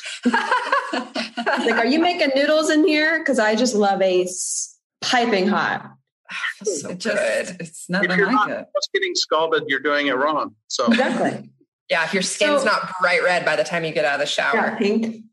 Like, 0.94 1.76
"Are 1.78 1.86
you 1.86 2.00
making 2.00 2.32
noodles 2.36 2.70
in 2.70 2.86
here?" 2.88 3.20
Because 3.20 3.40
I 3.40 3.56
just 3.56 3.76
love 3.76 4.02
a 4.02 4.24
s- 4.24 4.78
piping 5.02 5.48
hot. 5.48 5.90
so 6.64 6.90
It 6.90 7.00
just, 7.00 7.16
good. 7.16 7.58
it's 7.60 7.86
If 7.90 8.18
you're 8.18 8.26
like 8.28 8.36
not 8.36 8.50
it. 8.52 8.68
just 8.76 8.90
getting 8.94 9.16
scalded, 9.16 9.64
you're 9.68 9.80
doing 9.80 10.08
it 10.08 10.16
wrong. 10.18 10.56
So 10.68 10.86
Exactly. 10.88 11.50
Yeah, 11.90 12.04
if 12.04 12.14
your 12.14 12.24
skin's 12.24 12.62
So- 12.62 12.66
not 12.66 12.92
bright 13.02 13.24
red 13.24 13.46
by 13.46 13.56
the 13.56 13.64
time 13.64 13.84
you 13.86 13.94
get 13.94 14.06
out 14.06 14.20
of 14.22 14.28
the 14.28 14.34
Yeah, 14.44 14.52
shower. 14.52 14.76
pink. 14.78 15.24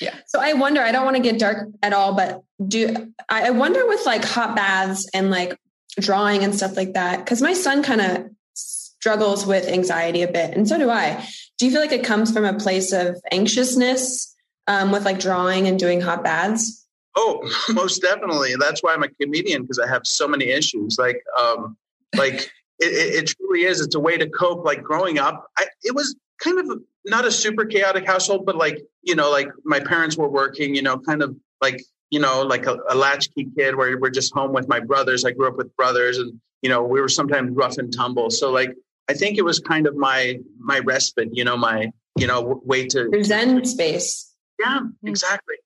Yeah. 0.00 0.14
So 0.26 0.40
I 0.40 0.52
wonder. 0.54 0.82
I 0.82 0.92
don't 0.92 1.04
want 1.04 1.16
to 1.16 1.22
get 1.22 1.38
dark 1.38 1.68
at 1.82 1.92
all, 1.92 2.14
but 2.14 2.42
do 2.66 3.12
I 3.28 3.46
I 3.48 3.50
wonder 3.50 3.86
with 3.86 4.04
like 4.04 4.24
hot 4.24 4.54
baths 4.56 5.08
and 5.14 5.30
like 5.30 5.56
drawing 6.00 6.44
and 6.44 6.54
stuff 6.54 6.76
like 6.76 6.94
that? 6.94 7.18
Because 7.18 7.42
my 7.42 7.52
son 7.52 7.82
kind 7.82 8.00
of 8.00 8.30
struggles 8.54 9.46
with 9.46 9.66
anxiety 9.66 10.22
a 10.22 10.30
bit, 10.30 10.56
and 10.56 10.68
so 10.68 10.78
do 10.78 10.90
I. 10.90 11.26
Do 11.58 11.66
you 11.66 11.72
feel 11.72 11.80
like 11.80 11.92
it 11.92 12.04
comes 12.04 12.32
from 12.32 12.44
a 12.44 12.58
place 12.58 12.92
of 12.92 13.20
anxiousness 13.30 14.34
um, 14.66 14.90
with 14.90 15.04
like 15.04 15.20
drawing 15.20 15.66
and 15.66 15.78
doing 15.78 16.00
hot 16.00 16.24
baths? 16.24 16.86
Oh, 17.16 17.40
most 17.72 18.02
definitely. 18.02 18.54
That's 18.58 18.82
why 18.82 18.94
I'm 18.94 19.02
a 19.02 19.08
comedian 19.08 19.62
because 19.62 19.78
I 19.78 19.88
have 19.88 20.02
so 20.04 20.26
many 20.26 20.46
issues. 20.46 20.96
Like, 20.98 21.22
um, 21.38 21.76
like 22.16 22.50
it, 22.78 22.86
it, 22.92 23.14
it 23.22 23.34
truly 23.36 23.64
is. 23.64 23.80
It's 23.80 23.94
a 23.94 24.00
way 24.00 24.16
to 24.16 24.28
cope. 24.28 24.64
Like 24.64 24.82
growing 24.82 25.18
up, 25.18 25.46
I, 25.58 25.66
it 25.82 25.94
was 25.94 26.16
kind 26.40 26.58
of 26.58 26.80
not 27.04 27.24
a 27.24 27.30
super 27.30 27.64
chaotic 27.64 28.06
household, 28.06 28.46
but 28.46 28.56
like 28.56 28.82
you 29.02 29.14
know, 29.14 29.30
like 29.30 29.48
my 29.64 29.80
parents 29.80 30.16
were 30.16 30.28
working. 30.28 30.74
You 30.74 30.82
know, 30.82 30.98
kind 30.98 31.22
of 31.22 31.36
like 31.60 31.82
you 32.12 32.20
know, 32.20 32.42
like 32.42 32.66
a, 32.66 32.76
a 32.90 32.94
latchkey 32.94 33.48
kid 33.56 33.74
where 33.74 33.98
we're 33.98 34.10
just 34.10 34.34
home 34.34 34.52
with 34.52 34.68
my 34.68 34.78
brothers. 34.78 35.24
I 35.24 35.30
grew 35.30 35.48
up 35.48 35.56
with 35.56 35.74
brothers, 35.76 36.18
and 36.18 36.38
you 36.60 36.68
know, 36.68 36.82
we 36.82 37.00
were 37.00 37.08
sometimes 37.08 37.56
rough 37.56 37.78
and 37.78 37.90
tumble. 37.90 38.30
So 38.30 38.50
like, 38.50 38.74
I 39.08 39.14
think 39.14 39.38
it 39.38 39.42
was 39.42 39.58
kind 39.58 39.86
of 39.86 39.96
my 39.96 40.38
my 40.58 40.80
respite. 40.80 41.30
You 41.32 41.44
know, 41.44 41.56
my 41.56 41.90
you 42.18 42.26
know 42.26 42.60
way 42.64 42.86
to 42.88 43.08
Your 43.10 43.24
Zen 43.24 43.64
space. 43.64 44.30
yeah, 44.60 44.80
mm. 44.82 45.08
exactly. 45.08 45.56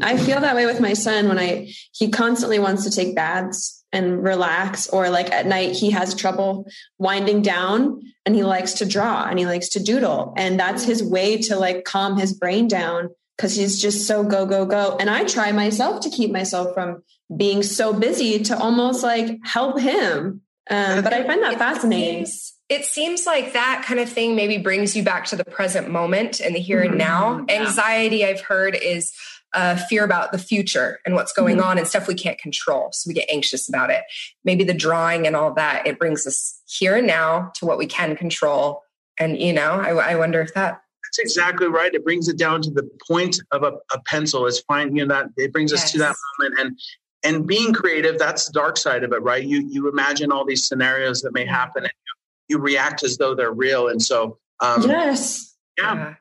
I 0.00 0.16
feel 0.16 0.40
that 0.40 0.54
way 0.54 0.66
with 0.66 0.80
my 0.80 0.92
son 0.92 1.28
when 1.28 1.40
I 1.40 1.72
he 1.92 2.08
constantly 2.08 2.60
wants 2.60 2.84
to 2.84 2.90
take 2.90 3.16
baths 3.16 3.84
and 3.92 4.22
relax 4.22 4.88
or 4.88 5.10
like 5.10 5.32
at 5.32 5.46
night 5.46 5.72
he 5.72 5.90
has 5.90 6.14
trouble 6.14 6.66
winding 6.98 7.42
down 7.42 8.00
and 8.24 8.34
he 8.34 8.44
likes 8.44 8.74
to 8.74 8.86
draw 8.86 9.24
and 9.24 9.38
he 9.38 9.46
likes 9.46 9.70
to 9.70 9.82
doodle 9.82 10.34
and 10.36 10.58
that's 10.58 10.84
his 10.84 11.02
way 11.02 11.38
to 11.38 11.56
like 11.56 11.84
calm 11.84 12.18
his 12.18 12.34
brain 12.34 12.66
down 12.66 13.08
cuz 13.38 13.56
he's 13.56 13.80
just 13.80 14.06
so 14.06 14.22
go 14.24 14.46
go 14.46 14.64
go 14.66 14.96
and 14.98 15.08
I 15.10 15.24
try 15.24 15.52
myself 15.52 16.00
to 16.02 16.10
keep 16.10 16.30
myself 16.32 16.74
from 16.74 17.02
being 17.36 17.62
so 17.62 17.92
busy 17.92 18.38
to 18.44 18.56
almost 18.58 19.02
like 19.02 19.38
help 19.44 19.78
him 19.80 20.42
um, 20.68 21.02
but 21.04 21.12
I 21.12 21.22
find 21.24 21.42
that 21.44 21.58
fascinating 21.58 22.26
seems- 22.26 22.54
It 22.68 22.84
seems 22.84 23.24
like 23.26 23.52
that 23.52 23.84
kind 23.86 24.00
of 24.00 24.08
thing 24.08 24.34
maybe 24.34 24.58
brings 24.58 24.96
you 24.96 25.04
back 25.04 25.26
to 25.26 25.36
the 25.36 25.44
present 25.44 25.88
moment 25.88 26.40
and 26.40 26.56
the 26.56 26.58
here 26.58 26.82
and 26.82 26.98
now. 26.98 27.44
yeah. 27.48 27.60
Anxiety, 27.60 28.24
I've 28.24 28.40
heard, 28.40 28.74
is 28.74 29.12
uh, 29.54 29.76
fear 29.76 30.02
about 30.02 30.32
the 30.32 30.38
future 30.38 30.98
and 31.06 31.14
what's 31.14 31.32
going 31.32 31.60
on 31.60 31.78
and 31.78 31.86
stuff 31.86 32.08
we 32.08 32.16
can't 32.16 32.38
control. 32.38 32.88
So 32.92 33.06
we 33.06 33.14
get 33.14 33.30
anxious 33.30 33.68
about 33.68 33.90
it. 33.90 34.02
Maybe 34.44 34.64
the 34.64 34.74
drawing 34.74 35.24
and 35.28 35.36
all 35.36 35.54
that, 35.54 35.86
it 35.86 35.96
brings 36.00 36.26
us 36.26 36.60
here 36.66 36.96
and 36.96 37.06
now 37.06 37.52
to 37.58 37.64
what 37.66 37.78
we 37.78 37.86
can 37.86 38.16
control. 38.16 38.82
And, 39.20 39.38
you 39.38 39.52
know, 39.52 39.70
I, 39.70 39.90
I 39.90 40.14
wonder 40.16 40.40
if 40.40 40.52
that. 40.54 40.80
That's 41.16 41.36
exactly 41.36 41.68
right. 41.68 41.94
It 41.94 42.04
brings 42.04 42.28
it 42.28 42.38
down 42.38 42.62
to 42.62 42.70
the 42.70 42.88
point 43.06 43.38
of 43.52 43.62
a, 43.62 43.72
a 43.92 44.00
pencil. 44.06 44.46
It's 44.46 44.60
finding 44.60 44.96
you 44.96 45.06
know, 45.06 45.14
that 45.14 45.26
it 45.36 45.52
brings 45.52 45.72
us 45.72 45.92
to 45.92 45.98
that 45.98 46.16
moment 46.38 46.60
and 46.60 46.78
and 47.22 47.46
being 47.46 47.72
creative. 47.72 48.18
That's 48.18 48.46
the 48.46 48.52
dark 48.52 48.76
side 48.76 49.04
of 49.04 49.12
it, 49.12 49.22
right? 49.22 49.44
You 49.44 49.66
you 49.68 49.88
imagine 49.88 50.30
all 50.30 50.44
these 50.44 50.66
scenarios 50.66 51.22
that 51.22 51.32
may 51.32 51.46
happen 51.46 51.84
and 51.84 51.92
you, 52.48 52.56
you 52.56 52.62
react 52.62 53.02
as 53.02 53.16
though 53.16 53.34
they're 53.34 53.52
real. 53.52 53.88
And 53.88 54.02
so, 54.02 54.38
um, 54.60 54.82
yes 54.82 55.56
yeah, 55.78 55.92
uh, 55.92 56.14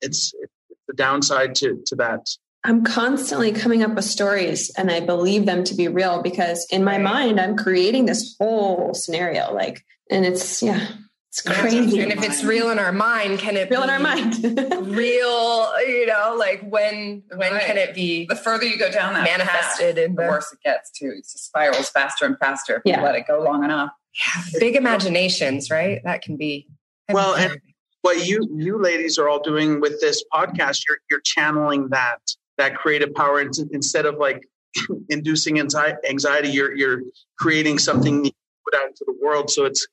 it's, 0.00 0.32
it's 0.40 0.52
the 0.88 0.94
downside 0.94 1.54
to 1.56 1.82
to 1.86 1.96
that. 1.96 2.26
I'm 2.64 2.84
constantly 2.84 3.52
coming 3.52 3.82
up 3.82 3.94
with 3.94 4.04
stories 4.04 4.70
and 4.76 4.90
I 4.90 5.00
believe 5.00 5.46
them 5.46 5.64
to 5.64 5.74
be 5.74 5.88
real 5.88 6.22
because 6.22 6.66
in 6.70 6.84
my 6.84 6.98
mind, 6.98 7.40
I'm 7.40 7.56
creating 7.56 8.04
this 8.04 8.36
whole 8.38 8.92
scenario. 8.92 9.54
Like, 9.54 9.82
and 10.10 10.26
it's, 10.26 10.62
yeah, 10.62 10.88
it's 11.30 11.42
crazy. 11.42 12.00
And 12.00 12.10
if 12.12 12.24
it's 12.24 12.42
real 12.42 12.70
in 12.70 12.80
our 12.80 12.90
mind, 12.90 13.38
can 13.38 13.56
it 13.56 13.68
be 13.70 13.76
real 13.76 13.84
in 13.84 13.90
our 13.90 14.00
mind. 14.00 14.34
real, 14.88 15.72
you 15.86 16.06
know, 16.06 16.34
like 16.36 16.60
when 16.68 17.22
when 17.36 17.52
Right. 17.52 17.62
can 17.62 17.76
it 17.78 17.94
be 17.94 18.26
The 18.26 18.34
further 18.34 18.64
you 18.66 18.76
go 18.76 18.90
down 18.90 19.14
that 19.14 19.22
manifested 19.24 19.94
path, 19.96 20.04
in 20.04 20.14
the 20.16 20.22
the 20.22 20.28
worse 20.28 20.52
it 20.52 20.58
gets 20.64 20.90
too. 20.90 21.12
It 21.16 21.22
just 21.22 21.46
spirals 21.46 21.88
faster 21.90 22.24
and 22.26 22.36
faster 22.38 22.76
if 22.76 22.82
Yeah. 22.84 22.98
you 22.98 23.04
let 23.06 23.14
it 23.14 23.26
go 23.28 23.40
long 23.42 23.62
enough. 23.62 23.90
Yeah, 24.12 24.58
big 24.58 24.74
imaginations, 24.74 25.70
right? 25.70 26.00
That 26.02 26.22
can 26.22 26.36
be 26.36 26.66
can 27.08 27.14
be 27.14 27.14
Well, 27.14 27.34
and- 27.36 27.60
What 28.02 28.26
you 28.26 28.48
you 28.56 28.78
ladies 28.82 29.16
are 29.18 29.28
all 29.28 29.40
doing 29.40 29.80
with 29.80 30.00
this 30.00 30.24
podcast, 30.34 30.80
you're 30.88 30.98
you're 31.10 31.20
channeling 31.20 31.90
that 31.90 32.18
that 32.58 32.74
creative 32.74 33.14
power 33.14 33.38
and 33.38 33.54
instead 33.72 34.04
of 34.04 34.16
like 34.16 34.42
inducing 35.10 35.56
anxi- 35.56 35.96
anxiety, 36.08 36.48
you're 36.48 36.74
you're 36.74 37.02
creating 37.38 37.78
something 37.78 38.24
you 38.24 38.32
put 38.64 38.74
out 38.80 38.88
into 38.88 39.04
the 39.06 39.14
world. 39.22 39.48
So 39.50 39.64
it's 39.64 39.86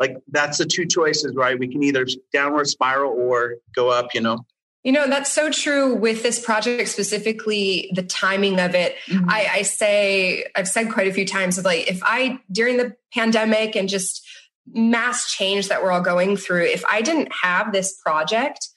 like 0.00 0.16
that's 0.28 0.58
the 0.58 0.64
two 0.64 0.86
choices, 0.86 1.34
right? 1.36 1.58
We 1.58 1.68
can 1.68 1.82
either 1.84 2.06
downward 2.32 2.66
spiral 2.66 3.12
or 3.12 3.56
go 3.74 3.90
up. 3.90 4.14
You 4.14 4.22
know. 4.22 4.46
You 4.82 4.92
know, 4.92 5.06
that's 5.08 5.30
so 5.30 5.50
true 5.50 5.94
with 5.94 6.22
this 6.22 6.42
project 6.42 6.88
specifically, 6.88 7.90
the 7.94 8.02
timing 8.02 8.58
of 8.58 8.74
it. 8.74 8.96
Mm-hmm. 9.08 9.28
I, 9.28 9.48
I 9.56 9.62
say, 9.62 10.46
I've 10.56 10.68
said 10.68 10.90
quite 10.90 11.06
a 11.06 11.12
few 11.12 11.26
times 11.26 11.58
of 11.58 11.66
like, 11.66 11.86
if 11.86 12.00
I, 12.02 12.38
during 12.50 12.78
the 12.78 12.96
pandemic 13.12 13.76
and 13.76 13.90
just 13.90 14.26
mass 14.72 15.30
change 15.30 15.68
that 15.68 15.82
we're 15.82 15.92
all 15.92 16.00
going 16.00 16.38
through, 16.38 16.64
if 16.64 16.82
I 16.86 17.02
didn't 17.02 17.28
have 17.42 17.72
this 17.72 17.94
project, 18.00 18.68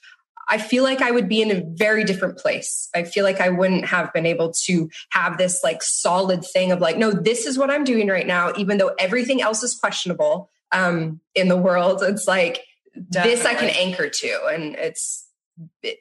I 0.50 0.58
feel 0.58 0.84
like 0.84 1.02
I 1.02 1.12
would 1.12 1.30
be 1.30 1.42
in 1.42 1.52
a 1.52 1.64
very 1.66 2.04
different 2.04 2.38
place. 2.38 2.90
I 2.94 3.04
feel 3.04 3.24
like 3.24 3.40
I 3.40 3.48
wouldn't 3.48 3.86
have 3.86 4.12
been 4.12 4.26
able 4.26 4.52
to 4.66 4.90
have 5.12 5.38
this 5.38 5.64
like 5.64 5.82
solid 5.82 6.44
thing 6.44 6.74
of 6.74 6.82
like, 6.82 6.98
no, 6.98 7.12
this 7.12 7.46
is 7.46 7.58
what 7.58 7.72
I'm 7.72 7.86
doing 7.86 8.10
right 8.10 8.28
now, 8.28 8.52
even 8.58 8.78
though 8.78 8.94
everything 9.00 9.42
else 9.42 9.64
is 9.64 9.74
questionable 9.74 10.50
um, 10.74 11.22
in 11.36 11.48
the 11.48 11.58
world. 11.58 12.04
It's 12.04 12.28
like 12.28 12.64
Definitely. 13.10 13.36
this 13.36 13.46
I 13.46 13.56
can 13.56 13.70
anchor 13.70 14.10
to, 14.10 14.46
and 14.48 14.76
it's. 14.76 15.28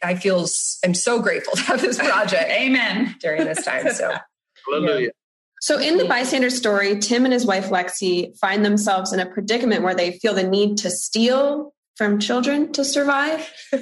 I 0.03 0.15
feel 0.15 0.47
I'm 0.85 0.95
so 0.95 1.21
grateful 1.21 1.53
to 1.57 1.63
have 1.63 1.81
this 1.81 1.99
project. 1.99 2.51
Amen. 2.51 3.17
During 3.21 3.45
this 3.45 3.65
time, 3.65 3.91
so 3.91 4.15
Hallelujah. 4.67 5.11
So, 5.61 5.79
in 5.79 5.97
the 5.97 6.07
bystander 6.07 6.51
story, 6.51 6.99
Tim 6.99 7.25
and 7.25 7.33
his 7.33 7.47
wife 7.47 7.71
Lexi 7.71 8.37
find 8.39 8.65
themselves 8.65 9.13
in 9.13 9.21
a 9.21 9.27
predicament 9.27 9.83
where 9.83 9.95
they 9.95 10.19
feel 10.19 10.35
the 10.35 10.43
need 10.43 10.79
to 10.79 10.91
steal 10.91 11.73
from 11.97 12.19
children 12.19 12.73
to 12.73 12.85
survive. 12.85 13.49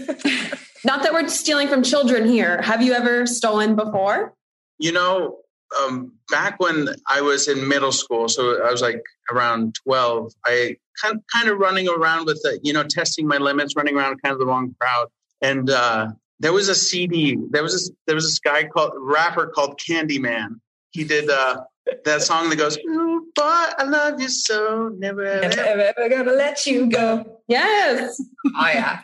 Not 0.85 1.03
that 1.03 1.13
we're 1.13 1.29
stealing 1.29 1.69
from 1.69 1.83
children 1.83 2.27
here. 2.29 2.61
Have 2.61 2.83
you 2.83 2.93
ever 2.93 3.27
stolen 3.27 3.77
before? 3.77 4.35
You 4.79 4.93
know, 4.93 5.39
um, 5.79 6.13
back 6.31 6.59
when 6.59 6.89
I 7.09 7.21
was 7.21 7.49
in 7.49 7.67
middle 7.67 7.93
school, 7.93 8.29
so 8.29 8.63
I 8.63 8.71
was 8.71 8.83
like 8.83 9.03
around 9.31 9.77
12, 9.85 10.33
I 10.45 10.77
kind, 11.01 11.21
kind 11.33 11.49
of 11.49 11.59
running 11.59 11.89
around 11.89 12.27
with 12.27 12.41
the, 12.43 12.59
you 12.63 12.73
know, 12.73 12.83
testing 12.83 13.27
my 13.27 13.39
limits, 13.39 13.75
running 13.77 13.97
around 13.97 14.21
kind 14.23 14.33
of 14.33 14.39
the 14.39 14.47
wrong 14.47 14.75
crowd. 14.81 15.09
And 15.43 15.71
uh, 15.71 16.09
there 16.39 16.53
was 16.53 16.69
a 16.69 16.75
CD. 16.75 17.39
There 17.51 17.63
was 17.63 17.73
this, 17.73 17.91
there 18.07 18.15
was 18.15 18.25
this 18.25 18.39
guy 18.39 18.65
called 18.65 18.93
rapper 18.97 19.47
called 19.47 19.79
Candyman. 19.79 20.61
He 20.91 21.05
did 21.05 21.31
uh, 21.31 21.63
that 22.05 22.23
song 22.23 22.51
that 22.51 22.57
goes, 22.57 22.77
Ooh, 22.79 23.27
boy, 23.35 23.43
I 23.43 23.85
love 23.85 24.21
you 24.21 24.29
so, 24.29 24.91
never, 24.99 25.23
never 25.41 25.61
ever, 25.61 25.93
ever 25.97 26.09
gonna 26.09 26.33
let 26.33 26.67
you 26.67 26.91
go. 26.91 27.41
Yes. 27.47 28.21
oh 28.47 28.71
yeah 28.73 29.01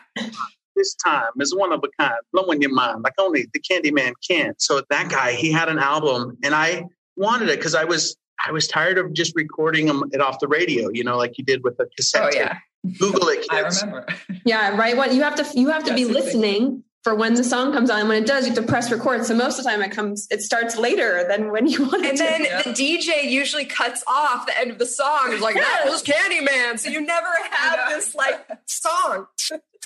this 0.77 0.95
time 0.95 1.31
is 1.39 1.53
one 1.55 1.71
of 1.71 1.83
a 1.83 1.89
kind, 2.01 2.19
blowing 2.31 2.61
your 2.61 2.73
mind 2.73 3.01
like 3.03 3.13
only 3.17 3.47
the 3.53 3.59
Candyman 3.59 4.13
can. 4.27 4.53
So 4.57 4.81
that 4.89 5.09
guy, 5.09 5.33
he 5.33 5.51
had 5.51 5.69
an 5.69 5.79
album, 5.79 6.37
and 6.43 6.55
I 6.55 6.85
wanted 7.15 7.49
it 7.49 7.59
because 7.59 7.75
I 7.75 7.83
was 7.83 8.15
I 8.45 8.51
was 8.51 8.67
tired 8.67 8.97
of 8.97 9.13
just 9.13 9.33
recording 9.35 9.89
it 10.11 10.21
off 10.21 10.39
the 10.39 10.47
radio, 10.47 10.89
you 10.93 11.03
know, 11.03 11.17
like 11.17 11.37
you 11.37 11.43
did 11.43 11.63
with 11.63 11.77
the 11.77 11.85
oh, 11.85 11.89
cassette. 11.97 12.23
Oh 12.23 12.29
yeah, 12.33 12.57
Google 12.99 13.27
it. 13.29 13.47
Kids. 13.49 13.83
I 13.83 13.85
remember. 13.85 14.07
Yeah, 14.45 14.75
right. 14.77 14.95
What 14.95 15.13
you 15.13 15.23
have 15.23 15.35
to 15.35 15.59
you 15.59 15.69
have 15.69 15.83
to 15.85 15.93
be 15.93 16.05
listening 16.05 16.83
for 17.07 17.15
when 17.15 17.35
the 17.35 17.43
song 17.43 17.71
comes 17.71 17.89
on. 17.89 18.01
And 18.01 18.09
when 18.09 18.21
it 18.21 18.27
does, 18.27 18.45
you 18.45 18.53
have 18.53 18.63
to 18.63 18.67
press 18.67 18.91
record. 18.91 19.25
So 19.25 19.33
most 19.33 19.57
of 19.57 19.63
the 19.63 19.71
time, 19.71 19.81
it 19.81 19.91
comes 19.91 20.27
it 20.29 20.41
starts 20.41 20.77
later 20.77 21.25
than 21.27 21.51
when 21.51 21.65
you 21.67 21.85
want 21.87 22.03
it. 22.03 22.09
And 22.11 22.17
then 22.17 22.43
yeah. 22.43 22.61
the 22.63 22.71
DJ 22.71 23.29
usually 23.29 23.65
cuts 23.65 24.03
off 24.07 24.45
the 24.45 24.59
end 24.59 24.71
of 24.71 24.77
the 24.77 24.85
song. 24.85 25.27
It's 25.27 25.41
like 25.41 25.55
that 25.55 25.83
was 25.85 26.03
Candyman, 26.11 26.77
so 26.77 26.89
you 26.89 27.01
never 27.01 27.27
have 27.51 27.89
this 27.89 28.13
like 28.13 28.45
song 28.65 29.27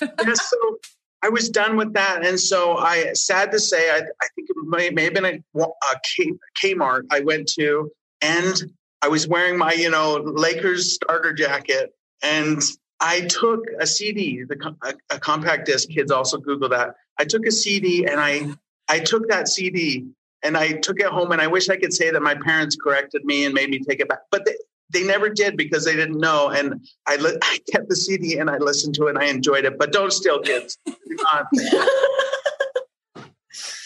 yeah, 0.02 0.34
so 0.34 0.78
I 1.22 1.28
was 1.28 1.48
done 1.48 1.76
with 1.76 1.94
that, 1.94 2.24
and 2.26 2.38
so 2.38 2.76
I, 2.76 3.12
sad 3.12 3.52
to 3.52 3.60
say, 3.60 3.90
I, 3.90 3.98
I 3.98 4.28
think 4.34 4.48
it 4.50 4.56
may, 4.66 4.90
may 4.90 5.04
have 5.04 5.14
been 5.14 5.24
a, 5.24 5.60
a 5.60 6.00
K, 6.16 6.32
Kmart 6.60 7.02
I 7.10 7.20
went 7.20 7.48
to, 7.54 7.90
and 8.20 8.62
I 9.00 9.08
was 9.08 9.28
wearing 9.28 9.56
my, 9.56 9.72
you 9.72 9.90
know, 9.90 10.16
Lakers 10.16 10.94
starter 10.94 11.32
jacket, 11.32 11.94
and 12.22 12.60
I 13.00 13.22
took 13.22 13.64
a 13.78 13.86
CD, 13.86 14.44
the 14.44 14.74
a, 14.82 14.94
a 15.14 15.18
compact 15.18 15.66
disc. 15.66 15.88
Kids 15.88 16.10
also 16.10 16.38
Google 16.38 16.68
that. 16.70 16.94
I 17.22 17.24
took 17.24 17.46
a 17.46 17.52
CD, 17.52 18.04
and 18.04 18.18
I 18.18 18.52
I 18.88 18.98
took 18.98 19.28
that 19.28 19.46
CD 19.46 20.06
and 20.42 20.56
I 20.56 20.72
took 20.72 20.98
it 20.98 21.06
home. 21.06 21.30
And 21.30 21.40
I 21.40 21.46
wish 21.46 21.68
I 21.68 21.76
could 21.76 21.92
say 21.92 22.10
that 22.10 22.20
my 22.20 22.34
parents 22.34 22.76
corrected 22.76 23.24
me 23.24 23.44
and 23.44 23.54
made 23.54 23.70
me 23.70 23.78
take 23.78 24.00
it 24.00 24.08
back, 24.08 24.22
but 24.32 24.44
they, 24.44 24.56
they 24.92 25.04
never 25.04 25.28
did 25.28 25.56
because 25.56 25.84
they 25.84 25.94
didn't 25.94 26.18
know. 26.18 26.48
And 26.48 26.84
I, 27.06 27.16
li- 27.16 27.38
I 27.42 27.58
kept 27.70 27.88
the 27.88 27.96
CD 27.96 28.38
and 28.38 28.50
I 28.50 28.58
listened 28.58 28.96
to 28.96 29.06
it 29.06 29.10
and 29.10 29.18
I 29.18 29.26
enjoyed 29.26 29.64
it. 29.64 29.78
But 29.78 29.92
don't 29.92 30.12
steal 30.12 30.40
kids. 30.40 30.76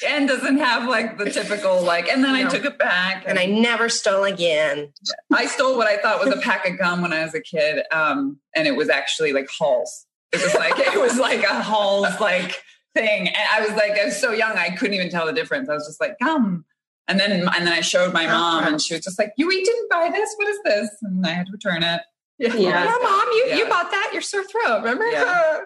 and 0.06 0.28
doesn't 0.28 0.58
have 0.58 0.88
like 0.88 1.18
the 1.18 1.28
typical 1.30 1.82
like 1.82 2.08
and 2.08 2.22
then 2.22 2.34
no. 2.34 2.46
i 2.46 2.48
took 2.48 2.64
it 2.64 2.78
back 2.78 3.24
and, 3.26 3.36
and, 3.36 3.38
i 3.38 3.46
never 3.46 3.88
stole 3.88 4.22
again 4.22 4.92
i 5.34 5.44
stole 5.46 5.76
what 5.76 5.88
i 5.88 5.96
thought 5.96 6.24
was 6.24 6.32
a 6.32 6.38
pack 6.40 6.68
of 6.68 6.78
gum 6.78 7.02
when 7.02 7.12
i 7.12 7.24
was 7.24 7.34
a 7.34 7.40
kid 7.40 7.82
um, 7.90 8.38
and 8.54 8.68
it 8.68 8.76
was 8.76 8.88
actually 8.88 9.32
like 9.32 9.48
halls 9.58 10.06
it 10.32 10.40
was 10.40 10.54
like 10.54 10.78
it 10.78 11.00
was 11.00 11.18
like 11.18 11.42
a 11.42 11.60
halls 11.62 12.20
like 12.20 12.62
thing 12.96 13.28
and 13.28 13.48
i 13.52 13.60
was 13.60 13.70
like 13.70 13.92
i 13.92 14.04
was 14.04 14.20
so 14.20 14.32
young 14.32 14.56
i 14.56 14.70
couldn't 14.70 14.94
even 14.94 15.10
tell 15.10 15.26
the 15.26 15.32
difference 15.32 15.68
i 15.68 15.74
was 15.74 15.86
just 15.86 16.00
like 16.00 16.18
gum 16.18 16.64
and 17.08 17.20
then 17.20 17.32
and 17.32 17.66
then 17.66 17.72
I 17.72 17.80
showed 17.80 18.12
my 18.12 18.26
mom, 18.26 18.64
and 18.64 18.82
she 18.82 18.94
was 18.94 19.04
just 19.04 19.18
like, 19.18 19.32
"You 19.36 19.48
didn't 19.48 19.90
buy 19.90 20.10
this. 20.12 20.34
What 20.36 20.48
is 20.48 20.58
this?" 20.64 20.90
And 21.02 21.24
I 21.24 21.30
had 21.30 21.46
to 21.46 21.52
return 21.52 21.82
it. 21.82 22.00
Yeah, 22.38 22.54
yeah. 22.54 22.84
yeah 22.84 22.96
mom, 23.02 23.28
you 23.32 23.44
yeah. 23.48 23.56
you 23.56 23.68
bought 23.68 23.90
that. 23.90 24.10
Your 24.12 24.22
sore 24.22 24.44
throat. 24.44 24.82
Remember? 24.82 25.06
Yeah. 25.06 25.60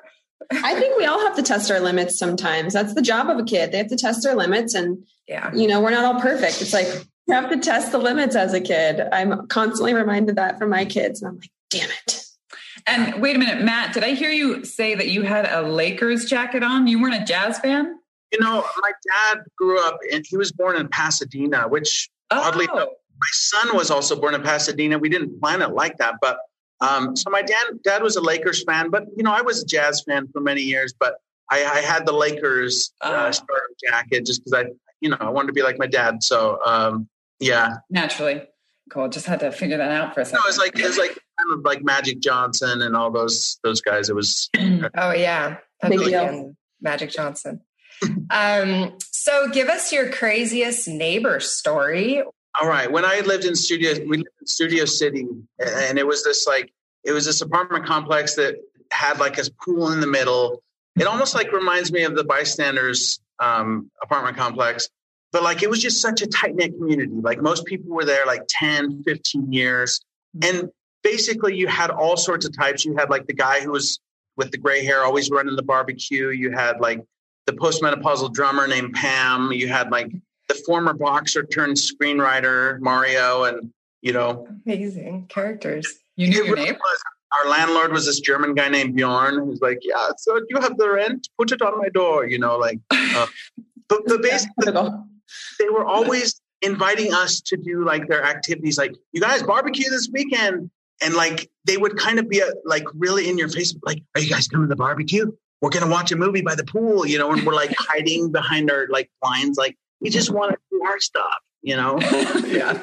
I 0.52 0.78
think 0.78 0.96
we 0.96 1.04
all 1.04 1.20
have 1.20 1.36
to 1.36 1.42
test 1.42 1.70
our 1.70 1.80
limits 1.80 2.18
sometimes. 2.18 2.72
That's 2.72 2.94
the 2.94 3.02
job 3.02 3.28
of 3.28 3.38
a 3.38 3.44
kid. 3.44 3.72
They 3.72 3.78
have 3.78 3.88
to 3.88 3.96
test 3.96 4.22
their 4.22 4.34
limits, 4.34 4.74
and 4.74 5.04
yeah, 5.26 5.50
you 5.54 5.66
know, 5.66 5.80
we're 5.80 5.90
not 5.90 6.04
all 6.04 6.20
perfect. 6.20 6.60
It's 6.60 6.72
like 6.72 6.88
you 7.26 7.34
have 7.34 7.50
to 7.50 7.56
test 7.56 7.92
the 7.92 7.98
limits 7.98 8.36
as 8.36 8.52
a 8.52 8.60
kid. 8.60 9.00
I'm 9.12 9.46
constantly 9.48 9.94
reminded 9.94 10.36
that 10.36 10.58
from 10.58 10.70
my 10.70 10.84
kids, 10.84 11.22
and 11.22 11.30
I'm 11.30 11.36
like, 11.36 11.50
damn 11.70 11.88
it. 12.06 12.24
And 12.86 13.20
wait 13.20 13.36
a 13.36 13.38
minute, 13.38 13.62
Matt, 13.62 13.94
did 13.94 14.04
I 14.04 14.14
hear 14.14 14.30
you 14.30 14.64
say 14.64 14.94
that 14.94 15.08
you 15.08 15.22
had 15.22 15.46
a 15.46 15.62
Lakers 15.68 16.24
jacket 16.24 16.62
on? 16.62 16.86
You 16.86 17.00
weren't 17.00 17.20
a 17.20 17.24
Jazz 17.24 17.58
fan? 17.58 17.98
You 18.32 18.40
know, 18.40 18.64
my 18.82 18.92
dad 19.08 19.42
grew 19.56 19.84
up 19.84 19.98
and 20.12 20.24
he 20.28 20.36
was 20.36 20.52
born 20.52 20.76
in 20.76 20.88
Pasadena, 20.88 21.68
which 21.68 22.08
oh. 22.30 22.40
oddly 22.40 22.66
my 23.20 23.28
son 23.32 23.76
was 23.76 23.90
also 23.90 24.18
born 24.18 24.34
in 24.34 24.42
Pasadena. 24.42 24.98
We 24.98 25.08
didn't 25.08 25.40
plan 25.40 25.62
it 25.62 25.70
like 25.70 25.98
that, 25.98 26.14
but 26.22 26.38
um, 26.80 27.14
so 27.14 27.30
my 27.30 27.42
dad 27.42 27.66
dad 27.84 28.02
was 28.02 28.16
a 28.16 28.20
Lakers 28.20 28.64
fan, 28.64 28.90
but 28.90 29.04
you 29.16 29.22
know 29.22 29.32
I 29.32 29.42
was 29.42 29.62
a 29.62 29.66
Jazz 29.66 30.02
fan 30.06 30.28
for 30.32 30.40
many 30.40 30.62
years. 30.62 30.94
But 30.98 31.16
I, 31.50 31.64
I 31.64 31.80
had 31.80 32.06
the 32.06 32.12
Lakers 32.12 32.92
uh, 33.02 33.08
uh, 33.08 33.32
starter 33.32 33.70
jacket 33.86 34.24
just 34.24 34.44
because 34.44 34.64
I 34.64 34.70
you 35.00 35.10
know 35.10 35.18
I 35.20 35.28
wanted 35.28 35.48
to 35.48 35.52
be 35.52 35.62
like 35.62 35.78
my 35.78 35.86
dad. 35.86 36.22
So 36.22 36.58
um, 36.64 37.08
yeah, 37.38 37.76
naturally. 37.90 38.42
Cool. 38.90 39.08
Just 39.08 39.26
had 39.26 39.40
to 39.40 39.52
figure 39.52 39.78
that 39.78 39.90
out 39.90 40.14
for 40.14 40.20
a 40.20 40.24
second. 40.24 40.40
No, 40.40 40.46
it 40.46 40.48
was 40.48 40.58
like 40.58 40.78
it 40.78 40.86
was 40.86 40.98
like 40.98 41.10
kind 41.10 41.58
of 41.58 41.64
like 41.64 41.82
Magic 41.82 42.20
Johnson 42.20 42.82
and 42.82 42.96
all 42.96 43.10
those 43.10 43.58
those 43.62 43.80
guys. 43.80 44.10
It 44.10 44.14
was. 44.14 44.50
oh 44.58 45.12
yeah, 45.12 45.58
Big 45.88 45.98
deal. 46.00 46.54
Magic 46.82 47.10
Johnson 47.10 47.60
um, 48.30 48.96
so 49.12 49.48
give 49.50 49.68
us 49.68 49.92
your 49.92 50.10
craziest 50.10 50.88
neighbor 50.88 51.40
story. 51.40 52.22
All 52.60 52.68
right. 52.68 52.90
When 52.90 53.04
I 53.04 53.20
lived 53.20 53.44
in 53.44 53.54
Studio, 53.54 53.92
we 54.06 54.18
lived 54.18 54.28
in 54.40 54.46
Studio 54.46 54.84
City, 54.84 55.26
and 55.58 55.98
it 55.98 56.06
was 56.06 56.24
this 56.24 56.46
like 56.46 56.72
it 57.04 57.12
was 57.12 57.24
this 57.24 57.40
apartment 57.40 57.86
complex 57.86 58.34
that 58.34 58.56
had 58.92 59.18
like 59.18 59.38
a 59.38 59.44
pool 59.64 59.92
in 59.92 60.00
the 60.00 60.06
middle. 60.06 60.62
It 60.98 61.06
almost 61.06 61.34
like 61.34 61.52
reminds 61.52 61.92
me 61.92 62.02
of 62.02 62.16
the 62.16 62.24
bystanders 62.24 63.20
um, 63.38 63.90
apartment 64.02 64.36
complex, 64.36 64.88
but 65.32 65.42
like 65.42 65.62
it 65.62 65.70
was 65.70 65.80
just 65.80 66.00
such 66.00 66.22
a 66.22 66.26
tight 66.26 66.54
knit 66.54 66.74
community. 66.76 67.12
Like 67.14 67.40
most 67.40 67.64
people 67.64 67.90
were 67.90 68.04
there 68.04 68.26
like 68.26 68.42
10, 68.48 69.02
15 69.04 69.52
years. 69.52 70.00
And 70.42 70.70
basically, 71.02 71.56
you 71.56 71.66
had 71.66 71.90
all 71.90 72.16
sorts 72.16 72.46
of 72.46 72.56
types. 72.56 72.84
You 72.84 72.96
had 72.96 73.10
like 73.10 73.26
the 73.26 73.34
guy 73.34 73.60
who 73.60 73.72
was 73.72 74.00
with 74.36 74.50
the 74.50 74.58
gray 74.58 74.84
hair, 74.84 75.04
always 75.04 75.30
running 75.30 75.56
the 75.56 75.62
barbecue. 75.62 76.30
You 76.30 76.50
had 76.50 76.80
like 76.80 77.02
the 77.46 77.52
postmenopausal 77.52 78.32
drummer 78.32 78.66
named 78.66 78.94
Pam. 78.94 79.52
You 79.52 79.68
had 79.68 79.90
like 79.90 80.10
the 80.48 80.54
former 80.66 80.92
boxer 80.92 81.44
turned 81.44 81.76
screenwriter 81.76 82.80
Mario, 82.80 83.44
and 83.44 83.72
you 84.02 84.12
know, 84.12 84.48
amazing 84.66 85.26
characters. 85.28 85.86
You 86.16 86.28
knew 86.28 86.44
your 86.44 86.56
name. 86.56 86.74
Was, 86.74 87.02
our 87.38 87.48
landlord 87.48 87.92
was 87.92 88.06
this 88.06 88.20
German 88.20 88.54
guy 88.54 88.68
named 88.68 88.96
Bjorn, 88.96 89.34
who's 89.36 89.60
like, 89.60 89.78
"Yeah, 89.82 90.10
so 90.16 90.40
you 90.48 90.60
have 90.60 90.76
the 90.76 90.90
rent? 90.90 91.28
Put 91.38 91.52
it 91.52 91.62
on 91.62 91.78
my 91.78 91.88
door." 91.88 92.26
You 92.26 92.38
know, 92.38 92.56
like, 92.56 92.80
uh, 92.90 93.26
but, 93.88 94.02
but 94.06 94.22
basically, 94.30 94.72
they 95.58 95.68
were 95.68 95.84
always 95.84 96.40
inviting 96.62 97.14
us 97.14 97.40
to 97.40 97.56
do 97.56 97.84
like 97.84 98.08
their 98.08 98.24
activities, 98.24 98.78
like, 98.78 98.94
"You 99.12 99.20
guys 99.20 99.42
barbecue 99.42 99.88
this 99.90 100.08
weekend." 100.12 100.70
And 101.02 101.14
like 101.14 101.50
they 101.64 101.78
would 101.78 101.96
kind 101.96 102.18
of 102.18 102.28
be 102.28 102.40
a, 102.40 102.50
like 102.64 102.84
really 102.94 103.28
in 103.28 103.38
your 103.38 103.48
face, 103.48 103.74
like, 103.82 104.02
"Are 104.14 104.20
you 104.20 104.28
guys 104.28 104.48
coming 104.48 104.66
to 104.66 104.68
the 104.68 104.76
barbecue?" 104.76 105.30
we're 105.60 105.70
going 105.70 105.84
to 105.84 105.90
watch 105.90 106.10
a 106.12 106.16
movie 106.16 106.40
by 106.40 106.54
the 106.54 106.64
pool, 106.64 107.06
you 107.06 107.18
know, 107.18 107.32
and 107.32 107.46
we're 107.46 107.54
like 107.54 107.74
hiding 107.78 108.32
behind 108.32 108.70
our 108.70 108.86
like 108.90 109.10
blinds. 109.22 109.58
Like 109.58 109.76
we 110.00 110.10
just 110.10 110.30
want 110.30 110.52
to 110.52 110.58
do 110.70 110.82
our 110.84 110.98
stuff, 111.00 111.38
you 111.62 111.76
know? 111.76 111.98
yeah. 112.46 112.82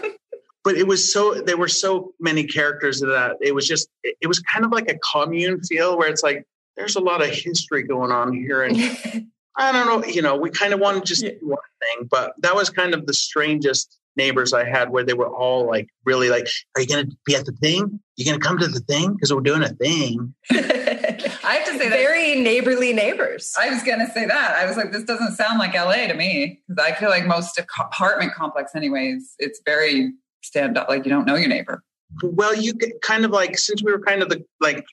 But 0.63 0.75
it 0.75 0.85
was 0.85 1.11
so, 1.11 1.35
there 1.35 1.57
were 1.57 1.69
so 1.69 2.13
many 2.19 2.43
characters 2.43 2.99
that 2.99 3.37
it 3.41 3.55
was 3.55 3.65
just, 3.65 3.89
it, 4.03 4.27
was 4.27 4.39
kind 4.39 4.65
of 4.65 4.71
like 4.71 4.91
a 4.91 4.97
commune 4.99 5.61
feel 5.61 5.97
where 5.97 6.09
it's 6.09 6.23
like, 6.23 6.45
there's 6.75 6.97
a 6.97 6.99
lot 6.99 7.23
of 7.23 7.29
history 7.29 7.83
going 7.83 8.11
on 8.11 8.33
here. 8.33 8.63
And 8.63 8.75
I 9.58 9.72
don't 9.72 9.88
know, 9.88 10.08
mm. 10.08 10.14
you 10.14 10.22
know, 10.22 10.36
we 10.36 10.49
kind 10.49 10.74
of 10.74 10.80
wanted 10.80 11.01
to 11.01 11.05
just 11.05 11.22
do 11.22 11.36
one 11.41 11.58
thing, 11.82 12.08
but 12.10 12.34
that 12.39 12.55
was 12.55 12.70
kind 12.70 12.93
of 12.93 13.05
the 13.05 13.14
strangest 13.14 13.97
neighbors 14.16 14.51
I 14.51 14.68
had 14.68 14.89
where 14.89 15.03
they 15.03 15.14
were 15.14 15.30
all 15.30 15.66
like 15.66 15.88
really 16.05 16.30
like, 16.30 16.47
are 16.76 16.82
you 16.82 16.88
going 16.88 17.10
to 17.10 17.18
be 17.26 17.36
at 17.36 17.45
the 17.45 17.51
thing? 17.53 17.99
You 18.16 18.26
going 18.26 18.39
to 18.39 18.45
come 18.45 18.58
to 18.58 18.68
the 18.68 18.80
thing? 18.82 19.14
Because 19.14 19.34
we're 19.34 19.41
doing 19.41 19.62
a 19.62 19.70
thing. 19.70 20.34
I 20.51 20.55
have 20.55 21.66
to 21.68 21.78
say 21.78 21.89
that. 21.89 21.97
Very 21.97 22.36
neighborly 22.36 22.93
neighbors. 22.93 23.53
I 23.60 23.70
was 23.70 23.84
going 23.84 23.99
to 23.99 24.12
say 24.12 24.26
that. 24.26 24.55
I 24.55 24.66
was 24.66 24.76
like, 24.76 24.91
this 24.91 25.03
doesn't 25.03 25.36
sound 25.36 25.60
like 25.60 25.74
LA 25.76 26.08
to 26.08 26.14
me. 26.14 26.62
Because 26.68 26.84
I 26.84 26.95
feel 26.95 27.10
like 27.10 27.26
most 27.26 27.60
apartment 27.60 28.34
complex, 28.34 28.76
anyways, 28.76 29.36
it's 29.38 29.62
very 29.66 30.14
stand 30.41 30.78
up. 30.78 30.89
Like 30.89 31.05
you 31.05 31.12
don't 31.12 31.26
know 31.26 31.36
your 31.36 31.49
neighbor. 31.49 31.84
well, 32.24 32.55
you 32.55 32.74
could 32.74 32.93
kind 33.01 33.24
of 33.24 33.32
like 33.32 33.58
since 33.58 33.84
we 33.84 33.91
were 33.91 33.99
kind 33.99 34.22
of 34.22 34.30
the 34.30 34.43
like 34.60 34.84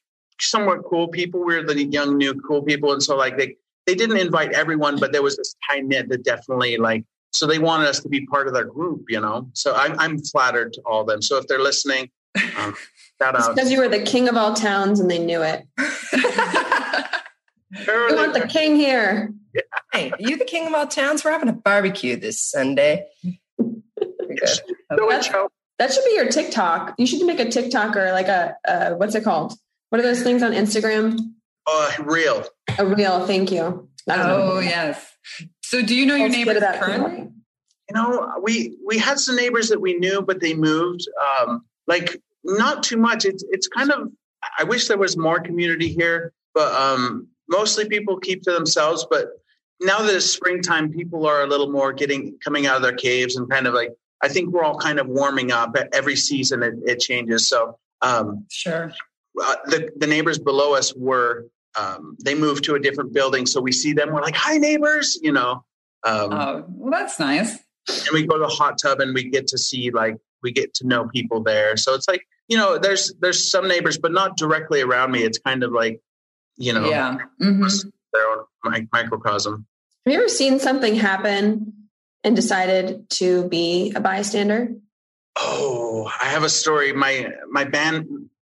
somewhat 0.41 0.85
cool 0.85 1.09
people, 1.09 1.43
we 1.43 1.55
were 1.55 1.63
the 1.63 1.85
young 1.85 2.19
new 2.19 2.35
cool 2.41 2.63
people, 2.63 2.93
and 2.93 3.03
so 3.03 3.17
like 3.17 3.39
they 3.39 3.57
they 3.87 3.95
didn't 3.95 4.19
invite 4.19 4.53
everyone, 4.53 4.99
but 4.99 5.13
there 5.13 5.23
was 5.23 5.37
this 5.37 5.55
tight 5.69 5.85
knit 5.85 6.09
that 6.09 6.25
definitely 6.25 6.79
like 6.79 7.05
so 7.33 7.49
they 7.49 7.59
wanted 7.59 7.89
us 7.89 7.99
to 8.01 8.09
be 8.09 8.25
part 8.27 8.47
of 8.47 8.55
their 8.55 8.65
group, 8.65 9.07
you 9.09 9.21
know. 9.21 9.51
So 9.55 9.75
I'm 9.75 9.99
I'm 9.99 10.19
flattered 10.19 10.73
to 10.75 10.81
all 10.83 11.01
of 11.03 11.09
them. 11.09 11.21
So 11.21 11.37
if 11.37 11.49
they're 11.49 11.63
listening, 11.63 12.11
um, 12.57 12.75
shout 13.21 13.37
out 13.37 13.55
because 13.55 13.71
you 13.71 13.79
were 13.79 13.89
the 13.89 14.03
king 14.03 14.29
of 14.29 14.37
all 14.37 14.55
towns 14.55 15.01
and 15.01 15.11
they 15.11 15.19
knew 15.19 15.43
it. 15.43 15.67
we 15.79 15.87
want 18.15 18.35
the 18.35 18.47
king 18.49 18.77
here. 18.77 19.35
Yeah. 19.53 19.63
Hey, 19.93 20.13
are 20.13 20.21
you 20.21 20.37
the 20.37 20.45
king 20.45 20.67
of 20.67 20.75
all 20.75 20.87
towns? 20.87 21.25
We're 21.25 21.33
having 21.33 21.49
a 21.49 21.53
barbecue 21.53 22.17
this 22.17 22.41
Sunday. 22.41 23.07
That, 23.59 24.61
that 25.79 25.93
should 25.93 26.05
be 26.05 26.15
your 26.15 26.29
TikTok. 26.29 26.95
You 26.99 27.07
should 27.07 27.25
make 27.27 27.41
a 27.41 27.51
TikTok 27.51 27.97
or 27.97 28.13
like 28.13 28.29
a 28.29 28.57
uh, 28.67 28.91
what's 28.93 29.15
it 29.15 29.25
called? 29.25 29.55
What 29.91 30.01
are 30.01 30.05
those 30.05 30.23
things 30.23 30.43
on 30.43 30.53
Instagram? 30.53 31.19
Uh, 31.67 31.93
real. 32.01 32.45
A 32.79 32.87
reel. 32.87 33.27
Thank 33.27 33.51
you. 33.51 33.89
Oh 34.09 34.59
yes. 34.59 35.13
So 35.63 35.83
do 35.83 35.95
you 35.95 36.07
know 36.07 36.15
your 36.15 36.29
neighbors 36.29 36.63
currently? 36.79 37.31
You 37.89 37.95
know, 37.95 38.33
we 38.43 38.77
we 38.87 38.99
had 38.99 39.19
some 39.19 39.37
neighbors 39.37 39.69
that 39.69 39.81
we 39.81 39.95
knew, 39.95 40.23
but 40.23 40.41
they 40.41 40.55
moved. 40.55 41.07
Um, 41.41 41.65
like 41.87 42.21
not 42.43 42.83
too 42.83 42.97
much. 42.97 43.25
It's 43.25 43.45
it's 43.51 43.69
kind 43.69 43.91
of. 43.91 44.11
I 44.59 44.65
wish 44.65 44.89
there 44.89 44.99
was 44.99 45.17
more 45.17 45.41
community 45.41 45.89
here, 45.89 46.33
but 46.53 46.73
um, 46.75 47.29
mostly 47.49 47.89
people 47.89 48.19
keep 48.19 48.43
to 48.43 48.53
themselves. 48.53 49.07
But 49.09 49.29
now 49.81 50.03
that 50.03 50.15
it's 50.15 50.27
springtime, 50.27 50.93
people 50.93 51.27
are 51.27 51.43
a 51.43 51.47
little 51.47 51.73
more 51.73 51.93
getting 51.93 52.39
coming 52.45 52.67
out 52.67 52.77
of 52.77 52.83
their 52.83 52.93
caves 52.95 53.37
and 53.37 53.51
kind 53.51 53.67
of 53.67 53.75
like. 53.75 53.91
I 54.23 54.29
think 54.29 54.55
we're 54.55 54.65
all 54.65 54.79
kind 54.79 54.99
of 54.99 55.07
warming 55.07 55.53
up. 55.53 55.75
But 55.75 55.95
every 55.95 56.17
season 56.17 56.63
it, 56.63 56.75
it 56.85 57.01
changes. 57.01 57.47
So 57.49 57.79
um, 58.01 58.47
sure. 58.51 58.93
Uh, 59.43 59.57
the 59.67 59.91
the 59.97 60.07
neighbors 60.07 60.39
below 60.39 60.75
us 60.75 60.95
were 60.95 61.47
um, 61.79 62.17
they 62.25 62.35
moved 62.35 62.65
to 62.65 62.75
a 62.75 62.81
different 62.81 63.13
building, 63.13 63.47
so 63.47 63.61
we 63.61 63.73
see 63.73 63.93
them. 63.93 64.13
We're 64.13 64.23
like, 64.23 64.37
"Hi, 64.37 64.59
neighbors!" 64.59 65.19
You 65.23 65.33
know. 65.33 65.65
Um, 66.05 66.33
oh, 66.33 66.65
well, 66.69 66.91
that's 66.91 67.19
nice. 67.19 67.59
And 67.89 68.09
we 68.13 68.27
go 68.27 68.39
to 68.39 68.45
the 68.45 68.49
hot 68.49 68.79
tub, 68.79 69.01
and 69.01 69.15
we 69.15 69.31
get 69.31 69.47
to 69.49 69.59
see 69.59 69.91
like 69.91 70.17
we 70.43 70.53
get 70.53 70.75
to 70.75 70.87
know 70.87 71.09
people 71.09 71.43
there. 71.43 71.77
So 71.77 71.95
it's 71.95 72.09
like 72.09 72.27
you 72.49 72.57
know, 72.57 72.79
there's 72.79 73.13
there's 73.21 73.51
some 73.51 73.69
neighbors, 73.69 73.99
but 73.99 74.13
not 74.13 74.37
directly 74.37 74.83
around 74.83 75.11
me. 75.11 75.23
It's 75.23 75.39
kind 75.39 75.63
of 75.63 75.73
like 75.73 76.01
you 76.57 76.73
know, 76.73 76.89
yeah, 76.89 77.17
mm-hmm. 77.41 77.89
their 78.13 78.31
own 78.31 78.89
microcosm. 78.93 79.67
Have 80.07 80.13
you 80.13 80.19
ever 80.19 80.29
seen 80.29 80.61
something 80.61 80.95
happen 80.95 81.73
and 82.23 82.37
decided 82.37 83.09
to 83.11 83.49
be 83.49 83.93
a 83.97 84.01
bystander? 84.01 84.75
Oh, 85.37 86.11
I 86.21 86.27
have 86.27 86.45
a 86.45 86.49
story. 86.49 86.93
My 86.93 87.33
my 87.51 87.65
band 87.65 88.07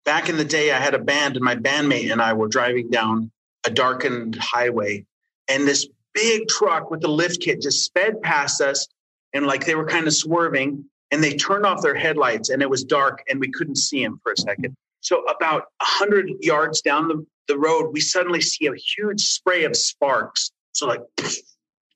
back 0.04 0.28
in 0.28 0.36
the 0.36 0.44
day, 0.44 0.72
I 0.72 0.78
had 0.78 0.94
a 0.94 0.98
band, 0.98 1.36
and 1.36 1.44
my 1.44 1.56
bandmate 1.56 2.10
and 2.10 2.20
I 2.20 2.32
were 2.32 2.48
driving 2.48 2.90
down 2.90 3.30
a 3.66 3.70
darkened 3.70 4.36
highway, 4.36 5.04
and 5.48 5.66
this 5.66 5.88
big 6.14 6.48
truck 6.48 6.90
with 6.90 7.00
the 7.00 7.08
lift 7.08 7.40
kit 7.40 7.60
just 7.60 7.84
sped 7.84 8.20
past 8.22 8.60
us, 8.60 8.86
and 9.32 9.46
like 9.46 9.66
they 9.66 9.74
were 9.74 9.86
kind 9.86 10.06
of 10.06 10.14
swerving, 10.14 10.84
and 11.10 11.22
they 11.22 11.34
turned 11.34 11.66
off 11.66 11.82
their 11.82 11.94
headlights, 11.94 12.48
and 12.48 12.62
it 12.62 12.70
was 12.70 12.84
dark, 12.84 13.22
and 13.28 13.40
we 13.40 13.50
couldn't 13.50 13.76
see 13.76 14.02
him 14.02 14.20
for 14.22 14.32
a 14.32 14.36
second. 14.36 14.74
So 15.00 15.22
about 15.24 15.64
a 15.80 15.84
hundred 15.84 16.30
yards 16.40 16.82
down 16.82 17.08
the, 17.08 17.26
the 17.48 17.58
road, 17.58 17.90
we 17.92 18.00
suddenly 18.00 18.40
see 18.40 18.66
a 18.66 18.74
huge 18.74 19.20
spray 19.20 19.64
of 19.64 19.76
sparks. 19.76 20.50
So 20.72 20.86
like, 20.86 21.00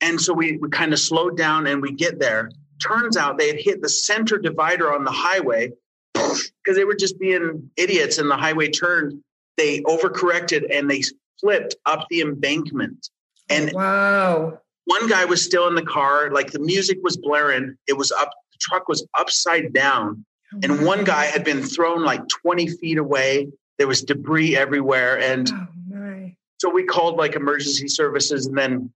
and 0.00 0.20
so 0.20 0.32
we 0.32 0.56
we 0.58 0.68
kind 0.70 0.92
of 0.92 0.98
slowed 0.98 1.36
down, 1.36 1.66
and 1.66 1.80
we 1.80 1.92
get 1.92 2.18
there. 2.18 2.50
Turns 2.82 3.16
out 3.16 3.38
they 3.38 3.48
had 3.48 3.60
hit 3.60 3.82
the 3.82 3.88
center 3.88 4.36
divider 4.36 4.92
on 4.92 5.04
the 5.04 5.12
highway 5.12 5.72
because 6.14 6.76
they 6.76 6.84
were 6.84 6.94
just 6.94 7.18
being 7.18 7.70
idiots 7.76 8.18
and 8.18 8.30
the 8.30 8.36
highway 8.36 8.68
turned. 8.68 9.20
They 9.56 9.80
overcorrected 9.82 10.66
and 10.70 10.90
they 10.90 11.02
flipped 11.40 11.76
up 11.86 12.06
the 12.10 12.20
embankment. 12.22 13.08
And 13.48 13.72
wow. 13.72 14.58
One 14.86 15.08
guy 15.08 15.24
was 15.24 15.44
still 15.44 15.66
in 15.66 15.74
the 15.74 15.82
car, 15.82 16.30
like 16.30 16.52
the 16.52 16.58
music 16.58 16.98
was 17.02 17.16
blaring. 17.16 17.76
It 17.86 17.96
was 17.96 18.12
up, 18.12 18.30
the 18.52 18.58
truck 18.60 18.88
was 18.88 19.06
upside 19.14 19.72
down. 19.72 20.24
And 20.62 20.84
one 20.84 21.04
guy 21.04 21.24
had 21.24 21.42
been 21.42 21.62
thrown 21.62 22.04
like 22.04 22.20
20 22.28 22.68
feet 22.68 22.98
away. 22.98 23.48
There 23.78 23.88
was 23.88 24.02
debris 24.02 24.56
everywhere. 24.56 25.18
And 25.18 25.50
oh, 25.52 26.30
so 26.58 26.70
we 26.70 26.84
called 26.84 27.16
like 27.16 27.34
emergency 27.34 27.88
services 27.88 28.46
and 28.46 28.56
then 28.56 28.92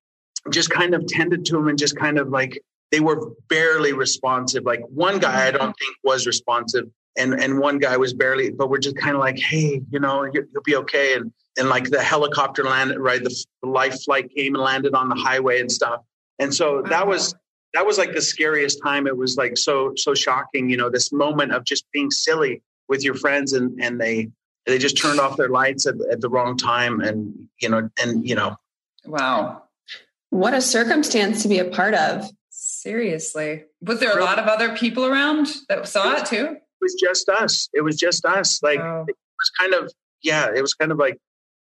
just 0.51 0.71
kind 0.71 0.95
of 0.95 1.07
tended 1.07 1.45
to 1.47 1.59
him 1.59 1.69
and 1.69 1.79
just 1.79 1.97
kind 1.97 2.19
of 2.19 2.29
like 2.29 2.63
they 2.93 3.01
were 3.01 3.33
barely 3.49 3.93
responsive. 3.93 4.65
Like 4.65 4.83
one 4.89 5.19
guy 5.19 5.49
I 5.49 5.51
don't 5.51 5.75
think 5.79 5.97
was 6.05 6.27
responsive 6.27 6.85
and 7.19 7.35
and 7.35 7.59
one 7.59 7.79
guy 7.79 7.97
was 7.97 8.15
barely 8.15 8.51
but 8.51 8.71
we're 8.71 8.79
just 8.79 8.97
kind 8.97 9.15
of 9.15 9.21
like 9.21 9.39
hey 9.39 9.83
you 9.91 9.99
know 9.99 10.25
you, 10.25 10.49
will 10.55 10.63
be 10.63 10.77
okay. 10.77 11.15
And 11.15 11.33
and 11.59 11.69
like 11.69 11.91
the 11.91 12.03
helicopter 12.03 12.65
landed 12.65 12.99
right 12.99 13.23
the, 13.23 13.45
the, 13.63 13.69
life 13.69 14.03
flight 14.05 14.31
came 14.35 14.55
and 14.55 14.63
landed 14.63 14.95
on 14.95 15.09
the 15.09 15.17
highway 15.17 15.61
and 15.61 15.71
stuff. 15.71 16.03
And 16.39 16.55
so 16.55 16.83
that 16.83 16.93
uh-huh. 16.93 17.07
was 17.07 17.35
that 17.75 17.85
was 17.85 17.99
like 17.99 18.15
the 18.15 18.23
scariest 18.23 18.81
time. 18.83 19.07
It 19.07 19.17
was 19.17 19.37
like 19.37 19.59
so 19.59 19.93
so 19.97 20.15
shocking 20.15 20.71
you 20.71 20.77
know 20.77 20.89
this 20.89 21.13
moment 21.13 21.53
of 21.53 21.65
just 21.65 21.85
being 21.93 22.11
silly 22.11 22.63
with 22.89 23.05
your 23.05 23.15
friends 23.15 23.53
and 23.53 23.83
and 23.83 24.01
they 24.01 24.31
they 24.65 24.79
just 24.79 24.99
turned 24.99 25.19
off 25.19 25.37
their 25.37 25.49
lights 25.49 25.87
at, 25.87 25.95
at 26.11 26.21
the 26.21 26.29
wrong 26.29 26.57
time 26.57 27.01
and 27.01 27.49
you 27.61 27.69
know 27.69 27.91
and 28.01 28.27
you 28.27 28.35
know. 28.35 28.57
Wow. 29.05 29.65
What 30.31 30.53
a 30.53 30.61
circumstance 30.61 31.43
to 31.43 31.49
be 31.49 31.59
a 31.59 31.65
part 31.65 31.95
of. 31.95 32.31
Seriously. 32.51 33.65
Was 33.81 33.99
there 34.01 34.19
a 34.19 34.23
lot 34.23 34.39
of 34.39 34.47
other 34.47 34.77
people 34.77 35.07
around 35.07 35.49
that 35.69 35.89
saw 35.89 36.17
it 36.17 36.27
too 36.27 36.59
was 36.81 36.95
just 36.95 37.29
us. 37.29 37.69
It 37.73 37.83
was 37.83 37.97
just 37.97 38.25
us. 38.25 38.63
Like 38.63 38.81
oh. 38.81 39.05
it 39.09 39.17
was 39.39 39.51
kind 39.59 39.75
of 39.75 39.93
yeah, 40.23 40.51
it 40.55 40.61
was 40.63 40.75
kind 40.75 40.93
of 40.93 40.99
like 40.99 41.19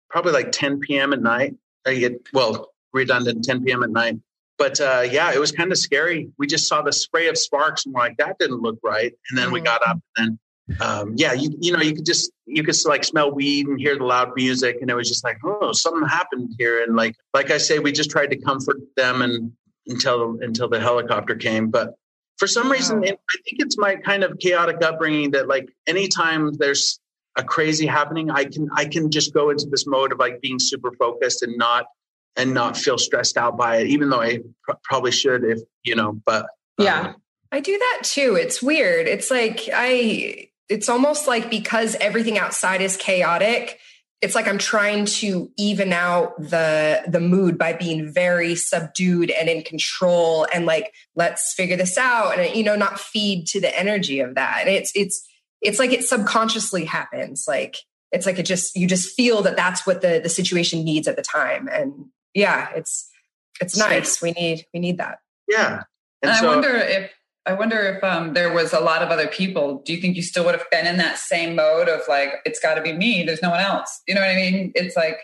probably 0.09 0.31
like 0.31 0.51
10 0.51 0.79
p.m. 0.79 1.13
at 1.13 1.21
night. 1.21 1.55
Get, 1.85 2.21
well, 2.33 2.69
redundant 2.93 3.43
10 3.43 3.63
p.m. 3.63 3.83
at 3.83 3.89
night. 3.89 4.17
But 4.57 4.79
uh, 4.79 5.05
yeah, 5.09 5.33
it 5.33 5.39
was 5.39 5.51
kind 5.51 5.71
of 5.71 5.77
scary. 5.77 6.29
We 6.37 6.45
just 6.45 6.67
saw 6.67 6.81
the 6.81 6.91
spray 6.91 7.27
of 7.27 7.37
sparks 7.37 7.85
and 7.85 7.95
we're 7.95 8.01
like, 8.01 8.17
that 8.17 8.37
didn't 8.39 8.61
look 8.61 8.77
right. 8.83 9.13
And 9.29 9.37
then 9.37 9.49
mm 9.49 9.53
we 9.53 9.61
got 9.61 9.81
up 9.87 9.99
and 10.17 10.27
then 10.27 10.39
um, 10.81 11.13
yeah, 11.15 11.33
you 11.33 11.49
you 11.59 11.71
know, 11.71 11.81
you 11.81 11.95
could 11.95 12.05
just 12.05 12.31
you 12.45 12.63
could 12.63 12.75
like 12.85 13.03
smell 13.03 13.31
weed 13.31 13.67
and 13.67 13.79
hear 13.79 13.97
the 13.97 14.03
loud 14.03 14.33
music, 14.35 14.77
and 14.81 14.89
it 14.89 14.93
was 14.93 15.09
just 15.09 15.23
like, 15.23 15.37
oh, 15.43 15.71
something 15.71 16.07
happened 16.07 16.53
here. 16.59 16.83
And 16.83 16.95
like 16.95 17.15
like 17.33 17.51
I 17.51 17.57
say, 17.57 17.79
we 17.79 17.91
just 17.91 18.11
tried 18.11 18.29
to 18.31 18.37
comfort 18.37 18.77
them 18.95 19.21
and 19.21 19.51
until 19.87 20.37
until 20.41 20.69
the 20.69 20.79
helicopter 20.79 21.35
came. 21.35 21.69
But 21.69 21.95
for 22.39 22.47
some 22.47 22.71
reason, 22.71 23.03
I 23.03 23.07
think 23.07 23.59
it's 23.59 23.77
my 23.77 23.97
kind 23.97 24.23
of 24.23 24.39
chaotic 24.39 24.81
upbringing 24.81 25.31
that 25.31 25.47
like 25.47 25.69
anytime 25.85 26.53
there's 26.53 26.99
a 27.37 27.43
crazy 27.43 27.85
happening, 27.85 28.31
I 28.31 28.45
can 28.45 28.69
I 28.73 28.85
can 28.85 29.11
just 29.11 29.33
go 29.33 29.49
into 29.49 29.67
this 29.69 29.85
mode 29.85 30.13
of 30.13 30.19
like 30.19 30.41
being 30.41 30.57
super 30.57 30.91
focused 30.93 31.43
and 31.43 31.57
not 31.57 31.85
and 32.37 32.53
not 32.53 32.77
feel 32.77 32.97
stressed 32.97 33.37
out 33.37 33.57
by 33.57 33.77
it, 33.77 33.87
even 33.87 34.09
though 34.09 34.21
I 34.21 34.39
pr- 34.63 34.77
probably 34.83 35.11
should 35.11 35.43
if 35.43 35.59
you 35.83 35.95
know. 35.95 36.19
But 36.25 36.43
um, 36.77 36.85
yeah, 36.85 37.13
I 37.51 37.59
do 37.59 37.77
that 37.77 38.01
too. 38.03 38.37
It's 38.39 38.63
weird. 38.63 39.07
It's 39.07 39.29
like 39.29 39.69
I. 39.73 40.47
It's 40.69 40.87
almost 40.87 41.27
like 41.27 41.49
because 41.49 41.95
everything 41.99 42.37
outside 42.37 42.81
is 42.81 42.95
chaotic 42.95 43.79
it's 44.21 44.35
like 44.35 44.47
I'm 44.47 44.57
trying 44.57 45.05
to 45.05 45.49
even 45.57 45.93
out 45.93 46.37
the 46.37 47.03
the 47.07 47.21
mood 47.21 47.57
by 47.57 47.73
being 47.73 48.11
very 48.11 48.55
subdued 48.55 49.31
and 49.31 49.47
in 49.47 49.63
control 49.63 50.45
and 50.53 50.65
like 50.65 50.93
let's 51.15 51.53
figure 51.53 51.77
this 51.77 51.97
out 51.97 52.37
and 52.37 52.53
you 52.55 52.63
know 52.63 52.75
not 52.75 52.99
feed 52.99 53.47
to 53.47 53.61
the 53.61 53.77
energy 53.77 54.19
of 54.19 54.35
that. 54.35 54.61
And 54.61 54.69
it's 54.69 54.91
it's 54.93 55.25
it's 55.61 55.79
like 55.79 55.91
it 55.91 56.03
subconsciously 56.03 56.85
happens. 56.85 57.45
Like 57.47 57.77
it's 58.11 58.25
like 58.25 58.39
it 58.39 58.45
just 58.45 58.75
you 58.75 58.87
just 58.87 59.15
feel 59.15 59.41
that 59.43 59.55
that's 59.55 59.87
what 59.87 60.01
the 60.01 60.19
the 60.21 60.29
situation 60.29 60.83
needs 60.83 61.07
at 61.07 61.15
the 61.15 61.21
time. 61.21 61.69
And 61.71 62.07
yeah, 62.33 62.69
it's 62.75 63.09
it's 63.61 63.77
nice. 63.77 64.21
We 64.21 64.31
need 64.31 64.65
we 64.73 64.81
need 64.81 64.97
that. 64.97 65.19
Yeah. 65.47 65.83
And, 66.21 66.31
and 66.31 66.35
so, 66.35 66.47
I 66.47 66.55
wonder 66.55 66.75
if 66.75 67.11
I 67.49 67.53
wonder 67.53 67.81
if 67.81 68.03
um, 68.03 68.33
there 68.33 68.53
was 68.53 68.73
a 68.73 68.79
lot 68.79 69.01
of 69.01 69.09
other 69.09 69.25
people. 69.25 69.81
Do 69.83 69.91
you 69.91 69.99
think 69.99 70.15
you 70.15 70.21
still 70.21 70.45
would 70.45 70.53
have 70.53 70.69
been 70.69 70.85
in 70.85 70.97
that 70.97 71.17
same 71.17 71.55
mode 71.55 71.89
of 71.89 72.01
like, 72.07 72.29
it's 72.45 72.59
got 72.59 72.75
to 72.75 72.81
be 72.83 72.93
me. 72.93 73.23
There's 73.23 73.41
no 73.41 73.49
one 73.49 73.59
else. 73.59 74.03
You 74.07 74.13
know 74.13 74.21
what 74.21 74.29
I 74.29 74.35
mean? 74.35 74.71
It's 74.75 74.95
like 74.95 75.17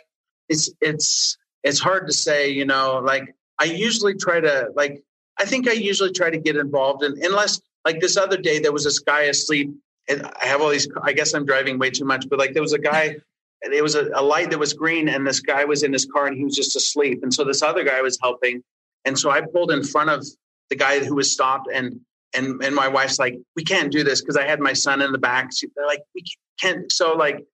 it's 0.50 0.72
it's 0.82 1.38
it's 1.64 1.80
hard 1.80 2.08
to 2.08 2.14
say. 2.14 2.50
You 2.50 2.66
know, 2.66 3.00
like 3.04 3.36
I 3.60 3.66
usually 3.66 4.16
try 4.16 4.40
to 4.40 4.70
like. 4.76 5.04
I 5.38 5.46
think 5.46 5.70
I 5.70 5.74
usually 5.74 6.14
try 6.14 6.32
to 6.32 6.38
get 6.40 6.56
involved 6.56 7.04
in 7.04 7.14
unless 7.24 7.62
like 7.86 8.00
this 8.00 8.18
other 8.18 8.38
day 8.38 8.58
there 8.58 8.72
was 8.72 8.86
this 8.86 8.98
guy 8.98 9.24
asleep. 9.24 9.70
And 10.10 10.26
I 10.42 10.46
have 10.46 10.62
all 10.62 10.70
these. 10.70 10.88
I 11.04 11.14
guess 11.14 11.36
I'm 11.36 11.46
driving 11.46 11.78
way 11.78 11.92
too 11.92 12.06
much, 12.06 12.28
but 12.28 12.40
like 12.40 12.54
there 12.54 12.64
was 12.64 12.74
a 12.74 12.80
guy. 12.80 13.18
It 13.62 13.84
was 13.84 13.94
a, 13.94 14.10
a 14.16 14.24
light 14.24 14.50
that 14.50 14.58
was 14.58 14.74
green, 14.74 15.10
and 15.10 15.28
this 15.28 15.42
guy 15.42 15.64
was 15.66 15.84
in 15.84 15.94
his 15.94 16.08
car, 16.08 16.26
and 16.26 16.36
he 16.36 16.44
was 16.44 16.56
just 16.56 16.76
asleep. 16.76 17.20
And 17.22 17.32
so 17.32 17.44
this 17.44 17.62
other 17.62 17.84
guy 17.84 18.02
was 18.02 18.18
helping, 18.20 18.64
and 19.06 19.18
so 19.18 19.30
I 19.30 19.42
pulled 19.42 19.70
in 19.70 19.84
front 19.84 20.10
of 20.10 20.26
the 20.72 20.76
guy 20.76 21.04
who 21.04 21.14
was 21.14 21.32
stopped 21.32 21.70
and 21.72 22.02
and 22.36 22.64
and 22.64 22.76
my 22.76 22.88
wife's 22.88 23.20
like 23.20 23.38
we 23.56 23.64
can't 23.64 23.92
do 23.92 24.04
this 24.04 24.22
because 24.22 24.38
i 24.38 24.44
had 24.44 24.60
my 24.60 24.74
son 24.74 25.02
in 25.02 25.12
the 25.12 25.18
back 25.18 25.50
they're 25.76 25.86
like 25.86 26.02
we 26.14 26.24
can't 26.60 26.92
so 26.92 27.14
like 27.14 27.46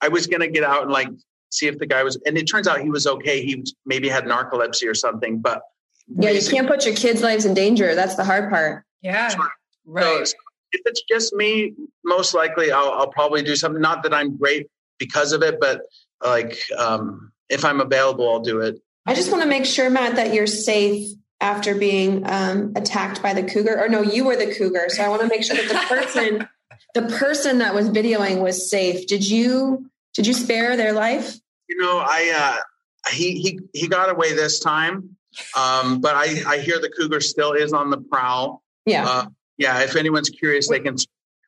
i 0.00 0.08
was 0.08 0.26
gonna 0.26 0.48
get 0.48 0.64
out 0.64 0.82
and 0.82 0.92
like 0.92 1.08
see 1.50 1.66
if 1.66 1.78
the 1.78 1.86
guy 1.86 2.02
was 2.02 2.18
and 2.26 2.38
it 2.38 2.44
turns 2.44 2.68
out 2.68 2.80
he 2.80 2.90
was 2.90 3.06
okay 3.06 3.44
he 3.44 3.64
maybe 3.86 4.08
had 4.08 4.24
narcolepsy 4.24 4.88
or 4.88 4.94
something 4.94 5.38
but 5.38 5.62
yeah 6.18 6.30
you 6.30 6.40
can't 6.48 6.68
put 6.68 6.84
your 6.84 6.94
kids 6.94 7.22
lives 7.22 7.44
in 7.44 7.54
danger 7.54 7.94
that's 7.94 8.14
the 8.16 8.24
hard 8.24 8.50
part 8.50 8.84
yeah 9.02 9.34
right 9.84 10.28
so, 10.28 10.34
if 10.72 10.82
it's 10.84 11.02
just 11.08 11.32
me, 11.34 11.74
most 12.04 12.34
likely 12.34 12.70
I'll, 12.72 12.92
I'll 12.92 13.10
probably 13.10 13.42
do 13.42 13.56
something. 13.56 13.80
Not 13.80 14.02
that 14.04 14.14
I'm 14.14 14.36
great 14.36 14.68
because 14.98 15.32
of 15.32 15.42
it, 15.42 15.58
but 15.60 15.82
like 16.24 16.58
um, 16.76 17.32
if 17.48 17.64
I'm 17.64 17.80
available, 17.80 18.30
I'll 18.30 18.40
do 18.40 18.60
it. 18.60 18.80
I 19.06 19.14
just 19.14 19.30
want 19.30 19.42
to 19.42 19.48
make 19.48 19.64
sure, 19.64 19.90
Matt, 19.90 20.16
that 20.16 20.34
you're 20.34 20.46
safe 20.46 21.10
after 21.40 21.74
being 21.74 22.28
um, 22.28 22.72
attacked 22.76 23.22
by 23.22 23.34
the 23.34 23.42
cougar. 23.42 23.82
Or 23.82 23.88
no, 23.88 24.02
you 24.02 24.24
were 24.24 24.36
the 24.36 24.54
cougar. 24.54 24.86
So 24.88 25.02
I 25.02 25.08
want 25.08 25.22
to 25.22 25.28
make 25.28 25.42
sure 25.42 25.56
that 25.56 25.68
the 25.68 25.94
person, 25.94 26.48
the 26.94 27.16
person 27.16 27.58
that 27.58 27.74
was 27.74 27.88
videoing 27.88 28.42
was 28.42 28.70
safe. 28.70 29.06
Did 29.06 29.28
you 29.28 29.90
did 30.14 30.26
you 30.26 30.34
spare 30.34 30.76
their 30.76 30.92
life? 30.92 31.36
You 31.68 31.78
know, 31.78 31.98
I 31.98 32.58
uh, 32.58 33.10
he 33.12 33.40
he 33.40 33.60
he 33.72 33.88
got 33.88 34.10
away 34.10 34.34
this 34.34 34.60
time, 34.60 35.16
um, 35.56 36.00
but 36.00 36.14
I 36.14 36.42
I 36.46 36.58
hear 36.58 36.80
the 36.80 36.90
cougar 36.90 37.20
still 37.20 37.52
is 37.52 37.72
on 37.72 37.90
the 37.90 37.98
prowl. 37.98 38.62
Yeah. 38.86 39.06
Uh, 39.06 39.26
yeah. 39.56 39.80
If 39.82 39.96
anyone's 39.96 40.30
curious, 40.30 40.68
they 40.68 40.80
can 40.80 40.96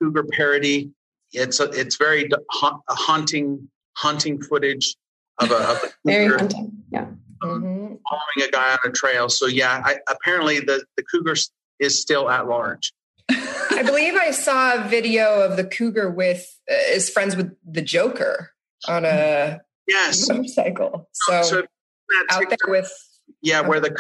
cougar 0.01 0.25
parody. 0.25 0.91
It's 1.33 1.61
a, 1.61 1.65
it's 1.65 1.97
very 1.97 2.31
ha- 2.51 2.81
haunting 2.89 3.69
hunting 3.97 4.41
footage 4.43 4.97
of 5.39 5.51
a, 5.51 5.55
of 5.55 5.85
a 5.85 5.89
Very 6.05 6.27
cougar 6.27 6.39
hunting. 6.39 6.85
Yeah. 6.91 7.07
Mhm. 7.43 7.99
following 8.09 8.49
a 8.49 8.51
guy 8.51 8.73
on 8.73 8.79
a 8.85 8.93
trail. 8.93 9.29
So 9.29 9.47
yeah, 9.47 9.83
I, 9.85 9.97
apparently 10.09 10.61
the 10.61 10.85
the 10.97 11.03
cougar 11.03 11.35
is 11.79 12.01
still 12.01 12.31
at 12.31 12.47
large. 12.47 12.93
I 13.31 13.83
believe 13.85 14.15
I 14.15 14.31
saw 14.31 14.75
a 14.85 14.89
video 14.89 15.41
of 15.43 15.57
the 15.57 15.65
cougar 15.65 16.11
with 16.11 16.47
uh, 16.71 16.75
is 16.91 17.11
friends 17.11 17.37
with 17.37 17.55
the 17.67 17.83
Joker 17.83 18.51
on 18.89 19.05
a 19.05 19.61
Yes. 19.89 20.29
motorcycle. 20.29 21.09
So, 21.13 21.43
So 21.43 21.63
out 22.31 22.45
there 22.49 22.57
with 22.71 22.93
yeah, 23.43 23.61
where 23.61 23.81
the 23.81 23.95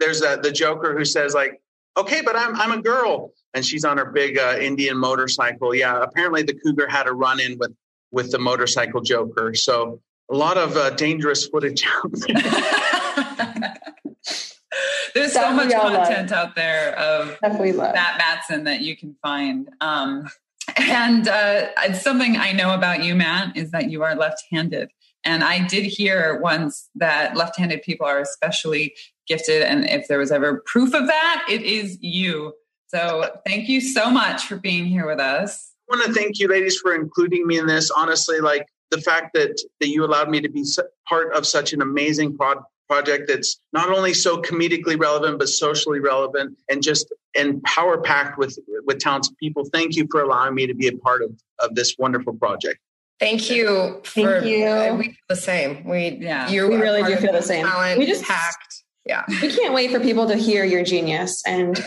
there's 0.00 0.22
a, 0.22 0.38
the 0.42 0.50
Joker 0.52 0.96
who 0.96 1.04
says 1.04 1.34
like, 1.34 1.60
"Okay, 1.96 2.22
but 2.22 2.36
I'm 2.36 2.54
I'm 2.56 2.72
a 2.72 2.80
girl," 2.80 3.32
and 3.52 3.64
she's 3.64 3.84
on 3.84 3.98
her 3.98 4.06
big 4.06 4.38
uh, 4.38 4.56
Indian 4.60 4.96
motorcycle. 4.96 5.74
Yeah, 5.74 6.00
apparently 6.02 6.42
the 6.42 6.54
cougar 6.54 6.86
had 6.88 7.06
a 7.08 7.12
run 7.12 7.40
in 7.40 7.58
with 7.58 7.72
with 8.10 8.30
the 8.30 8.38
motorcycle 8.38 9.00
Joker. 9.02 9.54
So 9.54 10.00
a 10.30 10.36
lot 10.36 10.58
of 10.58 10.76
uh, 10.76 10.90
dangerous 10.90 11.46
footage 11.46 11.84
out 11.86 12.12
there. 12.12 13.74
There's 15.14 15.32
so 15.32 15.50
much 15.52 15.68
we 15.68 15.74
all 15.74 15.90
love. 15.90 16.06
content 16.06 16.32
out 16.32 16.54
there 16.54 16.96
of 16.98 17.38
That 17.42 17.60
we. 17.60 17.72
Matt 17.72 18.20
Mattson 18.20 18.64
that 18.64 18.82
you 18.82 18.96
can 18.96 19.16
find. 19.22 19.68
Um, 19.80 20.28
and 20.76 21.26
uh, 21.26 21.68
it's 21.84 22.02
something 22.02 22.36
I 22.36 22.52
know 22.52 22.74
about 22.74 23.02
you, 23.02 23.14
Matt, 23.14 23.56
is 23.56 23.70
that 23.70 23.90
you 23.90 24.02
are 24.02 24.14
left-handed. 24.14 24.90
And 25.24 25.42
I 25.42 25.66
did 25.66 25.84
hear 25.84 26.38
once 26.40 26.88
that 26.94 27.36
left-handed 27.36 27.82
people 27.82 28.06
are 28.06 28.20
especially 28.20 28.94
gifted. 29.26 29.62
And 29.62 29.88
if 29.88 30.08
there 30.08 30.18
was 30.18 30.30
ever 30.30 30.62
proof 30.66 30.94
of 30.94 31.06
that, 31.06 31.46
it 31.50 31.62
is 31.62 31.98
you. 32.00 32.52
So 32.88 33.30
thank 33.46 33.68
you 33.68 33.80
so 33.80 34.10
much 34.10 34.44
for 34.46 34.56
being 34.56 34.86
here 34.86 35.06
with 35.06 35.20
us. 35.20 35.72
I 35.90 35.96
want 35.96 36.06
to 36.06 36.12
thank 36.12 36.38
you, 36.38 36.48
ladies, 36.48 36.78
for 36.78 36.94
including 36.94 37.46
me 37.46 37.58
in 37.58 37.66
this. 37.66 37.90
Honestly, 37.90 38.40
like 38.40 38.66
the 38.90 39.00
fact 39.00 39.34
that 39.34 39.60
that 39.80 39.88
you 39.88 40.04
allowed 40.04 40.30
me 40.30 40.40
to 40.40 40.48
be 40.48 40.64
part 41.08 41.32
of 41.34 41.46
such 41.46 41.72
an 41.72 41.82
amazing 41.82 42.36
prod, 42.36 42.58
project 42.88 43.28
that's 43.28 43.60
not 43.72 43.90
only 43.90 44.14
so 44.14 44.40
comedically 44.40 44.98
relevant 44.98 45.38
but 45.38 45.48
socially 45.48 46.00
relevant 46.00 46.56
and 46.70 46.82
just 46.82 47.12
and 47.36 47.62
power 47.64 48.00
packed 48.00 48.38
with 48.38 48.58
with 48.86 48.98
talented 48.98 49.36
people. 49.38 49.64
Thank 49.72 49.94
you 49.96 50.06
for 50.10 50.22
allowing 50.22 50.54
me 50.54 50.66
to 50.66 50.74
be 50.74 50.88
a 50.88 50.96
part 50.96 51.22
of 51.22 51.30
of 51.58 51.74
this 51.74 51.96
wonderful 51.98 52.34
project. 52.34 52.78
thank 53.20 53.50
you 53.50 54.00
for 54.04 54.40
Thank 54.40 54.46
you. 54.46 54.64
uh, 54.64 54.94
we 54.96 55.04
feel 55.04 55.14
the 55.28 55.36
same. 55.36 55.84
We 55.84 56.18
Yeah. 56.20 56.48
you 56.48 56.68
We 56.68 56.76
really 56.76 57.02
do 57.02 57.16
feel 57.16 57.32
the 57.32 57.42
same. 57.42 57.66
Talent 57.66 57.98
We 57.98 58.06
just- 58.06 58.24
packed. 58.24 58.84
Yeah. 59.04 59.24
we 59.42 59.48
can't 59.52 59.74
wait 59.74 59.90
for 59.90 60.00
people 60.00 60.28
to 60.28 60.36
hear 60.36 60.64
your 60.64 60.84
genius 60.84 61.42
and 61.46 61.82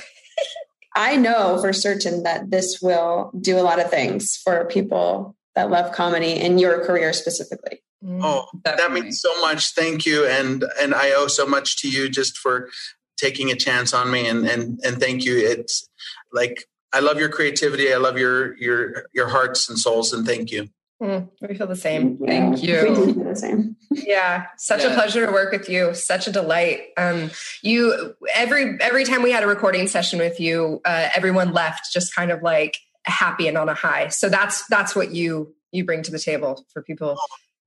i 0.96 1.16
know 1.16 1.58
for 1.62 1.72
certain 1.72 2.24
that 2.24 2.50
this 2.52 2.80
will 2.82 3.32
do 3.40 3.58
a 3.58 3.64
lot 3.70 3.80
of 3.80 3.90
things 3.90 4.38
for 4.44 4.66
people 4.66 5.36
that 5.56 5.70
love 5.70 5.92
comedy 5.92 6.34
in 6.34 6.58
your 6.58 6.86
career 6.86 7.14
specifically 7.14 7.82
Oh, 8.04 8.48
that 8.64 8.92
means 8.92 9.22
so 9.22 9.40
much. 9.42 9.74
Thank 9.74 10.06
you, 10.06 10.26
and 10.26 10.66
and 10.80 10.96
I 10.96 11.12
owe 11.12 11.28
so 11.28 11.46
much 11.46 11.78
to 11.82 11.90
you 11.90 12.10
just 12.10 12.38
for 12.38 12.70
taking 13.18 13.52
a 13.52 13.56
chance 13.56 13.94
on 13.94 14.10
me, 14.10 14.28
and 14.28 14.48
and 14.48 14.80
and 14.84 15.00
thank 15.00 15.24
you. 15.24 15.38
It's 15.38 15.88
like 16.34 16.66
I 16.94 17.00
love 17.00 17.20
your 17.20 17.30
creativity. 17.30 17.94
I 17.94 17.98
love 17.98 18.18
your 18.18 18.58
your 18.58 19.06
your 19.14 19.28
hearts 19.28 19.70
and 19.70 19.78
souls, 19.78 20.14
and 20.14 20.26
thank 20.26 20.52
you. 20.52 20.70
Mm, 21.02 21.30
we 21.48 21.56
feel 21.56 21.68
the 21.68 21.76
same. 21.76 22.18
Thank 22.18 22.64
you. 22.64 22.76
we 22.76 22.96
do 22.96 23.14
feel 23.14 23.24
the 23.24 23.36
same 23.36 23.76
Yeah, 23.92 24.46
such 24.58 24.84
a 24.84 24.94
pleasure 24.94 25.26
to 25.26 25.32
work 25.32 25.52
with 25.52 25.68
you. 25.70 25.94
Such 25.94 26.28
a 26.28 26.32
delight. 26.32 26.90
Um, 26.98 27.30
you 27.62 28.16
every 28.34 28.78
every 28.82 29.04
time 29.04 29.22
we 29.22 29.32
had 29.32 29.44
a 29.44 29.48
recording 29.48 29.88
session 29.88 30.18
with 30.18 30.40
you, 30.40 30.82
uh, 30.86 31.10
everyone 31.16 31.54
left 31.54 31.94
just 31.94 32.16
kind 32.16 32.32
of 32.32 32.42
like 32.42 32.78
happy 33.06 33.48
and 33.48 33.58
on 33.58 33.70
a 33.70 33.74
high. 33.74 34.08
So 34.10 34.30
that's 34.30 34.66
that's 34.68 34.96
what 34.96 35.12
you 35.12 35.54
you 35.72 35.86
bring 35.86 36.04
to 36.04 36.12
the 36.12 36.20
table 36.20 36.66
for 36.74 36.82
people, 36.82 37.18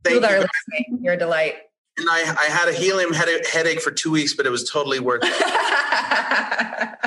Thank 0.02 0.14
people 0.16 0.16
you. 0.16 0.20
that 0.20 0.32
are 0.32 0.40
listening. 0.40 0.98
You're 1.02 1.14
a 1.14 1.18
delight. 1.18 1.54
And 1.96 2.08
I 2.10 2.20
I 2.38 2.44
had 2.50 2.68
a 2.68 2.72
helium 2.72 3.12
headache, 3.12 3.46
headache 3.46 3.80
for 3.80 3.90
two 3.90 4.10
weeks, 4.10 4.34
but 4.34 4.46
it 4.46 4.50
was 4.50 4.68
totally 4.68 5.00
worth 5.00 5.22
it. 5.24 5.32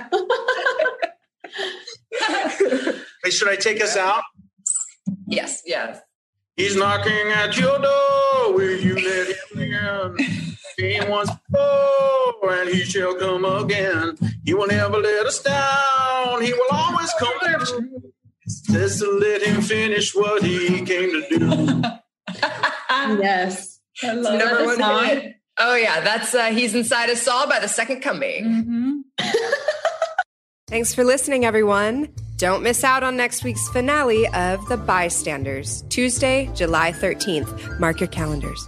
Hey, 3.24 3.32
should 3.32 3.50
I 3.50 3.56
take 3.56 3.82
us 3.82 3.98
out? 3.98 4.24
yes. 5.28 5.62
Yes. 5.66 6.00
He's 6.56 6.76
knocking 6.76 7.32
at 7.34 7.58
your 7.58 7.78
door. 7.80 8.54
Will 8.54 8.80
you 8.80 8.96
let 8.96 9.36
him 9.52 10.18
in? 10.18 10.18
Came 10.80 11.10
once 11.10 11.30
before, 11.52 12.54
and 12.54 12.70
he 12.70 12.82
shall 12.84 13.16
come 13.16 13.46
again. 13.46 14.16
He 14.46 14.54
will 14.54 14.68
never 14.68 14.98
let 14.98 15.26
us 15.26 15.42
down. 15.42 16.42
He 16.42 16.54
will 16.54 16.70
always 16.72 17.12
come 17.20 17.34
through. 17.68 18.12
Just 18.48 19.00
to 19.00 19.12
let 19.12 19.42
him 19.42 19.62
finish 19.62 20.16
what 20.16 20.42
he 20.44 20.82
came 20.84 21.12
to 21.12 21.26
do. 21.30 21.82
yes 23.22 23.80
I 24.04 24.14
love 24.14 24.40
number 24.40 24.66
one 24.66 24.78
song? 24.78 25.06
hit. 25.06 25.34
Oh 25.60 25.76
yeah, 25.76 26.02
that's 26.02 26.34
uh, 26.36 26.46
he's 26.46 26.76
inside 26.76 27.10
us 27.10 27.28
all 27.28 27.48
by 27.48 27.60
the 27.60 27.68
second 27.68 28.02
coming. 28.02 29.04
Mhm. 29.20 29.26
Thanks 30.68 30.94
for 30.94 31.04
listening, 31.04 31.46
everyone. 31.46 32.10
Don't 32.38 32.62
miss 32.62 32.84
out 32.84 33.02
on 33.02 33.18
next 33.18 33.44
week's 33.44 33.68
finale 33.70 34.28
of 34.28 34.68
The 34.68 34.78
Bystanders, 34.78 35.82
Tuesday, 35.90 36.52
July 36.54 36.92
13th. 36.92 37.80
Mark 37.80 38.00
your 38.00 38.10
calendars. 38.10 38.68